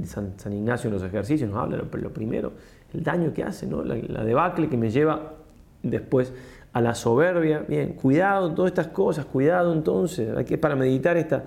San, 0.06 0.34
Ignacio 0.52 0.88
en 0.88 0.94
los 0.94 1.04
ejercicios 1.04 1.50
nos 1.50 1.60
habla, 1.60 1.84
pero 1.90 2.04
lo 2.04 2.14
primero 2.14 2.54
el 2.94 3.04
daño 3.04 3.34
que 3.34 3.44
hace, 3.44 3.68
¿no? 3.68 3.84
la, 3.84 4.24
debacle 4.24 4.70
que 4.70 4.78
me 4.78 4.90
lleva 4.90 5.34
después 5.84 6.34
a 6.74 6.82
la 6.82 6.96
soberbia. 6.96 7.60
Bien, 7.60 7.94
cuidado 7.94 8.50
en 8.50 8.56
todas 8.56 8.72
estas 8.72 8.88
cosas, 8.88 9.26
cuidado 9.26 9.74
entonces, 9.74 10.36
hay 10.36 10.46
que 10.46 10.58
para 10.58 10.76
meditar 10.76 11.18
esta... 11.18 11.46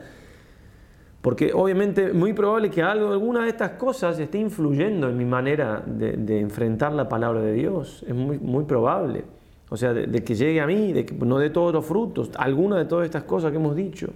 Porque 1.24 1.52
obviamente 1.54 2.12
muy 2.12 2.34
probable 2.34 2.68
que 2.68 2.82
algo, 2.82 3.10
alguna 3.10 3.44
de 3.44 3.48
estas 3.48 3.70
cosas 3.70 4.18
esté 4.18 4.36
influyendo 4.36 5.08
en 5.08 5.16
mi 5.16 5.24
manera 5.24 5.82
de, 5.86 6.38
enfrentar 6.38 6.92
la 6.92 7.08
palabra 7.08 7.40
de 7.40 7.54
Dios. 7.54 8.04
Es 8.06 8.14
muy, 8.14 8.64
probable. 8.64 9.24
O 9.70 9.76
sea, 9.78 9.94
de, 9.94 10.22
que 10.22 10.34
llegue 10.34 10.60
a 10.60 10.66
mí, 10.66 10.92
no 11.24 11.38
de 11.38 11.48
todos 11.48 11.72
los 11.72 11.86
frutos, 11.86 12.30
alguna 12.36 12.76
de 12.76 12.84
todas 12.84 13.06
estas 13.06 13.22
cosas 13.22 13.52
que 13.52 13.56
hemos 13.56 13.74
dicho. 13.74 14.10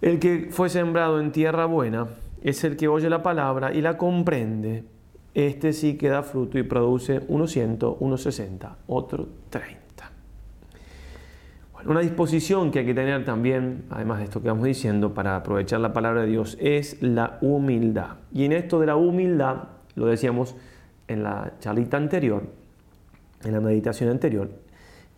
El 0.00 0.20
que 0.20 0.50
fue 0.52 0.68
sembrado 0.68 1.18
en 1.18 1.32
tierra 1.32 1.66
buena 1.66 2.06
es 2.44 2.62
el 2.62 2.76
que 2.76 2.86
oye 2.86 3.10
la 3.10 3.24
palabra 3.24 3.74
y 3.74 3.80
la 3.80 3.98
comprende 3.98 4.84
este 5.34 5.72
sí 5.72 5.98
que 5.98 6.10
da 6.10 6.22
fruto 6.22 6.60
y 6.60 6.62
produce 6.62 7.22
unos 7.26 7.50
100, 7.50 7.78
unos 7.98 8.22
60, 8.22 8.76
otro 8.86 9.26
30. 9.50 9.81
Una 11.84 12.00
disposición 12.00 12.70
que 12.70 12.80
hay 12.80 12.86
que 12.86 12.94
tener 12.94 13.24
también, 13.24 13.84
además 13.90 14.18
de 14.18 14.24
esto 14.24 14.40
que 14.40 14.48
vamos 14.48 14.64
diciendo, 14.64 15.14
para 15.14 15.34
aprovechar 15.34 15.80
la 15.80 15.92
palabra 15.92 16.22
de 16.22 16.28
Dios, 16.28 16.56
es 16.60 17.02
la 17.02 17.38
humildad. 17.40 18.18
Y 18.32 18.44
en 18.44 18.52
esto 18.52 18.78
de 18.78 18.86
la 18.86 18.94
humildad, 18.94 19.64
lo 19.96 20.06
decíamos 20.06 20.54
en 21.08 21.24
la 21.24 21.54
charlita 21.58 21.96
anterior, 21.96 22.44
en 23.44 23.52
la 23.52 23.60
meditación 23.60 24.10
anterior, 24.10 24.48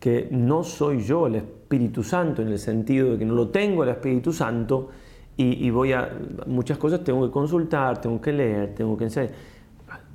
que 0.01 0.29
no 0.31 0.65
soy 0.65 1.03
yo 1.03 1.27
el 1.27 1.37
Espíritu 1.37 2.03
Santo 2.03 2.41
en 2.41 2.49
el 2.49 2.59
sentido 2.59 3.13
de 3.13 3.19
que 3.19 3.27
no 3.27 3.35
lo 3.35 3.49
tengo 3.49 3.83
el 3.85 3.91
Espíritu 3.91 4.33
Santo 4.33 4.89
y, 5.37 5.67
y 5.67 5.71
voy 5.71 5.93
a 5.93 6.11
muchas 6.47 6.79
cosas 6.79 7.05
tengo 7.05 7.27
que 7.27 7.33
consultar, 7.33 8.01
tengo 8.01 8.21
que 8.21 8.33
leer, 8.33 8.75
tengo 8.75 8.97
que 8.97 9.05
enseñar 9.05 9.33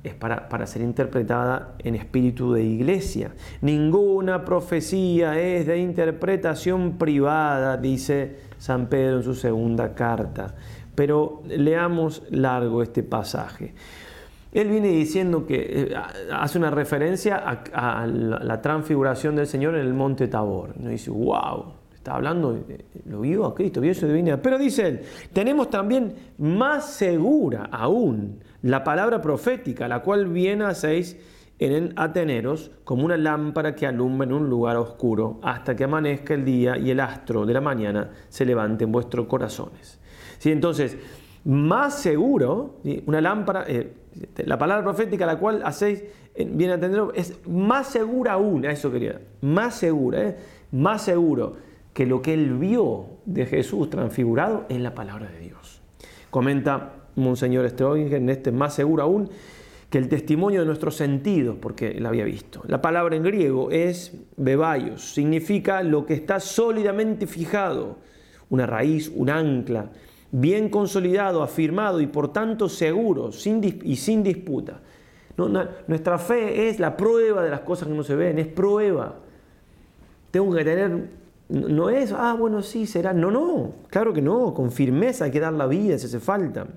es 0.02 0.14
para, 0.14 0.66
ser 0.66 0.82
interpretada 0.82 1.74
en 1.78 1.94
espíritu 1.94 2.52
de 2.52 2.64
iglesia. 2.64 3.32
Ninguna 3.60 4.44
profecía 4.44 5.38
es 5.38 5.66
de 5.66 5.78
interpretación 5.78 6.96
privada, 6.96 7.76
dice 7.76 8.38
San 8.58 8.86
Pedro 8.86 9.18
en 9.18 9.22
su 9.22 9.34
segunda 9.34 9.94
carta. 9.94 10.54
Pero 10.94 11.42
leamos 11.46 12.22
largo 12.30 12.82
este 12.82 13.02
pasaje. 13.02 13.74
él 14.52 14.68
viene 14.68 14.88
diciendo 14.88 15.46
que 15.46 15.90
eh, 15.92 15.94
hace 16.32 16.58
una 16.58 16.70
referencia 16.70 17.36
a, 17.72 18.06
la, 18.06 18.60
transfiguración 18.62 19.36
del 19.36 19.46
Señor 19.46 19.74
en 19.74 19.82
el 19.82 19.94
monte 19.94 20.28
Tabor. 20.28 20.74
Dice, 20.76 21.10
wow, 21.10 21.74
está 21.94 22.14
hablando, 22.14 22.58
lo 23.04 23.20
vio 23.20 23.44
a 23.44 23.54
Cristo, 23.54 23.82
vio 23.82 23.94
su 23.94 24.06
divinidad. 24.06 24.40
Pero 24.42 24.58
dice 24.58 24.88
él, 24.88 25.00
tenemos 25.34 25.68
también 25.68 26.14
más 26.38 26.90
segura 26.90 27.68
aún 27.70 28.40
la 28.62 28.84
palabra 28.84 29.20
profética, 29.20 29.88
la 29.88 30.00
cual 30.00 30.26
viene 30.26 30.64
a 30.64 30.74
en 31.60 31.92
Ateneros 31.96 32.70
como 32.84 33.04
una 33.04 33.18
lámpara 33.18 33.74
que 33.74 33.86
alumbra 33.86 34.26
en 34.26 34.32
un 34.32 34.48
lugar 34.48 34.76
oscuro 34.76 35.40
hasta 35.42 35.76
que 35.76 35.84
amanezca 35.84 36.32
el 36.32 36.44
día 36.44 36.78
y 36.78 36.90
el 36.90 37.00
astro 37.00 37.44
de 37.44 37.52
la 37.52 37.60
mañana 37.60 38.10
se 38.30 38.46
levante 38.46 38.84
en 38.84 38.92
vuestros 38.92 39.26
corazones. 39.26 40.00
¿Sí? 40.38 40.50
Entonces, 40.50 40.96
más 41.44 41.98
seguro, 41.98 42.80
una 43.04 43.20
lámpara, 43.20 43.64
eh, 43.68 43.92
la 44.38 44.56
palabra 44.56 44.82
profética 44.82 45.26
la 45.26 45.38
cual 45.38 45.62
hacéis 45.64 46.02
bien 46.34 46.70
entender 46.70 47.02
es 47.14 47.38
más 47.46 47.88
segura 47.88 48.32
aún, 48.32 48.64
eso 48.64 48.90
quería, 48.90 49.20
más 49.42 49.74
segura, 49.74 50.22
¿eh? 50.22 50.36
más 50.72 51.02
seguro 51.02 51.56
que 51.92 52.06
lo 52.06 52.22
que 52.22 52.32
él 52.32 52.54
vio 52.54 53.06
de 53.26 53.44
Jesús 53.44 53.90
transfigurado 53.90 54.64
en 54.70 54.82
la 54.82 54.94
palabra 54.94 55.28
de 55.28 55.40
Dios. 55.40 55.82
Comenta 56.30 56.99
Monseñor 57.16 57.68
Stroinger 57.68 58.14
en 58.14 58.30
este 58.30 58.52
más 58.52 58.74
seguro 58.74 59.02
aún 59.02 59.30
que 59.90 59.98
el 59.98 60.08
testimonio 60.08 60.60
de 60.60 60.66
nuestros 60.66 60.94
sentidos, 60.94 61.56
porque 61.60 61.88
él 61.88 62.06
había 62.06 62.24
visto. 62.24 62.62
La 62.68 62.80
palabra 62.80 63.16
en 63.16 63.24
griego 63.24 63.72
es 63.72 64.16
bebaios, 64.36 65.12
significa 65.12 65.82
lo 65.82 66.06
que 66.06 66.14
está 66.14 66.38
sólidamente 66.38 67.26
fijado, 67.26 67.96
una 68.50 68.66
raíz, 68.66 69.10
un 69.14 69.30
ancla, 69.30 69.90
bien 70.30 70.68
consolidado, 70.68 71.42
afirmado 71.42 72.00
y 72.00 72.06
por 72.06 72.32
tanto 72.32 72.68
seguro 72.68 73.32
sin, 73.32 73.60
y 73.84 73.96
sin 73.96 74.22
disputa. 74.22 74.80
nuestra 75.88 76.18
fe 76.18 76.68
es 76.68 76.78
la 76.78 76.96
prueba 76.96 77.42
de 77.42 77.50
las 77.50 77.60
cosas 77.60 77.88
que 77.88 77.94
no 77.94 78.04
se 78.04 78.14
ven, 78.14 78.38
es 78.38 78.46
prueba. 78.46 79.16
Tengo 80.30 80.54
que 80.54 80.64
tener, 80.64 81.08
no 81.48 81.90
es, 81.90 82.12
ah, 82.12 82.36
bueno, 82.38 82.62
sí, 82.62 82.86
será. 82.86 83.12
No, 83.12 83.32
no, 83.32 83.72
claro 83.88 84.12
que 84.12 84.22
no, 84.22 84.54
con 84.54 84.70
firmeza 84.70 85.24
hay 85.24 85.32
que 85.32 85.40
dar 85.40 85.52
la 85.52 85.66
vida 85.66 85.98
si 85.98 86.06
hace 86.06 86.20
falta. 86.20 86.68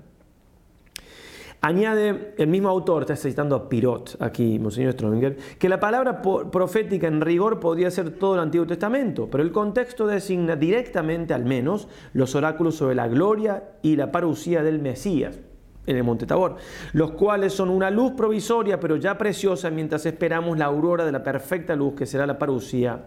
Añade 1.66 2.34
el 2.36 2.48
mismo 2.48 2.68
autor, 2.68 3.04
está 3.04 3.16
citando 3.16 3.56
a 3.56 3.70
Pirot 3.70 4.18
aquí, 4.20 4.58
Monseñor 4.58 4.92
Stronger, 4.92 5.38
que 5.58 5.70
la 5.70 5.80
palabra 5.80 6.20
profética 6.20 7.06
en 7.06 7.22
rigor 7.22 7.58
podría 7.58 7.90
ser 7.90 8.18
todo 8.18 8.34
el 8.34 8.40
Antiguo 8.40 8.66
Testamento, 8.66 9.30
pero 9.30 9.42
el 9.42 9.50
contexto 9.50 10.06
designa 10.06 10.56
directamente 10.56 11.32
al 11.32 11.46
menos 11.46 11.88
los 12.12 12.34
oráculos 12.34 12.74
sobre 12.74 12.94
la 12.94 13.08
gloria 13.08 13.64
y 13.80 13.96
la 13.96 14.12
parucía 14.12 14.62
del 14.62 14.78
Mesías 14.78 15.40
en 15.86 15.96
el 15.96 16.04
Monte 16.04 16.26
Tabor, 16.26 16.56
los 16.92 17.12
cuales 17.12 17.54
son 17.54 17.70
una 17.70 17.90
luz 17.90 18.12
provisoria 18.12 18.78
pero 18.78 18.96
ya 18.96 19.16
preciosa 19.16 19.70
mientras 19.70 20.04
esperamos 20.04 20.58
la 20.58 20.66
aurora 20.66 21.06
de 21.06 21.12
la 21.12 21.22
perfecta 21.22 21.74
luz 21.74 21.94
que 21.94 22.04
será 22.04 22.26
la 22.26 22.38
parucía 22.38 23.06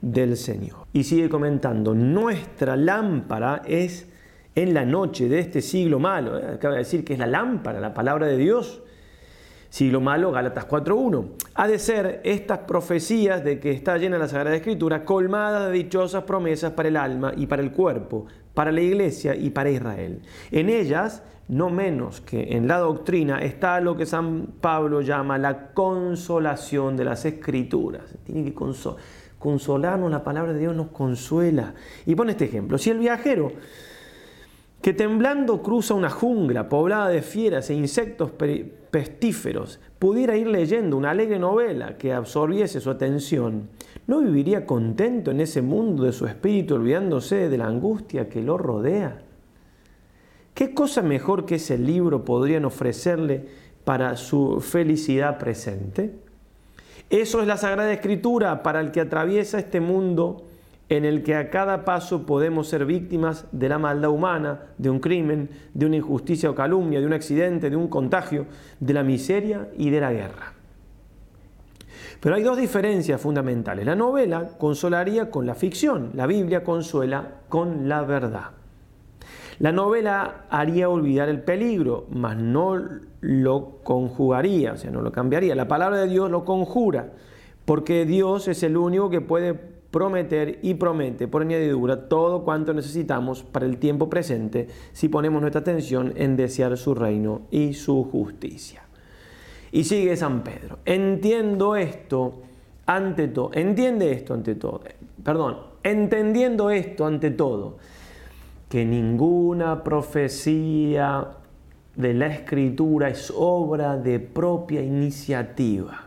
del 0.00 0.36
Señor. 0.36 0.86
Y 0.92 1.02
sigue 1.02 1.28
comentando, 1.28 1.92
nuestra 1.92 2.76
lámpara 2.76 3.62
es 3.66 4.09
en 4.62 4.74
la 4.74 4.84
noche 4.84 5.28
de 5.28 5.38
este 5.38 5.62
siglo 5.62 5.98
malo. 5.98 6.38
¿eh? 6.38 6.54
Acaba 6.54 6.74
de 6.74 6.80
decir 6.80 7.04
que 7.04 7.14
es 7.14 7.18
la 7.18 7.26
lámpara, 7.26 7.80
la 7.80 7.94
palabra 7.94 8.26
de 8.26 8.36
Dios. 8.36 8.82
Siglo 9.70 10.00
malo, 10.00 10.32
Gálatas 10.32 10.68
4.1. 10.68 11.28
Ha 11.54 11.68
de 11.68 11.78
ser 11.78 12.20
estas 12.24 12.58
profecías 12.60 13.44
de 13.44 13.60
que 13.60 13.70
está 13.70 13.96
llena 13.98 14.18
la 14.18 14.26
Sagrada 14.26 14.56
Escritura 14.56 15.04
colmadas 15.04 15.68
de 15.68 15.72
dichosas 15.72 16.24
promesas 16.24 16.72
para 16.72 16.88
el 16.88 16.96
alma 16.96 17.32
y 17.36 17.46
para 17.46 17.62
el 17.62 17.70
cuerpo, 17.70 18.26
para 18.52 18.72
la 18.72 18.80
iglesia 18.80 19.36
y 19.36 19.50
para 19.50 19.70
Israel. 19.70 20.22
En 20.50 20.68
ellas, 20.68 21.22
no 21.46 21.70
menos 21.70 22.20
que 22.20 22.56
en 22.56 22.66
la 22.66 22.78
doctrina, 22.78 23.40
está 23.42 23.80
lo 23.80 23.96
que 23.96 24.06
San 24.06 24.54
Pablo 24.60 25.02
llama 25.02 25.38
la 25.38 25.68
consolación 25.72 26.96
de 26.96 27.04
las 27.04 27.24
Escrituras. 27.24 28.02
Tiene 28.24 28.44
que 28.44 28.54
consolarnos, 29.38 30.10
la 30.10 30.24
palabra 30.24 30.52
de 30.52 30.58
Dios 30.58 30.74
nos 30.74 30.88
consuela. 30.88 31.74
Y 32.06 32.16
pone 32.16 32.32
este 32.32 32.46
ejemplo. 32.46 32.76
Si 32.76 32.90
el 32.90 32.98
viajero 32.98 33.52
que 34.82 34.94
temblando 34.94 35.62
cruza 35.62 35.94
una 35.94 36.08
jungla 36.08 36.68
poblada 36.68 37.08
de 37.08 37.20
fieras 37.20 37.68
e 37.68 37.74
insectos 37.74 38.30
pestíferos, 38.90 39.78
pudiera 39.98 40.36
ir 40.36 40.46
leyendo 40.46 40.96
una 40.96 41.10
alegre 41.10 41.38
novela 41.38 41.98
que 41.98 42.14
absorbiese 42.14 42.80
su 42.80 42.90
atención, 42.90 43.68
¿no 44.06 44.20
viviría 44.20 44.64
contento 44.64 45.30
en 45.30 45.40
ese 45.40 45.60
mundo 45.60 46.04
de 46.04 46.12
su 46.12 46.26
espíritu 46.26 46.76
olvidándose 46.76 47.50
de 47.50 47.58
la 47.58 47.66
angustia 47.66 48.28
que 48.28 48.42
lo 48.42 48.56
rodea? 48.56 49.22
¿Qué 50.54 50.74
cosa 50.74 51.02
mejor 51.02 51.44
que 51.44 51.56
ese 51.56 51.76
libro 51.78 52.24
podrían 52.24 52.64
ofrecerle 52.64 53.46
para 53.84 54.16
su 54.16 54.60
felicidad 54.60 55.38
presente? 55.38 56.14
Eso 57.10 57.40
es 57.40 57.46
la 57.46 57.56
Sagrada 57.56 57.92
Escritura 57.92 58.62
para 58.62 58.80
el 58.80 58.92
que 58.92 59.00
atraviesa 59.00 59.58
este 59.58 59.80
mundo 59.80 60.46
en 60.90 61.04
el 61.04 61.22
que 61.22 61.36
a 61.36 61.50
cada 61.50 61.84
paso 61.84 62.26
podemos 62.26 62.68
ser 62.68 62.84
víctimas 62.84 63.46
de 63.52 63.68
la 63.68 63.78
maldad 63.78 64.10
humana, 64.10 64.62
de 64.76 64.90
un 64.90 64.98
crimen, 64.98 65.48
de 65.72 65.86
una 65.86 65.96
injusticia 65.96 66.50
o 66.50 66.54
calumnia, 66.54 67.00
de 67.00 67.06
un 67.06 67.12
accidente, 67.12 67.70
de 67.70 67.76
un 67.76 67.86
contagio, 67.86 68.46
de 68.80 68.92
la 68.92 69.04
miseria 69.04 69.68
y 69.78 69.90
de 69.90 70.00
la 70.00 70.12
guerra. 70.12 70.52
Pero 72.18 72.34
hay 72.34 72.42
dos 72.42 72.58
diferencias 72.58 73.20
fundamentales. 73.20 73.86
La 73.86 73.94
novela 73.94 74.50
consolaría 74.58 75.30
con 75.30 75.46
la 75.46 75.54
ficción, 75.54 76.10
la 76.14 76.26
Biblia 76.26 76.64
consuela 76.64 77.36
con 77.48 77.88
la 77.88 78.02
verdad. 78.02 78.50
La 79.60 79.70
novela 79.70 80.46
haría 80.50 80.88
olvidar 80.88 81.28
el 81.28 81.40
peligro, 81.40 82.06
mas 82.10 82.36
no 82.36 82.76
lo 83.20 83.78
conjugaría, 83.84 84.72
o 84.72 84.76
sea, 84.76 84.90
no 84.90 85.02
lo 85.02 85.12
cambiaría. 85.12 85.54
La 85.54 85.68
palabra 85.68 85.98
de 85.98 86.08
Dios 86.08 86.30
lo 86.32 86.44
conjura, 86.44 87.12
porque 87.64 88.04
Dios 88.06 88.48
es 88.48 88.64
el 88.64 88.76
único 88.76 89.08
que 89.08 89.20
puede 89.20 89.69
prometer 89.90 90.58
y 90.62 90.74
promete 90.74 91.28
por 91.28 91.42
añadidura 91.42 92.08
todo 92.08 92.44
cuanto 92.44 92.72
necesitamos 92.72 93.42
para 93.42 93.66
el 93.66 93.78
tiempo 93.78 94.08
presente 94.08 94.68
si 94.92 95.08
ponemos 95.08 95.40
nuestra 95.40 95.60
atención 95.60 96.12
en 96.16 96.36
desear 96.36 96.76
su 96.76 96.94
reino 96.94 97.42
y 97.50 97.74
su 97.74 98.04
justicia. 98.04 98.82
Y 99.72 99.84
sigue 99.84 100.16
San 100.16 100.42
Pedro. 100.42 100.78
Entiendo 100.84 101.76
esto 101.76 102.42
ante 102.86 103.28
todo. 103.28 103.50
Entiende 103.54 104.12
esto 104.12 104.34
ante 104.34 104.54
todo. 104.54 104.82
Perdón, 105.22 105.58
entendiendo 105.82 106.70
esto 106.70 107.06
ante 107.06 107.30
todo, 107.30 107.78
que 108.68 108.84
ninguna 108.84 109.82
profecía 109.82 111.28
de 111.96 112.14
la 112.14 112.26
escritura 112.28 113.08
es 113.08 113.32
obra 113.36 113.96
de 113.96 114.20
propia 114.20 114.80
iniciativa, 114.80 116.06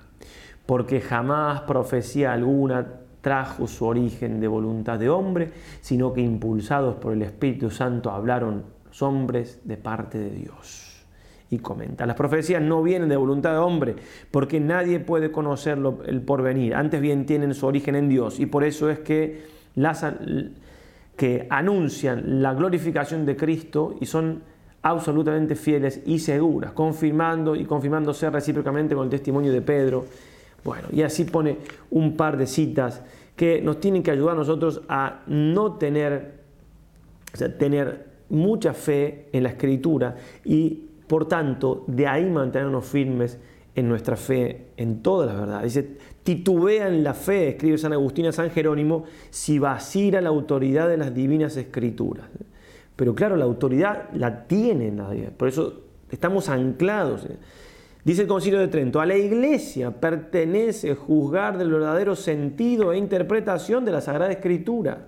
porque 0.66 1.02
jamás 1.02 1.62
profecía 1.62 2.34
alguna 2.34 3.03
trajo 3.24 3.68
su 3.68 3.86
origen 3.86 4.42
de 4.42 4.50
voluntad 4.50 5.00
de 5.00 5.10
hombre, 5.10 5.50
sino 5.80 6.12
que 6.12 6.20
impulsados 6.20 6.96
por 6.96 7.14
el 7.14 7.22
Espíritu 7.22 7.72
Santo 7.72 8.12
hablaron 8.12 8.66
los 8.86 9.02
hombres 9.02 9.62
de 9.64 9.78
parte 9.78 10.20
de 10.20 10.30
Dios. 10.30 11.06
Y 11.50 11.60
comenta, 11.60 12.06
las 12.06 12.18
profecías 12.18 12.62
no 12.62 12.84
vienen 12.84 13.08
de 13.08 13.16
voluntad 13.16 13.54
de 13.54 13.60
hombre, 13.60 13.96
porque 14.30 14.60
nadie 14.60 15.00
puede 15.00 15.32
conocerlo 15.32 16.00
el 16.06 16.22
porvenir, 16.22 16.76
antes 16.76 17.00
bien 17.00 17.26
tienen 17.26 17.54
su 17.54 17.66
origen 17.66 17.96
en 17.96 18.10
Dios, 18.10 18.42
y 18.42 18.46
por 18.46 18.66
eso 18.66 18.90
es 18.90 19.00
que, 19.00 19.46
las, 19.76 20.06
que 21.16 21.48
anuncian 21.50 22.42
la 22.42 22.54
glorificación 22.54 23.26
de 23.26 23.38
Cristo 23.38 23.96
y 24.02 24.06
son 24.06 24.42
absolutamente 24.82 25.56
fieles 25.56 26.02
y 26.06 26.20
seguras, 26.20 26.74
confirmando 26.74 27.56
y 27.56 27.64
confirmándose 27.64 28.30
recíprocamente 28.30 28.96
con 28.96 29.06
el 29.06 29.10
testimonio 29.10 29.54
de 29.54 29.62
Pedro 29.62 30.06
bueno, 30.64 30.88
y 30.92 31.02
así 31.02 31.26
pone 31.26 31.58
un 31.90 32.16
par 32.16 32.38
de 32.38 32.48
citas 32.48 33.02
que 33.36 33.62
nos 33.62 33.80
tienen 33.80 34.04
que 34.04 34.12
ayudar 34.12 34.36
a 34.36 34.40
nosotros 34.40 34.82
a 34.88 35.22
no 35.28 35.74
tener, 35.74 36.42
tener 37.58 38.08
mucha 38.30 38.74
fe 38.74 39.28
en 39.32 39.44
la 39.44 39.50
escritura 39.50 40.16
y 40.46 40.90
por 41.08 41.28
tanto 41.28 41.84
de 41.88 42.08
ahí 42.08 42.30
mantenernos 42.30 42.86
firmes 42.86 43.40
en 43.76 43.90
nuestra 43.90 44.16
fe 44.16 44.68
en 44.78 45.02
todas 45.02 45.28
las 45.28 45.40
verdades. 45.40 45.74
Dice, 45.74 45.98
titubean 46.24 47.04
la 47.04 47.14
fe, 47.14 47.50
escribe 47.50 47.78
San 47.78 47.94
Agustín 47.94 48.28
a 48.28 48.32
San 48.32 48.52
Jerónimo, 48.52 49.06
si 49.30 49.60
vacila 49.60 50.22
la 50.22 50.30
autoridad 50.30 50.88
de 50.88 50.98
las 50.98 51.14
divinas 51.14 51.58
escrituras. 51.58 52.28
Pero 52.96 53.16
claro, 53.16 53.36
la 53.36 53.46
autoridad 53.46 54.10
la 54.14 54.46
tiene 54.46 54.92
nadie, 54.92 55.32
por 55.32 55.48
eso 55.48 55.82
estamos 56.12 56.50
anclados. 56.50 57.28
Dice 58.04 58.24
el 58.24 58.28
Concilio 58.28 58.60
de 58.60 58.68
Trento, 58.68 59.00
a 59.00 59.06
la 59.06 59.16
iglesia 59.16 59.92
pertenece 59.92 60.94
juzgar 60.94 61.58
del 61.58 61.72
verdadero 61.72 62.18
sentido 62.18 62.92
e 62.92 62.98
interpretación 62.98 63.86
de 63.86 63.94
la 63.94 64.02
Sagrada 64.02 64.32
Escritura. 64.32 65.08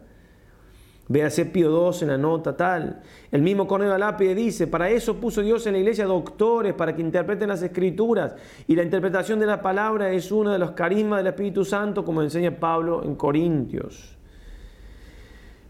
Véase 1.08 1.46
Pío 1.46 1.92
II 1.92 1.98
en 2.02 2.08
la 2.08 2.18
nota 2.18 2.56
tal. 2.56 3.02
El 3.32 3.42
mismo 3.42 3.68
Cornelio 3.68 3.98
Lápide 3.98 4.34
dice, 4.34 4.66
para 4.66 4.90
eso 4.90 5.18
puso 5.18 5.42
Dios 5.42 5.68
en 5.68 5.74
la 5.74 5.80
iglesia 5.80 6.06
doctores, 6.06 6.74
para 6.74 6.96
que 6.96 7.02
interpreten 7.02 7.50
las 7.50 7.62
escrituras. 7.62 8.34
Y 8.66 8.78
la 8.78 8.84
interpretación 8.84 9.40
de 9.40 9.46
la 9.46 9.62
palabra 9.62 10.12
es 10.12 10.32
uno 10.32 10.52
de 10.52 10.58
los 10.58 10.72
carismas 10.72 11.20
del 11.20 11.28
Espíritu 11.28 11.66
Santo, 11.66 12.06
como 12.06 12.24
enseña 12.24 12.58
Pablo 12.60 13.04
en 13.04 13.16
Corintios. 13.16 14.18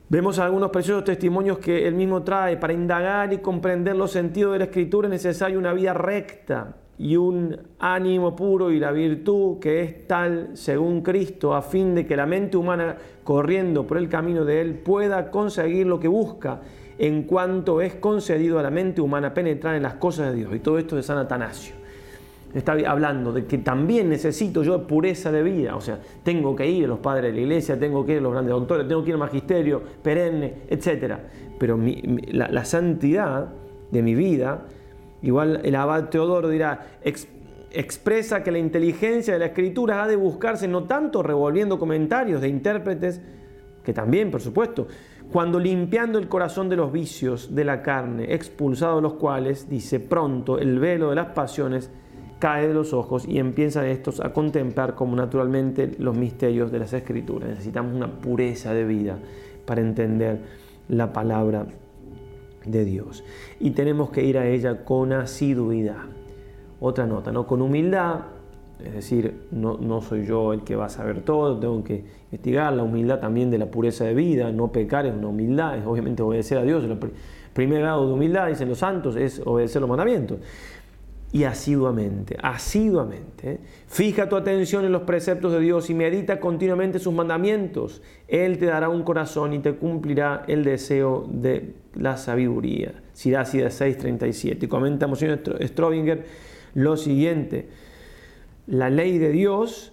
Vemos 0.10 0.38
algunos 0.38 0.70
preciosos 0.70 1.04
testimonios 1.04 1.58
que 1.58 1.88
él 1.88 1.96
mismo 1.96 2.22
trae. 2.22 2.56
Para 2.58 2.74
indagar 2.74 3.34
y 3.34 3.40
comprender 3.40 3.96
los 3.96 4.12
sentidos 4.12 4.54
de 4.54 4.60
la 4.60 4.66
escritura 4.66 5.08
es 5.08 5.12
necesaria 5.12 5.58
una 5.58 5.74
vida 5.74 5.96
recta 5.96 6.76
y 6.98 7.18
un 7.18 7.58
ánimo 7.80 8.36
puro 8.36 8.72
y 8.72 8.80
la 8.80 8.92
virtud 8.92 9.60
que 9.60 9.82
es 9.82 10.08
tal 10.08 10.52
según 10.54 11.02
Cristo, 11.02 11.54
a 11.54 11.62
fin 11.62 11.94
de 11.94 12.06
que 12.06 12.16
la 12.16 12.26
mente 12.26 12.58
humana, 12.58 12.96
corriendo 13.24 13.86
por 13.86 13.98
el 13.98 14.08
camino 14.08 14.46
de 14.46 14.62
Él, 14.62 14.76
pueda 14.76 15.30
conseguir 15.30 15.88
lo 15.88 16.00
que 16.00 16.08
busca 16.08 16.62
en 16.98 17.24
cuanto 17.24 17.82
es 17.82 17.96
concedido 17.96 18.58
a 18.60 18.64
la 18.64 18.72
mente 18.72 19.02
humana 19.02 19.34
penetrar 19.34 19.76
en 19.76 19.84
las 19.84 19.96
cosas 19.96 20.32
de 20.32 20.38
Dios. 20.38 20.56
Y 20.56 20.60
todo 20.60 20.80
esto 20.80 20.96
de 20.96 21.04
San 21.04 21.18
Atanasio. 21.18 21.76
Está 22.54 22.72
hablando 22.88 23.34
de 23.34 23.46
que 23.46 23.58
también 23.58 24.08
necesito 24.08 24.64
yo 24.64 24.88
pureza 24.88 25.30
de 25.30 25.44
vida, 25.44 25.76
o 25.76 25.82
sea, 25.82 26.00
tengo 26.24 26.56
que 26.56 26.66
ir 26.66 26.86
a 26.86 26.88
los 26.88 27.00
padres 27.00 27.34
de 27.34 27.34
la 27.34 27.42
iglesia, 27.42 27.78
tengo 27.78 28.06
que 28.06 28.14
ir 28.14 28.20
a 28.20 28.22
los 28.22 28.32
grandes 28.32 28.52
doctores, 28.54 28.88
tengo 28.88 29.04
que 29.04 29.10
ir 29.10 29.16
al 29.16 29.20
magisterio 29.20 29.82
perenne, 30.02 30.54
etc. 30.70 31.16
Pero 31.60 31.78
la 32.32 32.64
santidad 32.64 33.50
de 33.92 34.02
mi 34.02 34.16
vida 34.16 34.68
Igual 35.22 35.62
el 35.64 35.76
abad 35.76 36.10
Teodoro 36.10 36.50
dirá, 36.50 36.88
expresa 37.72 38.44
que 38.44 38.52
la 38.52 38.60
inteligencia 38.60 39.34
de 39.34 39.40
la 39.40 39.48
escritura 39.48 40.04
ha 40.04 40.08
de 40.08 40.16
buscarse 40.16 40.68
no 40.68 40.84
tanto 40.84 41.24
revolviendo 41.24 41.80
comentarios 41.80 42.42
de 42.42 42.48
intérpretes, 42.48 43.22
que 43.84 43.94
también, 43.94 44.32
por 44.32 44.42
supuesto, 44.42 44.88
cuando 45.32 45.60
limpiando 45.60 46.18
el 46.18 46.28
corazón 46.28 46.70
de 46.70 46.76
los 46.76 46.92
vicios 46.92 47.54
de 47.54 47.66
la 47.66 47.82
carne, 47.82 48.34
expulsados 48.34 49.02
los 49.02 49.14
cuales, 49.14 49.70
dice, 49.70 50.00
pronto 50.00 50.60
el 50.60 50.80
velo 50.80 51.10
de 51.10 51.16
las 51.16 51.28
pasiones 51.28 51.90
cae 52.40 52.68
de 52.68 52.74
los 52.74 52.94
ojos 52.94 53.26
y 53.28 53.40
empiezan 53.40 53.86
estos 53.86 54.20
a 54.20 54.34
contemplar 54.34 54.96
como 54.96 55.16
naturalmente 55.16 55.92
los 56.00 56.16
misterios 56.16 56.72
de 56.72 56.80
las 56.80 56.94
escrituras. 56.94 57.50
Necesitamos 57.50 57.94
una 57.94 58.20
pureza 58.20 58.74
de 58.74 58.86
vida 58.86 59.18
para 59.66 59.82
entender 59.82 60.42
la 60.90 61.12
palabra 61.12 61.66
de 62.66 62.86
Dios. 62.86 63.24
Y 63.60 63.72
tenemos 63.72 64.10
que 64.10 64.24
ir 64.24 64.38
a 64.38 64.48
ella 64.48 64.84
con 64.84 65.14
asiduidad. 65.14 66.04
Otra 66.80 67.06
nota, 67.06 67.32
¿no? 67.32 67.48
Con 67.48 67.62
humildad, 67.62 68.22
es 68.84 68.94
decir, 68.94 69.48
no, 69.52 69.78
no, 69.78 70.02
soy 70.02 70.26
yo 70.26 70.52
el 70.52 70.64
que 70.64 70.76
va 70.76 70.86
a 70.86 70.90
saber 70.90 71.22
todo, 71.22 71.58
tengo 71.58 71.84
que 71.84 72.04
investigar 72.26 72.74
la 72.74 72.84
humildad 72.84 73.20
también 73.20 73.50
de 73.50 73.58
la 73.58 73.68
pureza 73.68 74.04
de 74.04 74.14
vida, 74.14 74.52
no 74.52 74.72
pecar 74.72 75.06
es 75.06 75.14
una 75.14 75.28
humildad, 75.28 75.78
es 75.78 75.86
obviamente 75.86 76.22
obedecer 76.22 76.58
a 76.58 76.64
Dios. 76.64 76.84
El 76.84 76.98
primer 77.54 77.80
grado 77.80 78.08
de 78.08 78.14
humildad, 78.14 78.48
dicen 78.48 78.68
los 78.68 78.80
santos, 78.80 79.16
es 79.16 79.42
obedecer 79.46 79.82
los 79.82 79.90
mandamientos 79.90 80.40
y 81.36 81.44
asiduamente, 81.44 82.38
asiduamente. 82.42 83.60
Fija 83.88 84.30
tu 84.30 84.38
atención 84.38 84.86
en 84.86 84.94
los 84.94 85.02
preceptos 85.02 85.52
de 85.52 85.60
Dios 85.60 85.90
y 85.90 85.94
medita 85.94 86.40
continuamente 86.40 86.98
sus 86.98 87.14
mandamientos. 87.14 88.02
Él 88.30 88.58
te 88.58 88.68
dará 88.68 88.88
un 88.88 89.04
corazón 89.04 89.52
y 89.52 89.60
te 89.60 89.76
cumplirá 89.76 90.46
el 90.48 90.64
deseo 90.64 91.28
de 91.30 91.74
la 91.94 92.16
sabiduría. 92.16 92.94
Siracida 93.12 93.68
6:37. 93.70 94.64
Y 94.64 94.68
comenta 94.70 95.08
Monsignor 95.08 95.42
Strobinger 95.62 96.26
lo 96.74 96.96
siguiente. 96.96 97.68
La 98.68 98.90
ley 98.90 99.18
de 99.18 99.32
Dios, 99.32 99.92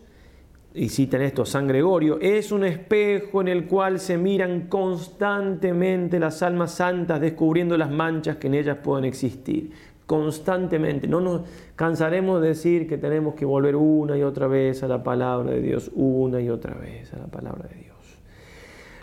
y 0.75 0.91
cita 0.91 1.23
esto 1.25 1.45
San 1.45 1.67
Gregorio, 1.67 2.21
es 2.21 2.53
un 2.53 2.63
espejo 2.65 3.41
en 3.41 3.49
el 3.49 3.67
cual 3.67 3.99
se 3.99 4.17
miran 4.17 4.69
constantemente 4.69 6.21
las 6.21 6.41
almas 6.45 6.73
santas 6.73 7.21
descubriendo 7.21 7.77
las 7.77 7.91
manchas 7.91 8.37
que 8.37 8.47
en 8.47 8.55
ellas 8.55 8.79
pueden 8.81 9.07
existir 9.07 9.73
constantemente. 10.13 11.09
No 11.09 11.23
nos 11.23 11.41
cansaremos 11.75 12.43
de 12.43 12.49
decir 12.49 12.87
que 12.87 12.99
tenemos 12.99 13.35
que 13.35 13.47
volver 13.47 13.77
una 13.77 14.19
y 14.19 14.23
otra 14.23 14.47
vez 14.47 14.83
a 14.83 14.87
la 14.87 15.03
palabra 15.03 15.53
de 15.53 15.63
Dios, 15.63 15.91
una 15.95 16.39
y 16.39 16.51
otra 16.51 16.75
vez 16.75 17.15
a 17.15 17.19
la 17.19 17.29
palabra 17.29 17.67
de 17.67 17.77
Dios. 17.77 17.97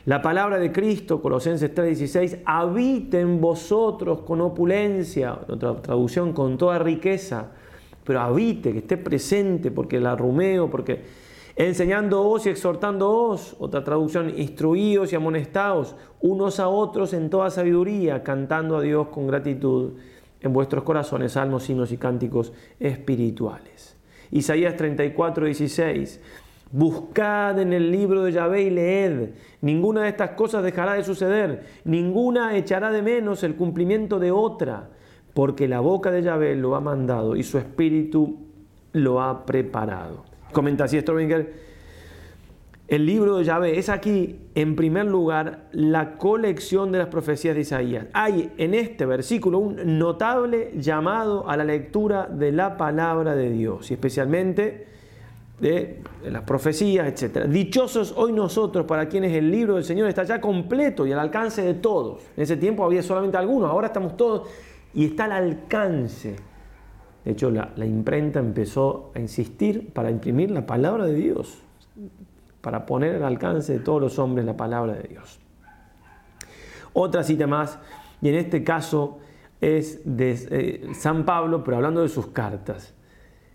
La 0.05 0.21
palabra 0.21 0.59
de 0.59 0.71
Cristo, 0.71 1.19
Colosenses 1.19 1.73
3:16, 1.73 2.41
habite 2.45 3.21
en 3.21 3.41
vosotros 3.41 4.19
con 4.21 4.39
opulencia, 4.41 5.39
otra 5.49 5.81
traducción 5.81 6.31
con 6.31 6.59
toda 6.59 6.77
riqueza, 6.77 7.47
pero 8.03 8.19
habite, 8.19 8.71
que 8.71 8.77
esté 8.77 8.97
presente, 8.97 9.71
porque 9.71 9.99
la 9.99 10.15
rumeo, 10.15 10.69
porque 10.69 11.01
enseñándoos 11.55 12.45
y 12.45 12.49
exhortándoos, 12.49 13.55
otra 13.57 13.83
traducción, 13.83 14.31
instruíos 14.37 15.11
y 15.11 15.15
amonestaos 15.15 15.95
unos 16.21 16.59
a 16.59 16.67
otros 16.67 17.13
en 17.13 17.31
toda 17.31 17.49
sabiduría, 17.49 18.21
cantando 18.21 18.77
a 18.77 18.81
Dios 18.81 19.07
con 19.07 19.25
gratitud 19.25 19.93
en 20.41 20.53
vuestros 20.53 20.83
corazones 20.83 21.33
salmos, 21.33 21.69
himnos 21.69 21.91
y 21.91 21.97
cánticos 21.97 22.53
espirituales. 22.79 23.97
Isaías 24.31 24.75
34, 24.75 25.45
16. 25.45 26.21
Buscad 26.71 27.59
en 27.59 27.73
el 27.73 27.91
libro 27.91 28.23
de 28.23 28.31
Yahvé 28.31 28.61
y 28.63 28.69
leed. 28.69 29.29
Ninguna 29.61 30.03
de 30.03 30.09
estas 30.09 30.31
cosas 30.31 30.63
dejará 30.63 30.93
de 30.93 31.03
suceder. 31.03 31.65
Ninguna 31.83 32.55
echará 32.55 32.91
de 32.91 33.01
menos 33.01 33.43
el 33.43 33.55
cumplimiento 33.55 34.19
de 34.19 34.31
otra. 34.31 34.89
Porque 35.33 35.67
la 35.67 35.79
boca 35.79 36.11
de 36.11 36.21
Yahvé 36.21 36.55
lo 36.55 36.75
ha 36.75 36.79
mandado 36.79 37.35
y 37.35 37.43
su 37.43 37.57
espíritu 37.57 38.37
lo 38.93 39.21
ha 39.21 39.45
preparado. 39.45 40.23
Comenta 40.51 40.83
así 40.83 40.99
Strobinger 40.99 41.68
el 42.89 43.05
libro 43.05 43.37
de 43.37 43.43
Yahvé 43.43 43.77
es 43.77 43.87
aquí, 43.87 44.39
en 44.55 44.75
primer 44.75 45.05
lugar, 45.05 45.67
la 45.71 46.17
colección 46.17 46.91
de 46.91 46.97
las 46.97 47.07
profecías 47.07 47.53
de 47.53 47.61
Isaías. 47.61 48.07
Hay 48.13 48.51
en 48.57 48.73
este 48.73 49.05
versículo 49.05 49.59
un 49.59 49.99
notable 49.99 50.71
llamado 50.75 51.47
a 51.47 51.55
la 51.55 51.63
lectura 51.63 52.25
de 52.25 52.51
la 52.51 52.77
palabra 52.77 53.35
de 53.35 53.51
Dios 53.51 53.91
y 53.91 53.93
especialmente 53.93 54.87
de, 55.59 56.01
las 56.31 56.41
profecías, 56.43 57.07
etc. 57.07 57.45
Dichosos 57.45 58.11
hoy 58.17 58.33
nosotros 58.33 58.87
para 58.87 59.07
quienes 59.07 59.33
el 59.33 59.51
libro 59.51 59.75
del 59.75 59.83
Señor 59.83 60.09
está 60.09 60.23
ya 60.23 60.41
completo 60.41 61.05
y 61.05 61.11
al 61.11 61.19
alcance 61.19 61.61
de 61.61 61.75
todos. 61.75 62.23
En 62.35 62.41
ese 62.41 62.57
tiempo 62.57 62.83
había 62.83 63.03
solamente 63.03 63.37
algunos, 63.37 63.69
ahora 63.69 63.87
estamos 63.87 64.17
todos 64.17 64.49
y 64.95 65.05
está 65.05 65.25
al 65.25 65.33
alcance. 65.33 66.37
De 67.23 67.31
hecho, 67.33 67.51
la, 67.51 67.71
la 67.75 67.85
imprenta 67.85 68.39
empezó 68.39 69.11
a 69.13 69.19
insistir 69.19 69.93
para 69.93 70.09
imprimir 70.09 70.49
la 70.49 70.65
palabra 70.65 71.05
de 71.05 71.13
Dios 71.13 71.59
para 72.61 72.85
poner 72.85 73.15
al 73.15 73.23
alcance 73.23 73.73
de 73.73 73.79
todos 73.79 74.01
los 74.01 74.19
hombres 74.19 74.45
la 74.45 74.57
palabra 74.57 74.93
de 74.93 75.07
Dios. 75.07 75.39
Otra 76.93 77.23
cita 77.23 77.47
más, 77.47 77.79
y 78.21 78.29
en 78.29 78.35
este 78.35 78.63
caso 78.63 79.19
es 79.61 80.01
de 80.03 80.37
eh, 80.49 80.93
San 80.93 81.25
Pablo, 81.25 81.63
pero 81.63 81.77
hablando 81.77 82.01
de 82.01 82.09
sus 82.09 82.27
cartas. 82.27 82.93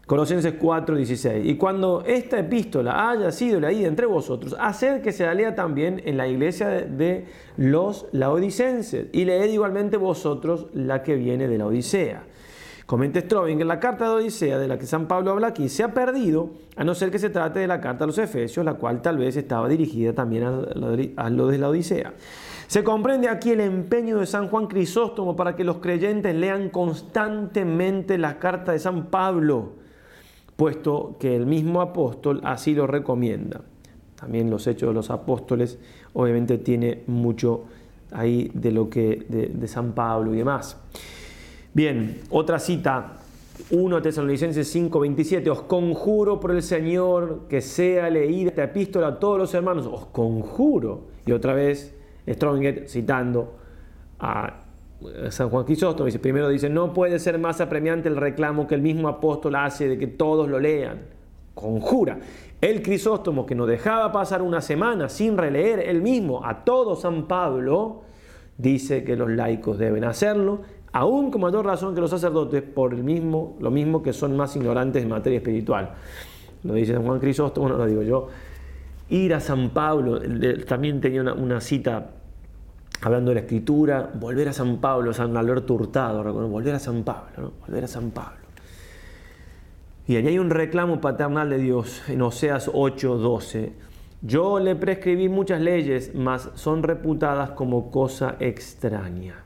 Colosenses 0.07 0.55
4, 0.61 0.97
16. 0.97 1.47
Y 1.47 1.57
cuando 1.57 2.05
esta 2.07 2.39
epístola 2.39 3.09
haya 3.11 3.33
sido 3.33 3.59
leída 3.59 3.89
entre 3.89 4.05
vosotros, 4.05 4.55
haced 4.61 5.01
que 5.01 5.13
se 5.13 5.25
la 5.25 5.33
lea 5.33 5.55
también 5.55 6.03
en 6.05 6.19
la 6.19 6.29
iglesia 6.29 6.69
de 6.69 7.27
los 7.57 8.07
laodicenses, 8.13 9.07
y 9.13 9.25
leed 9.25 9.51
igualmente 9.51 9.97
vosotros 9.97 10.67
la 10.75 11.03
que 11.03 11.15
viene 11.17 11.49
de 11.49 11.57
la 11.57 11.67
Odisea 11.67 12.25
Comenta 12.87 13.19
Strobing, 13.19 13.67
la 13.67 13.81
carta 13.81 14.05
de 14.05 14.15
Odisea 14.17 14.59
de 14.59 14.69
la 14.69 14.79
que 14.79 14.85
San 14.85 15.09
Pablo 15.09 15.31
habla 15.31 15.49
aquí 15.49 15.71
se 15.71 15.83
ha 15.83 15.95
perdido, 15.95 16.51
a 16.77 16.85
no 16.85 16.95
ser 16.95 17.11
que 17.11 17.19
se 17.19 17.31
trate 17.31 17.61
de 17.61 17.67
la 17.67 17.81
carta 17.81 18.05
a 18.05 18.07
los 18.07 18.19
Efesios, 18.19 18.65
la 18.65 18.75
cual 18.75 19.01
tal 19.01 19.17
vez 19.17 19.37
estaba 19.37 19.69
dirigida 19.69 20.13
también 20.13 20.45
a 20.45 21.31
lo 21.31 21.47
de 21.47 21.59
la 21.59 21.69
Odisea. 21.71 22.13
Se 22.67 22.85
comprende 22.85 23.31
aquí 23.31 23.53
el 23.53 23.61
empeño 23.61 24.19
de 24.19 24.27
San 24.27 24.49
Juan 24.49 24.67
Crisóstomo 24.67 25.35
para 25.35 25.57
que 25.57 25.65
los 25.65 25.79
creyentes 25.79 26.35
lean 26.35 26.69
constantemente 26.69 28.19
la 28.19 28.39
carta 28.39 28.73
de 28.73 28.79
San 28.79 29.07
Pablo, 29.07 29.73
puesto 30.57 31.17
que 31.19 31.35
el 31.37 31.47
mismo 31.47 31.81
apóstol 31.81 32.43
así 32.45 32.75
lo 32.75 32.87
recomienda. 32.87 33.63
También 34.15 34.51
los 34.51 34.67
hechos 34.67 34.91
de 34.91 34.95
los 34.95 35.11
apóstoles 35.11 35.79
obviamente 36.13 36.59
tiene 36.59 37.03
mucho 37.07 37.65
ahí 38.13 38.51
de 38.53 38.73
lo 38.73 38.91
que 38.91 39.25
de 39.29 39.69
San 39.69 39.93
Pablo 39.93 40.35
y 40.35 40.39
demás. 40.39 40.77
Bien, 41.75 42.21
otra 42.31 42.61
cita, 42.61 43.15
1 43.73 44.01
Tesalonicenses 44.01 44.69
5, 44.69 45.01
27, 45.01 45.51
os 45.51 45.63
conjuro 45.63 46.39
por 46.39 46.53
el 46.53 46.63
Señor 46.63 47.47
que 47.49 47.61
sea 47.61 48.09
leída 48.11 48.51
esta 48.51 48.63
epístola 48.63 49.09
a 49.09 49.19
todos 49.19 49.39
los 49.39 49.55
hermanos, 49.55 49.85
os 49.87 50.07
conjuro. 50.07 51.09
Y 51.27 51.33
otra 51.33 51.53
vez, 51.53 51.93
Stronger 52.29 52.89
citando 52.89 53.57
a 54.21 54.61
San 55.31 55.51
Juan 55.51 55.65
Crisóstomo, 55.65 56.07
dice, 56.07 56.21
primero 56.21 56.49
dice, 56.49 56.71
no 56.71 56.93
puede 56.93 57.19
ser 57.19 57.41
más 57.41 57.61
apremiante 57.61 58.09
el 58.09 58.19
reclamo 58.19 58.69
que 58.69 58.77
el 58.77 58.81
mismo 58.81 59.09
apóstol 59.09 59.57
hace 59.57 59.89
de 59.89 59.99
que 59.99 60.07
todos 60.07 60.49
lo 60.49 60.61
lean. 60.61 61.03
Conjura. 61.55 62.21
El 62.61 62.83
Crisóstomo 62.83 63.47
que 63.47 63.57
no 63.57 63.67
dejaba 63.67 64.13
pasar 64.13 64.43
una 64.43 64.61
semana 64.61 65.09
sin 65.09 65.37
releer 65.37 65.81
él 65.81 66.03
mismo 66.03 66.47
a 66.47 66.65
todo 66.65 66.95
San 66.95 67.27
Pablo, 67.27 68.03
dice 68.59 69.03
que 69.03 69.17
los 69.17 69.29
laicos 69.29 69.77
deben 69.77 70.05
hacerlo 70.05 70.61
aún 70.95 71.33
con 71.33 71.41
mayor 71.41 71.67
razón 71.67 71.93
que 71.93 72.01
los 72.01 72.11
sacerdotes, 72.11 72.63
por 72.63 72.95
el 72.95 73.03
mismo, 73.03 73.57
lo 73.59 73.73
mismo 73.73 74.01
que 74.01 74.13
son 74.13 74.37
más 74.37 74.55
ignorantes 74.55 75.03
en 75.03 75.09
materia 75.09 75.39
espiritual. 75.39 75.91
Lo 76.63 76.75
dice 76.75 76.97
Juan 76.97 77.19
Crisóstomo, 77.19 77.69
no 77.69 77.77
lo 77.77 77.87
digo 77.87 78.03
yo. 78.03 78.29
Ir 79.09 79.35
a 79.35 79.41
San 79.41 79.71
Pablo, 79.71 80.21
también 80.69 81.01
tenía 81.01 81.23
una, 81.23 81.61
cita 81.61 82.13
hablando 83.03 83.33
de 83.33 83.35
la 83.35 83.41
escritura, 83.41 84.09
volver 84.15 84.49
a 84.49 84.53
San 84.53 84.79
Pablo, 84.79 85.13
San 85.13 85.37
Alberto 85.37 85.75
Hurtado, 85.75 86.23
volver 86.49 86.77
a 86.77 86.79
San 86.79 87.03
Pablo, 87.03 87.55
volver 87.67 87.85
a 87.85 87.89
San 87.89 88.13
Pablo. 88.13 88.45
Y 90.07 90.17
allí 90.17 90.29
hay 90.29 90.39
un 90.39 90.51
reclamo 90.51 91.01
paternal 91.01 91.51
de 91.51 91.59
Dios 91.59 92.03
en 92.09 92.23
Oseas 92.23 92.71
8, 92.73 93.17
12. 93.17 93.73
Yo 94.23 94.61
le 94.61 94.77
prescribí 94.77 95.29
muchas 95.29 95.61
leyes, 95.61 96.15
mas 96.15 96.51
son 96.55 96.85
reputadas 96.85 97.51
como 97.51 97.91
cosa 97.91 98.37
extraña. 98.39 99.44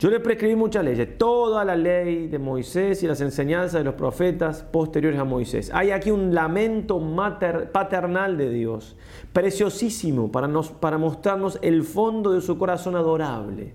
Yo 0.00 0.08
le 0.08 0.18
prescribí 0.18 0.56
muchas 0.56 0.82
leyes, 0.82 1.18
toda 1.18 1.62
la 1.62 1.76
ley 1.76 2.26
de 2.26 2.38
Moisés 2.38 3.02
y 3.02 3.06
las 3.06 3.20
enseñanzas 3.20 3.80
de 3.80 3.84
los 3.84 3.96
profetas 3.96 4.62
posteriores 4.62 5.20
a 5.20 5.24
Moisés. 5.24 5.70
Hay 5.74 5.90
aquí 5.90 6.10
un 6.10 6.34
lamento 6.34 6.98
paternal 7.70 8.38
de 8.38 8.48
Dios, 8.48 8.96
preciosísimo 9.34 10.32
para, 10.32 10.48
nos, 10.48 10.70
para 10.70 10.96
mostrarnos 10.96 11.58
el 11.60 11.82
fondo 11.82 12.32
de 12.32 12.40
su 12.40 12.56
corazón 12.56 12.96
adorable. 12.96 13.74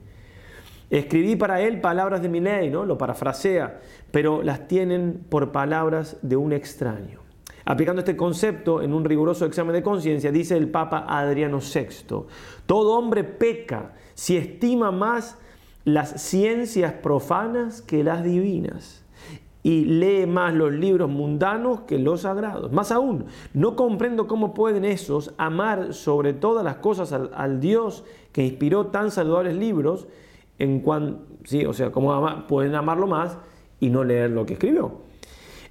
Escribí 0.90 1.36
para 1.36 1.62
él 1.62 1.80
palabras 1.80 2.24
de 2.24 2.30
mi 2.30 2.40
ley, 2.40 2.72
¿no? 2.72 2.86
Lo 2.86 2.98
parafrasea, 2.98 3.80
pero 4.10 4.42
las 4.42 4.68
tienen 4.68 5.28
por 5.30 5.52
palabras 5.52 6.18
de 6.24 6.38
un 6.38 6.54
extraño. 6.54 7.20
Aplicando 7.66 8.00
este 8.00 8.18
concepto 8.18 8.82
en 8.82 8.94
un 8.94 9.06
riguroso 9.06 9.46
examen 9.46 9.74
de 9.74 9.84
conciencia, 9.84 10.32
dice 10.32 10.58
el 10.58 10.70
Papa 10.72 11.06
Adriano 11.08 11.60
VI, 11.60 12.26
todo 12.66 12.98
hombre 12.98 13.24
peca 13.24 13.94
si 14.16 14.38
estima 14.38 14.90
más 14.90 15.38
las 15.86 16.22
ciencias 16.22 16.94
profanas 16.94 17.82
que 17.82 18.04
las 18.04 18.24
divinas 18.24 19.06
y 19.66 19.86
lee 19.86 20.28
más 20.28 20.54
los 20.54 20.72
libros 20.74 21.10
mundanos 21.10 21.82
que 21.82 21.98
los 21.98 22.22
sagrados. 22.22 22.72
Más 22.72 22.92
aún, 22.92 23.26
no 23.54 23.76
comprendo 23.76 24.28
cómo 24.28 24.54
pueden 24.54 24.86
esos 24.86 25.34
amar 25.38 25.96
sobre 25.96 26.34
todas 26.34 26.64
las 26.64 26.76
cosas 26.76 27.12
al, 27.12 27.60
Dios 27.60 28.04
que 28.32 28.46
inspiró 28.46 28.88
tan 28.88 29.10
saludables 29.10 29.56
libros, 29.56 30.08
en 30.60 30.82
cuanto, 30.82 31.26
sí, 31.46 31.66
o 31.66 31.74
sea, 31.74 31.92
cómo 31.92 32.46
pueden 32.48 32.76
amarlo 32.76 33.08
más 33.08 33.38
y 33.80 33.90
no 33.90 34.04
leer 34.04 34.30
lo 34.30 34.46
que 34.46 34.54
escribió. 34.54 35.02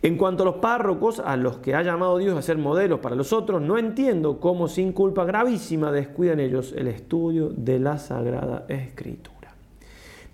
En 0.02 0.16
cuanto 0.16 0.42
a 0.42 0.46
los 0.46 0.56
párrocos, 0.56 1.20
a 1.20 1.36
los 1.36 1.58
que 1.58 1.76
ha 1.76 1.82
llamado 1.82 2.18
Dios 2.18 2.36
a 2.36 2.42
ser 2.42 2.58
modelos 2.58 2.98
para 2.98 3.14
los 3.14 3.32
otros, 3.32 3.62
no 3.62 3.78
entiendo 3.78 4.40
cómo 4.40 4.66
sin 4.66 4.92
culpa 4.92 5.24
gravísima 5.24 5.92
descuidan 5.92 6.40
ellos 6.40 6.74
el 6.76 6.88
estudio 6.88 7.50
de 7.50 7.78
la 7.78 7.98
Sagrada 7.98 8.66
Escritura. 8.68 9.33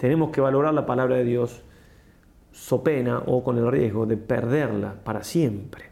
Tenemos 0.00 0.30
que 0.30 0.40
valorar 0.40 0.72
la 0.72 0.86
palabra 0.86 1.16
de 1.16 1.24
Dios 1.24 1.62
so 2.52 2.82
pena 2.82 3.22
o 3.26 3.44
con 3.44 3.58
el 3.58 3.70
riesgo 3.70 4.06
de 4.06 4.16
perderla 4.16 4.94
para 5.04 5.22
siempre. 5.22 5.84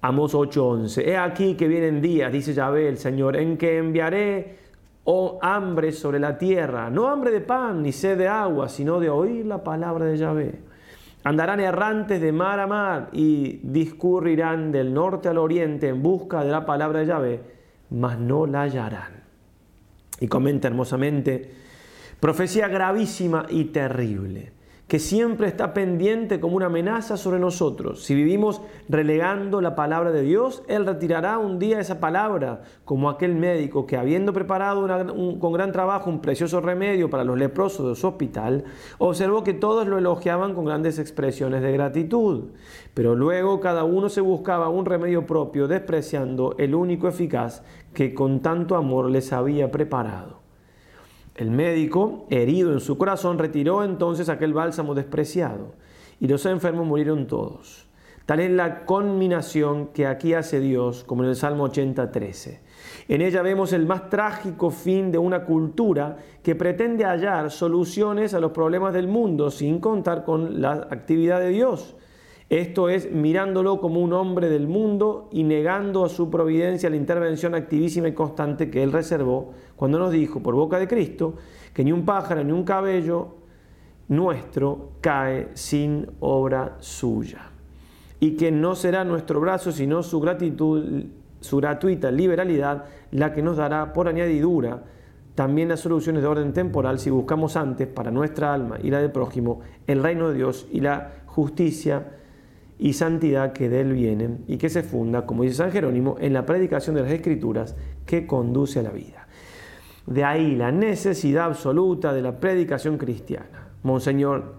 Amos 0.00 0.34
8:11. 0.34 1.06
He 1.06 1.16
aquí 1.16 1.54
que 1.54 1.68
vienen 1.68 2.02
días, 2.02 2.32
dice 2.32 2.52
Yahvé 2.52 2.88
el 2.88 2.98
Señor, 2.98 3.36
en 3.36 3.56
que 3.56 3.78
enviaré 3.78 4.58
oh, 5.04 5.38
hambre 5.40 5.92
sobre 5.92 6.18
la 6.18 6.36
tierra, 6.38 6.90
no 6.90 7.06
hambre 7.06 7.30
de 7.30 7.40
pan 7.40 7.82
ni 7.82 7.92
sed 7.92 8.18
de 8.18 8.26
agua, 8.26 8.68
sino 8.68 8.98
de 8.98 9.10
oír 9.10 9.46
la 9.46 9.62
palabra 9.62 10.06
de 10.06 10.16
Yahvé 10.16 10.58
Andarán 11.22 11.60
errantes 11.60 12.20
de 12.20 12.32
mar 12.32 12.58
a 12.58 12.66
mar 12.66 13.10
y 13.12 13.60
discurrirán 13.62 14.72
del 14.72 14.92
norte 14.92 15.28
al 15.28 15.38
oriente 15.38 15.86
en 15.86 16.02
busca 16.02 16.42
de 16.42 16.50
la 16.50 16.66
palabra 16.66 16.98
de 16.98 17.06
Yahvé, 17.06 17.40
mas 17.90 18.18
no 18.18 18.44
la 18.44 18.62
hallarán. 18.62 19.22
Y 20.18 20.26
comenta 20.26 20.66
hermosamente, 20.66 21.69
profecía 22.20 22.68
gravísima 22.68 23.46
y 23.48 23.64
terrible 23.66 24.52
que 24.90 24.98
siempre 24.98 25.46
está 25.46 25.72
pendiente 25.72 26.40
como 26.40 26.56
una 26.56 26.66
amenaza 26.66 27.16
sobre 27.16 27.38
nosotros. 27.38 28.02
Si 28.02 28.12
vivimos 28.12 28.60
relegando 28.88 29.60
la 29.60 29.76
palabra 29.76 30.10
de 30.10 30.22
Dios, 30.22 30.64
Él 30.66 30.84
retirará 30.84 31.38
un 31.38 31.60
día 31.60 31.78
esa 31.78 32.00
palabra, 32.00 32.62
como 32.84 33.08
aquel 33.08 33.36
médico 33.36 33.86
que 33.86 33.96
habiendo 33.96 34.32
preparado 34.32 34.88
con 35.38 35.52
gran 35.52 35.70
trabajo 35.70 36.10
un 36.10 36.20
precioso 36.20 36.60
remedio 36.60 37.08
para 37.08 37.22
los 37.22 37.38
leprosos 37.38 37.88
de 37.88 37.94
su 37.94 38.08
hospital, 38.08 38.64
observó 38.98 39.44
que 39.44 39.54
todos 39.54 39.86
lo 39.86 39.96
elogiaban 39.96 40.54
con 40.54 40.64
grandes 40.64 40.98
expresiones 40.98 41.62
de 41.62 41.70
gratitud. 41.70 42.46
Pero 42.92 43.14
luego 43.14 43.60
cada 43.60 43.84
uno 43.84 44.08
se 44.08 44.22
buscaba 44.22 44.70
un 44.70 44.86
remedio 44.86 45.24
propio, 45.24 45.68
despreciando 45.68 46.56
el 46.58 46.74
único 46.74 47.06
eficaz 47.06 47.62
que 47.94 48.12
con 48.12 48.40
tanto 48.40 48.74
amor 48.74 49.08
les 49.08 49.32
había 49.32 49.70
preparado. 49.70 50.39
El 51.40 51.50
médico, 51.50 52.26
herido 52.28 52.70
en 52.70 52.80
su 52.80 52.98
corazón, 52.98 53.38
retiró 53.38 53.82
entonces 53.82 54.28
aquel 54.28 54.52
bálsamo 54.52 54.94
despreciado 54.94 55.72
y 56.20 56.28
los 56.28 56.44
enfermos 56.44 56.86
murieron 56.86 57.26
todos. 57.26 57.88
Tal 58.26 58.40
es 58.40 58.50
la 58.50 58.84
conminación 58.84 59.86
que 59.86 60.06
aquí 60.06 60.34
hace 60.34 60.60
Dios, 60.60 61.02
como 61.02 61.22
en 61.22 61.30
el 61.30 61.36
Salmo 61.36 61.64
80, 61.64 62.12
13. 62.12 62.60
En 63.08 63.22
ella 63.22 63.40
vemos 63.40 63.72
el 63.72 63.86
más 63.86 64.10
trágico 64.10 64.68
fin 64.68 65.10
de 65.10 65.16
una 65.16 65.46
cultura 65.46 66.18
que 66.42 66.54
pretende 66.54 67.06
hallar 67.06 67.50
soluciones 67.50 68.34
a 68.34 68.40
los 68.40 68.52
problemas 68.52 68.92
del 68.92 69.08
mundo 69.08 69.50
sin 69.50 69.80
contar 69.80 70.24
con 70.24 70.60
la 70.60 70.72
actividad 70.90 71.40
de 71.40 71.48
Dios. 71.48 71.96
Esto 72.50 72.88
es 72.88 73.12
mirándolo 73.12 73.80
como 73.80 74.00
un 74.00 74.12
hombre 74.12 74.48
del 74.48 74.66
mundo 74.66 75.28
y 75.30 75.44
negando 75.44 76.04
a 76.04 76.08
su 76.08 76.30
providencia 76.30 76.90
la 76.90 76.96
intervención 76.96 77.54
activísima 77.54 78.08
y 78.08 78.12
constante 78.12 78.68
que 78.72 78.82
él 78.82 78.90
reservó 78.90 79.52
cuando 79.76 80.00
nos 80.00 80.10
dijo 80.10 80.40
por 80.40 80.56
boca 80.56 80.80
de 80.80 80.88
Cristo 80.88 81.34
que 81.72 81.84
ni 81.84 81.92
un 81.92 82.04
pájaro 82.04 82.42
ni 82.42 82.50
un 82.50 82.64
cabello 82.64 83.36
nuestro 84.08 84.94
cae 85.00 85.50
sin 85.54 86.08
obra 86.18 86.76
suya. 86.80 87.52
Y 88.18 88.32
que 88.32 88.50
no 88.50 88.74
será 88.74 89.04
nuestro 89.04 89.38
brazo 89.38 89.70
sino 89.70 90.02
su 90.02 90.18
gratitud, 90.18 91.04
su 91.38 91.56
gratuita 91.58 92.10
liberalidad 92.10 92.86
la 93.12 93.32
que 93.32 93.42
nos 93.42 93.58
dará 93.58 93.92
por 93.92 94.08
añadidura 94.08 94.82
también 95.36 95.68
las 95.68 95.78
soluciones 95.78 96.20
de 96.20 96.28
orden 96.28 96.52
temporal 96.52 96.98
si 96.98 97.10
buscamos 97.10 97.56
antes 97.56 97.86
para 97.86 98.10
nuestra 98.10 98.52
alma 98.52 98.76
y 98.82 98.90
la 98.90 99.00
del 99.00 99.12
prójimo 99.12 99.60
el 99.86 100.02
reino 100.02 100.30
de 100.30 100.34
Dios 100.34 100.66
y 100.72 100.80
la 100.80 101.12
justicia 101.26 102.16
y 102.80 102.94
santidad 102.94 103.52
que 103.52 103.68
de 103.68 103.82
él 103.82 103.92
viene 103.92 104.38
y 104.48 104.56
que 104.56 104.70
se 104.70 104.82
funda, 104.82 105.26
como 105.26 105.42
dice 105.42 105.56
San 105.56 105.70
Jerónimo, 105.70 106.16
en 106.18 106.32
la 106.32 106.46
predicación 106.46 106.96
de 106.96 107.02
las 107.02 107.12
Escrituras 107.12 107.76
que 108.06 108.26
conduce 108.26 108.80
a 108.80 108.82
la 108.82 108.90
vida. 108.90 109.28
De 110.06 110.24
ahí 110.24 110.56
la 110.56 110.72
necesidad 110.72 111.44
absoluta 111.44 112.14
de 112.14 112.22
la 112.22 112.40
predicación 112.40 112.96
cristiana. 112.96 113.68
Monseñor 113.82 114.54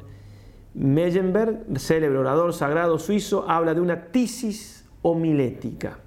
Meyenberg, 0.76 1.63
célebre 1.78 2.19
orador 2.19 2.53
sagrado 2.53 2.99
suizo, 2.99 3.49
habla 3.49 3.74
de 3.74 3.82
una 3.82 4.11
tisis 4.11 4.88
homilética. 5.01 5.97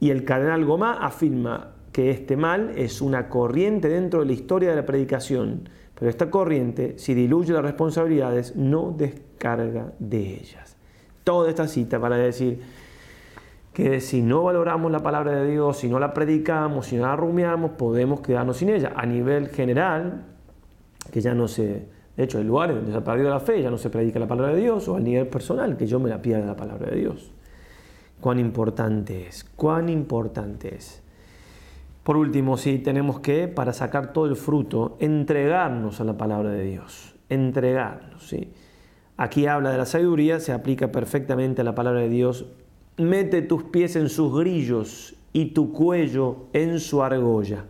Y 0.00 0.10
el 0.10 0.24
cardenal 0.24 0.64
Gomá 0.64 1.06
afirma 1.06 1.76
que 1.92 2.10
este 2.10 2.36
mal 2.36 2.72
es 2.76 3.00
una 3.00 3.28
corriente 3.28 3.88
dentro 3.88 4.20
de 4.20 4.26
la 4.26 4.32
historia 4.32 4.70
de 4.70 4.76
la 4.76 4.86
predicación, 4.86 5.68
pero 5.94 6.10
esta 6.10 6.30
corriente, 6.30 6.98
si 6.98 7.14
diluye 7.14 7.52
las 7.52 7.62
responsabilidades, 7.62 8.56
no 8.56 8.92
descarga 8.98 9.92
de 10.00 10.34
ellas 10.34 10.73
toda 11.24 11.48
esta 11.48 11.66
cita 11.66 11.98
para 11.98 12.16
decir 12.16 12.60
que 13.72 14.00
si 14.00 14.22
no 14.22 14.44
valoramos 14.44 14.92
la 14.92 15.00
palabra 15.00 15.32
de 15.32 15.50
Dios, 15.50 15.78
si 15.78 15.88
no 15.88 15.98
la 15.98 16.14
predicamos, 16.14 16.86
si 16.86 16.96
no 16.96 17.06
la 17.06 17.16
rumiamos, 17.16 17.72
podemos 17.72 18.20
quedarnos 18.20 18.58
sin 18.58 18.68
ella. 18.68 18.92
A 18.94 19.04
nivel 19.04 19.48
general, 19.48 20.26
que 21.10 21.20
ya 21.20 21.34
no 21.34 21.48
se, 21.48 21.88
de 22.16 22.24
hecho 22.24 22.38
hay 22.38 22.44
lugares 22.44 22.76
donde 22.76 22.92
se 22.92 22.98
ha 22.98 23.02
perdido 23.02 23.30
la 23.30 23.40
fe, 23.40 23.60
ya 23.60 23.70
no 23.70 23.78
se 23.78 23.90
predica 23.90 24.20
la 24.20 24.28
palabra 24.28 24.54
de 24.54 24.60
Dios, 24.60 24.86
o 24.86 24.94
a 24.94 25.00
nivel 25.00 25.26
personal, 25.26 25.76
que 25.76 25.88
yo 25.88 25.98
me 25.98 26.08
la 26.08 26.22
pierda 26.22 26.46
la 26.46 26.56
palabra 26.56 26.88
de 26.90 27.00
Dios. 27.00 27.32
Cuán 28.20 28.38
importante 28.38 29.26
es, 29.26 29.42
cuán 29.42 29.88
importante 29.88 30.76
es. 30.76 31.02
Por 32.04 32.16
último, 32.16 32.56
sí, 32.56 32.78
tenemos 32.78 33.18
que, 33.18 33.48
para 33.48 33.72
sacar 33.72 34.12
todo 34.12 34.26
el 34.26 34.36
fruto, 34.36 34.96
entregarnos 35.00 36.00
a 36.00 36.04
la 36.04 36.16
palabra 36.16 36.50
de 36.50 36.62
Dios. 36.62 37.16
Entregarnos, 37.28 38.28
¿sí? 38.28 38.52
Aquí 39.16 39.46
habla 39.46 39.70
de 39.70 39.78
la 39.78 39.86
sabiduría, 39.86 40.40
se 40.40 40.52
aplica 40.52 40.90
perfectamente 40.90 41.60
a 41.60 41.64
la 41.64 41.74
palabra 41.74 42.00
de 42.00 42.08
Dios. 42.08 42.46
Mete 42.96 43.42
tus 43.42 43.62
pies 43.64 43.94
en 43.94 44.08
sus 44.08 44.36
grillos 44.36 45.14
y 45.32 45.46
tu 45.46 45.72
cuello 45.72 46.46
en 46.52 46.80
su 46.80 47.02
argolla. 47.02 47.64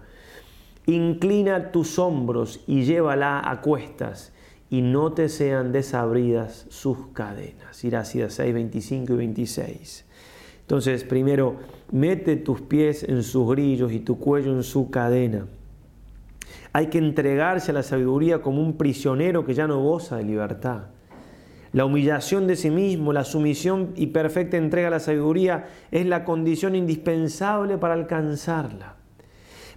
Inclina 0.87 1.71
tus 1.71 1.99
hombros 1.99 2.63
y 2.67 2.85
llévala 2.85 3.43
a 3.45 3.61
cuestas 3.61 4.33
y 4.71 4.81
no 4.81 5.13
te 5.13 5.29
sean 5.29 5.71
desabridas 5.73 6.67
sus 6.71 7.09
cadenas. 7.13 7.85
Irácidas 7.85 8.35
6, 8.35 8.55
25 8.55 9.13
y 9.13 9.17
26. 9.17 10.05
Entonces, 10.63 11.05
primero, 11.05 11.57
mete 11.93 12.37
tus 12.37 12.63
pies 12.63 13.03
en 13.03 13.23
sus 13.23 13.51
grillos 13.51 13.93
y 13.93 14.01
tu 14.01 14.19
cuello 14.19 14.53
en 14.53 14.63
su 14.63 14.91
cadena. 14.91 15.47
Hay 16.73 16.87
que 16.87 16.99
entregarse 16.99 17.71
a 17.71 17.75
la 17.75 17.83
sabiduría 17.83 18.41
como 18.41 18.63
un 18.63 18.79
prisionero 18.79 19.45
que 19.45 19.53
ya 19.53 19.67
no 19.67 19.83
goza 19.83 20.17
de 20.17 20.25
libertad. 20.25 20.94
La 21.75 21.85
humillación 21.85 22.47
de 22.47 22.55
sí 22.55 22.71
mismo, 22.71 23.13
la 23.13 23.25
sumisión 23.25 23.95
y 23.97 24.07
perfecta 24.07 24.57
entrega 24.57 24.87
a 24.87 24.91
la 24.93 25.01
sabiduría 25.01 25.67
es 25.91 26.07
la 26.07 26.25
condición 26.25 26.77
indispensable 26.77 27.79
para 27.79 27.95
alcanzarla. 27.95 28.95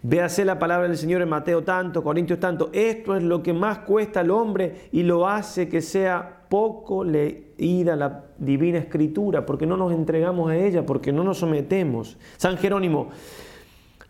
Véase 0.04 0.46
la 0.46 0.60
palabra 0.60 0.88
del 0.88 0.96
Señor 0.96 1.24
en 1.24 1.30
Mateo 1.30 1.64
tanto, 1.64 2.04
Corintios 2.04 2.40
tanto. 2.40 2.70
Esto 2.72 3.16
es 3.16 3.24
lo 3.24 3.42
que 3.42 3.52
más 3.52 3.80
cuesta 3.80 4.20
al 4.20 4.30
hombre 4.30 4.90
y 4.92 5.02
lo 5.02 5.28
hace 5.28 5.68
que 5.68 5.82
sea 5.82 6.44
poco 6.50 7.04
leída 7.04 7.96
la 7.96 8.26
divina 8.38 8.78
escritura, 8.78 9.44
porque 9.44 9.66
no 9.66 9.76
nos 9.76 9.92
entregamos 9.92 10.52
a 10.52 10.56
ella, 10.56 10.86
porque 10.86 11.12
no 11.12 11.24
nos 11.24 11.40
sometemos. 11.40 12.16
San 12.38 12.58
Jerónimo, 12.58 13.10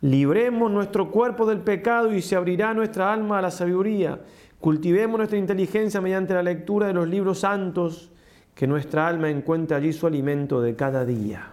libremos 0.02 0.70
nuestro 0.70 1.10
cuerpo 1.10 1.46
del 1.46 1.60
pecado 1.60 2.12
y 2.12 2.20
se 2.20 2.36
abrirá 2.36 2.74
nuestra 2.74 3.10
alma 3.10 3.38
a 3.38 3.42
la 3.42 3.50
sabiduría. 3.50 4.20
Cultivemos 4.60 5.18
nuestra 5.18 5.38
inteligencia 5.38 6.00
mediante 6.00 6.34
la 6.34 6.42
lectura 6.42 6.88
de 6.88 6.92
los 6.92 7.08
libros 7.08 7.40
santos, 7.40 8.10
que 8.54 8.66
nuestra 8.66 9.06
alma 9.06 9.30
encuentre 9.30 9.76
allí 9.76 9.92
su 9.92 10.06
alimento 10.06 10.60
de 10.60 10.74
cada 10.74 11.04
día. 11.04 11.52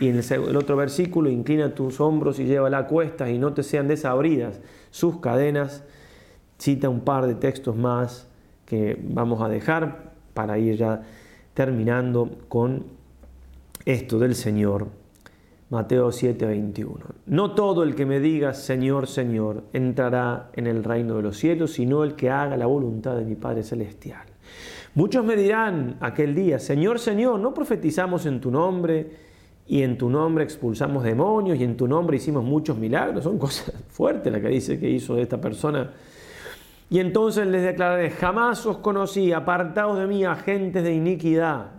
Y 0.00 0.08
en 0.08 0.18
el 0.18 0.56
otro 0.56 0.76
versículo, 0.76 1.30
inclina 1.30 1.74
tus 1.74 2.00
hombros 2.00 2.38
y 2.40 2.44
llévala 2.44 2.78
a 2.78 2.86
cuestas 2.86 3.30
y 3.30 3.38
no 3.38 3.54
te 3.54 3.62
sean 3.62 3.88
desabridas 3.88 4.60
sus 4.90 5.20
cadenas. 5.20 5.84
cita 6.58 6.88
un 6.88 7.00
par 7.00 7.26
de 7.26 7.34
textos 7.34 7.76
más 7.76 8.26
que 8.64 8.98
vamos 9.02 9.42
a 9.42 9.48
dejar 9.48 10.12
para 10.32 10.58
ir 10.58 10.76
ya 10.76 11.02
terminando 11.54 12.38
con 12.48 12.86
esto 13.84 14.18
del 14.18 14.34
Señor. 14.34 14.88
Mateo 15.70 16.10
7:21. 16.10 17.15
No 17.26 17.54
todo 17.54 17.82
el 17.82 17.96
que 17.96 18.06
me 18.06 18.20
diga 18.20 18.54
Señor, 18.54 19.08
Señor 19.08 19.64
entrará 19.72 20.50
en 20.52 20.68
el 20.68 20.84
reino 20.84 21.16
de 21.16 21.22
los 21.22 21.36
cielos, 21.36 21.72
sino 21.72 22.04
el 22.04 22.14
que 22.14 22.30
haga 22.30 22.56
la 22.56 22.66
voluntad 22.66 23.16
de 23.16 23.24
mi 23.24 23.34
Padre 23.34 23.64
Celestial. 23.64 24.22
Muchos 24.94 25.24
me 25.24 25.34
dirán 25.36 25.96
aquel 26.00 26.34
día, 26.34 26.58
Señor, 26.58 27.00
Señor, 27.00 27.40
¿no 27.40 27.52
profetizamos 27.52 28.26
en 28.26 28.40
tu 28.40 28.50
nombre 28.50 29.10
y 29.66 29.82
en 29.82 29.98
tu 29.98 30.08
nombre 30.08 30.44
expulsamos 30.44 31.02
demonios 31.02 31.58
y 31.58 31.64
en 31.64 31.76
tu 31.76 31.88
nombre 31.88 32.16
hicimos 32.16 32.44
muchos 32.44 32.78
milagros? 32.78 33.24
Son 33.24 33.38
cosas 33.38 33.74
fuertes 33.88 34.32
las 34.32 34.40
que 34.40 34.48
dice 34.48 34.78
que 34.78 34.88
hizo 34.88 35.18
esta 35.18 35.40
persona. 35.40 35.92
Y 36.88 37.00
entonces 37.00 37.46
les 37.48 37.62
declararé, 37.62 38.10
jamás 38.10 38.64
os 38.64 38.78
conocí, 38.78 39.32
apartados 39.32 39.98
de 39.98 40.06
mí, 40.06 40.24
agentes 40.24 40.84
de 40.84 40.94
iniquidad. 40.94 41.72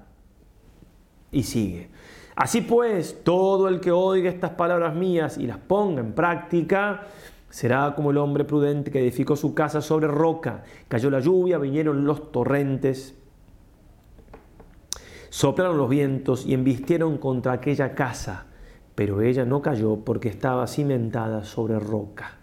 Y 1.31 1.43
sigue. 1.43 1.89
Así 2.38 2.61
pues, 2.61 3.23
todo 3.23 3.67
el 3.67 3.79
que 3.79 3.91
oiga 3.91 4.29
estas 4.29 4.51
palabras 4.51 4.93
mías 4.93 5.39
y 5.39 5.47
las 5.47 5.57
ponga 5.57 6.01
en 6.01 6.13
práctica, 6.13 7.07
será 7.49 7.95
como 7.95 8.11
el 8.11 8.17
hombre 8.17 8.45
prudente 8.45 8.91
que 8.91 8.99
edificó 8.99 9.35
su 9.35 9.55
casa 9.55 9.81
sobre 9.81 10.05
roca. 10.05 10.63
Cayó 10.88 11.09
la 11.09 11.19
lluvia, 11.19 11.57
vinieron 11.57 12.05
los 12.05 12.31
torrentes, 12.31 13.15
soplaron 15.29 15.79
los 15.79 15.89
vientos 15.89 16.45
y 16.45 16.53
embistieron 16.53 17.17
contra 17.17 17.53
aquella 17.53 17.95
casa, 17.95 18.45
pero 18.93 19.21
ella 19.21 19.43
no 19.43 19.63
cayó 19.63 19.95
porque 20.05 20.29
estaba 20.29 20.67
cimentada 20.67 21.43
sobre 21.43 21.79
roca. 21.79 22.38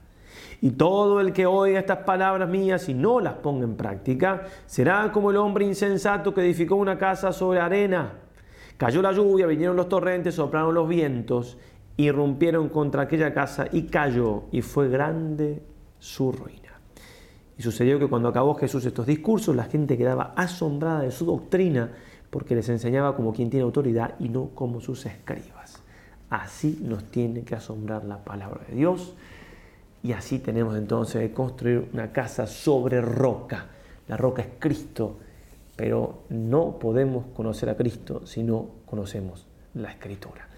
Y 0.61 0.70
todo 0.70 1.20
el 1.20 1.32
que 1.32 1.47
oiga 1.47 1.78
estas 1.78 1.99
palabras 1.99 2.49
mías 2.49 2.88
y 2.88 2.95
no 2.95 3.20
las 3.20 3.34
ponga 3.34 3.62
en 3.62 3.76
práctica, 3.76 4.42
será 4.66 5.12
como 5.12 5.30
el 5.30 5.36
hombre 5.36 5.64
insensato 5.64 6.34
que 6.34 6.40
edificó 6.40 6.74
una 6.74 6.99
casa 6.99 7.30
sobre 7.30 7.61
arena 7.61 8.24
Cayó 8.77 9.03
la 9.03 9.12
lluvia, 9.12 9.47
vinieron 9.47 9.77
los 9.77 9.89
torrentes, 9.89 10.35
soplaron 10.35 10.75
los 10.75 10.89
vientos, 10.89 11.59
irrumpieron 11.97 12.68
contra 12.68 13.03
aquella 13.03 13.33
casa 13.33 13.66
y 13.70 13.85
cayó, 13.85 14.45
y 14.51 14.62
fue 14.62 14.89
grande 14.89 15.62
su 15.99 16.33
ruina. 16.33 16.81
Y 17.57 17.62
sucedió 17.62 18.01
que 18.01 18.09
cuando 18.09 18.29
acabó 18.29 18.55
Jesús 18.57 18.85
estos 18.85 19.07
discursos, 19.07 19.55
la 19.55 19.64
gente 19.64 19.97
quedaba 19.97 20.33
asombrada 20.37 21.01
de 21.01 21.12
su 21.12 21.25
doctrina, 21.25 21.93
porque 22.31 22.57
les 22.57 22.68
enseñaba 22.68 23.14
como 23.14 23.33
quien 23.33 23.49
tiene 23.49 23.62
autoridad 23.62 24.16
y 24.18 24.29
no 24.29 24.51
como 24.55 24.81
sus 24.81 25.07
escribas. 25.07 25.81
Así 26.31 26.81
nos 26.83 27.05
tiene 27.05 27.45
que 27.45 27.55
asombrar 27.55 28.05
la 28.05 28.25
palabra 28.25 28.62
de 28.68 28.75
Dios, 28.75 29.14
y 30.03 30.12
así 30.12 30.41
tenemos 30.41 30.77
entonces 30.77 31.22
que 31.22 31.33
construir 31.33 31.89
una 31.93 32.11
casa 32.11 32.49
sobre 32.49 33.01
roca. 33.01 33.66
La 34.09 34.16
roca 34.16 34.43
es 34.43 34.49
Cristo, 34.59 35.18
pero 35.77 36.25
no 36.29 36.79
podemos 36.79 37.27
conocer 37.35 37.68
a 37.68 37.77
Cristo 37.77 38.27
si 38.27 38.43
no 38.43 38.68
conocemos 38.87 39.47
la 39.75 39.91
Escritura. 39.91 40.49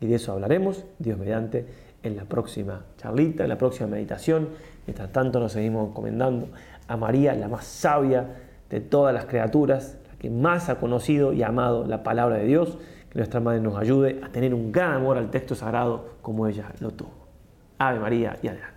Y 0.00 0.06
de 0.06 0.16
eso 0.16 0.32
hablaremos, 0.32 0.84
Dios 0.98 1.18
mediante, 1.18 1.66
en 2.02 2.16
la 2.16 2.24
próxima 2.24 2.84
charlita, 2.98 3.44
en 3.44 3.48
la 3.48 3.58
próxima 3.58 3.88
meditación. 3.88 4.50
Mientras 4.86 5.10
tanto 5.12 5.40
nos 5.40 5.52
seguimos 5.52 5.88
encomendando 5.88 6.48
a 6.86 6.96
María, 6.96 7.34
la 7.34 7.48
más 7.48 7.64
sabia 7.64 8.26
de 8.70 8.80
todas 8.80 9.14
las 9.14 9.24
criaturas, 9.24 9.98
la 10.08 10.16
que 10.18 10.30
más 10.30 10.68
ha 10.68 10.78
conocido 10.78 11.32
y 11.32 11.42
amado 11.42 11.86
la 11.86 12.02
palabra 12.02 12.36
de 12.36 12.46
Dios. 12.46 12.78
Que 13.10 13.18
nuestra 13.18 13.40
Madre 13.40 13.60
nos 13.60 13.76
ayude 13.76 14.20
a 14.22 14.28
tener 14.28 14.54
un 14.54 14.70
gran 14.70 14.92
amor 14.92 15.16
al 15.16 15.30
texto 15.30 15.54
sagrado 15.54 16.16
como 16.22 16.46
ella 16.46 16.72
lo 16.80 16.90
tuvo. 16.90 17.26
Ave 17.78 17.98
María 17.98 18.38
y 18.42 18.48
adelante. 18.48 18.75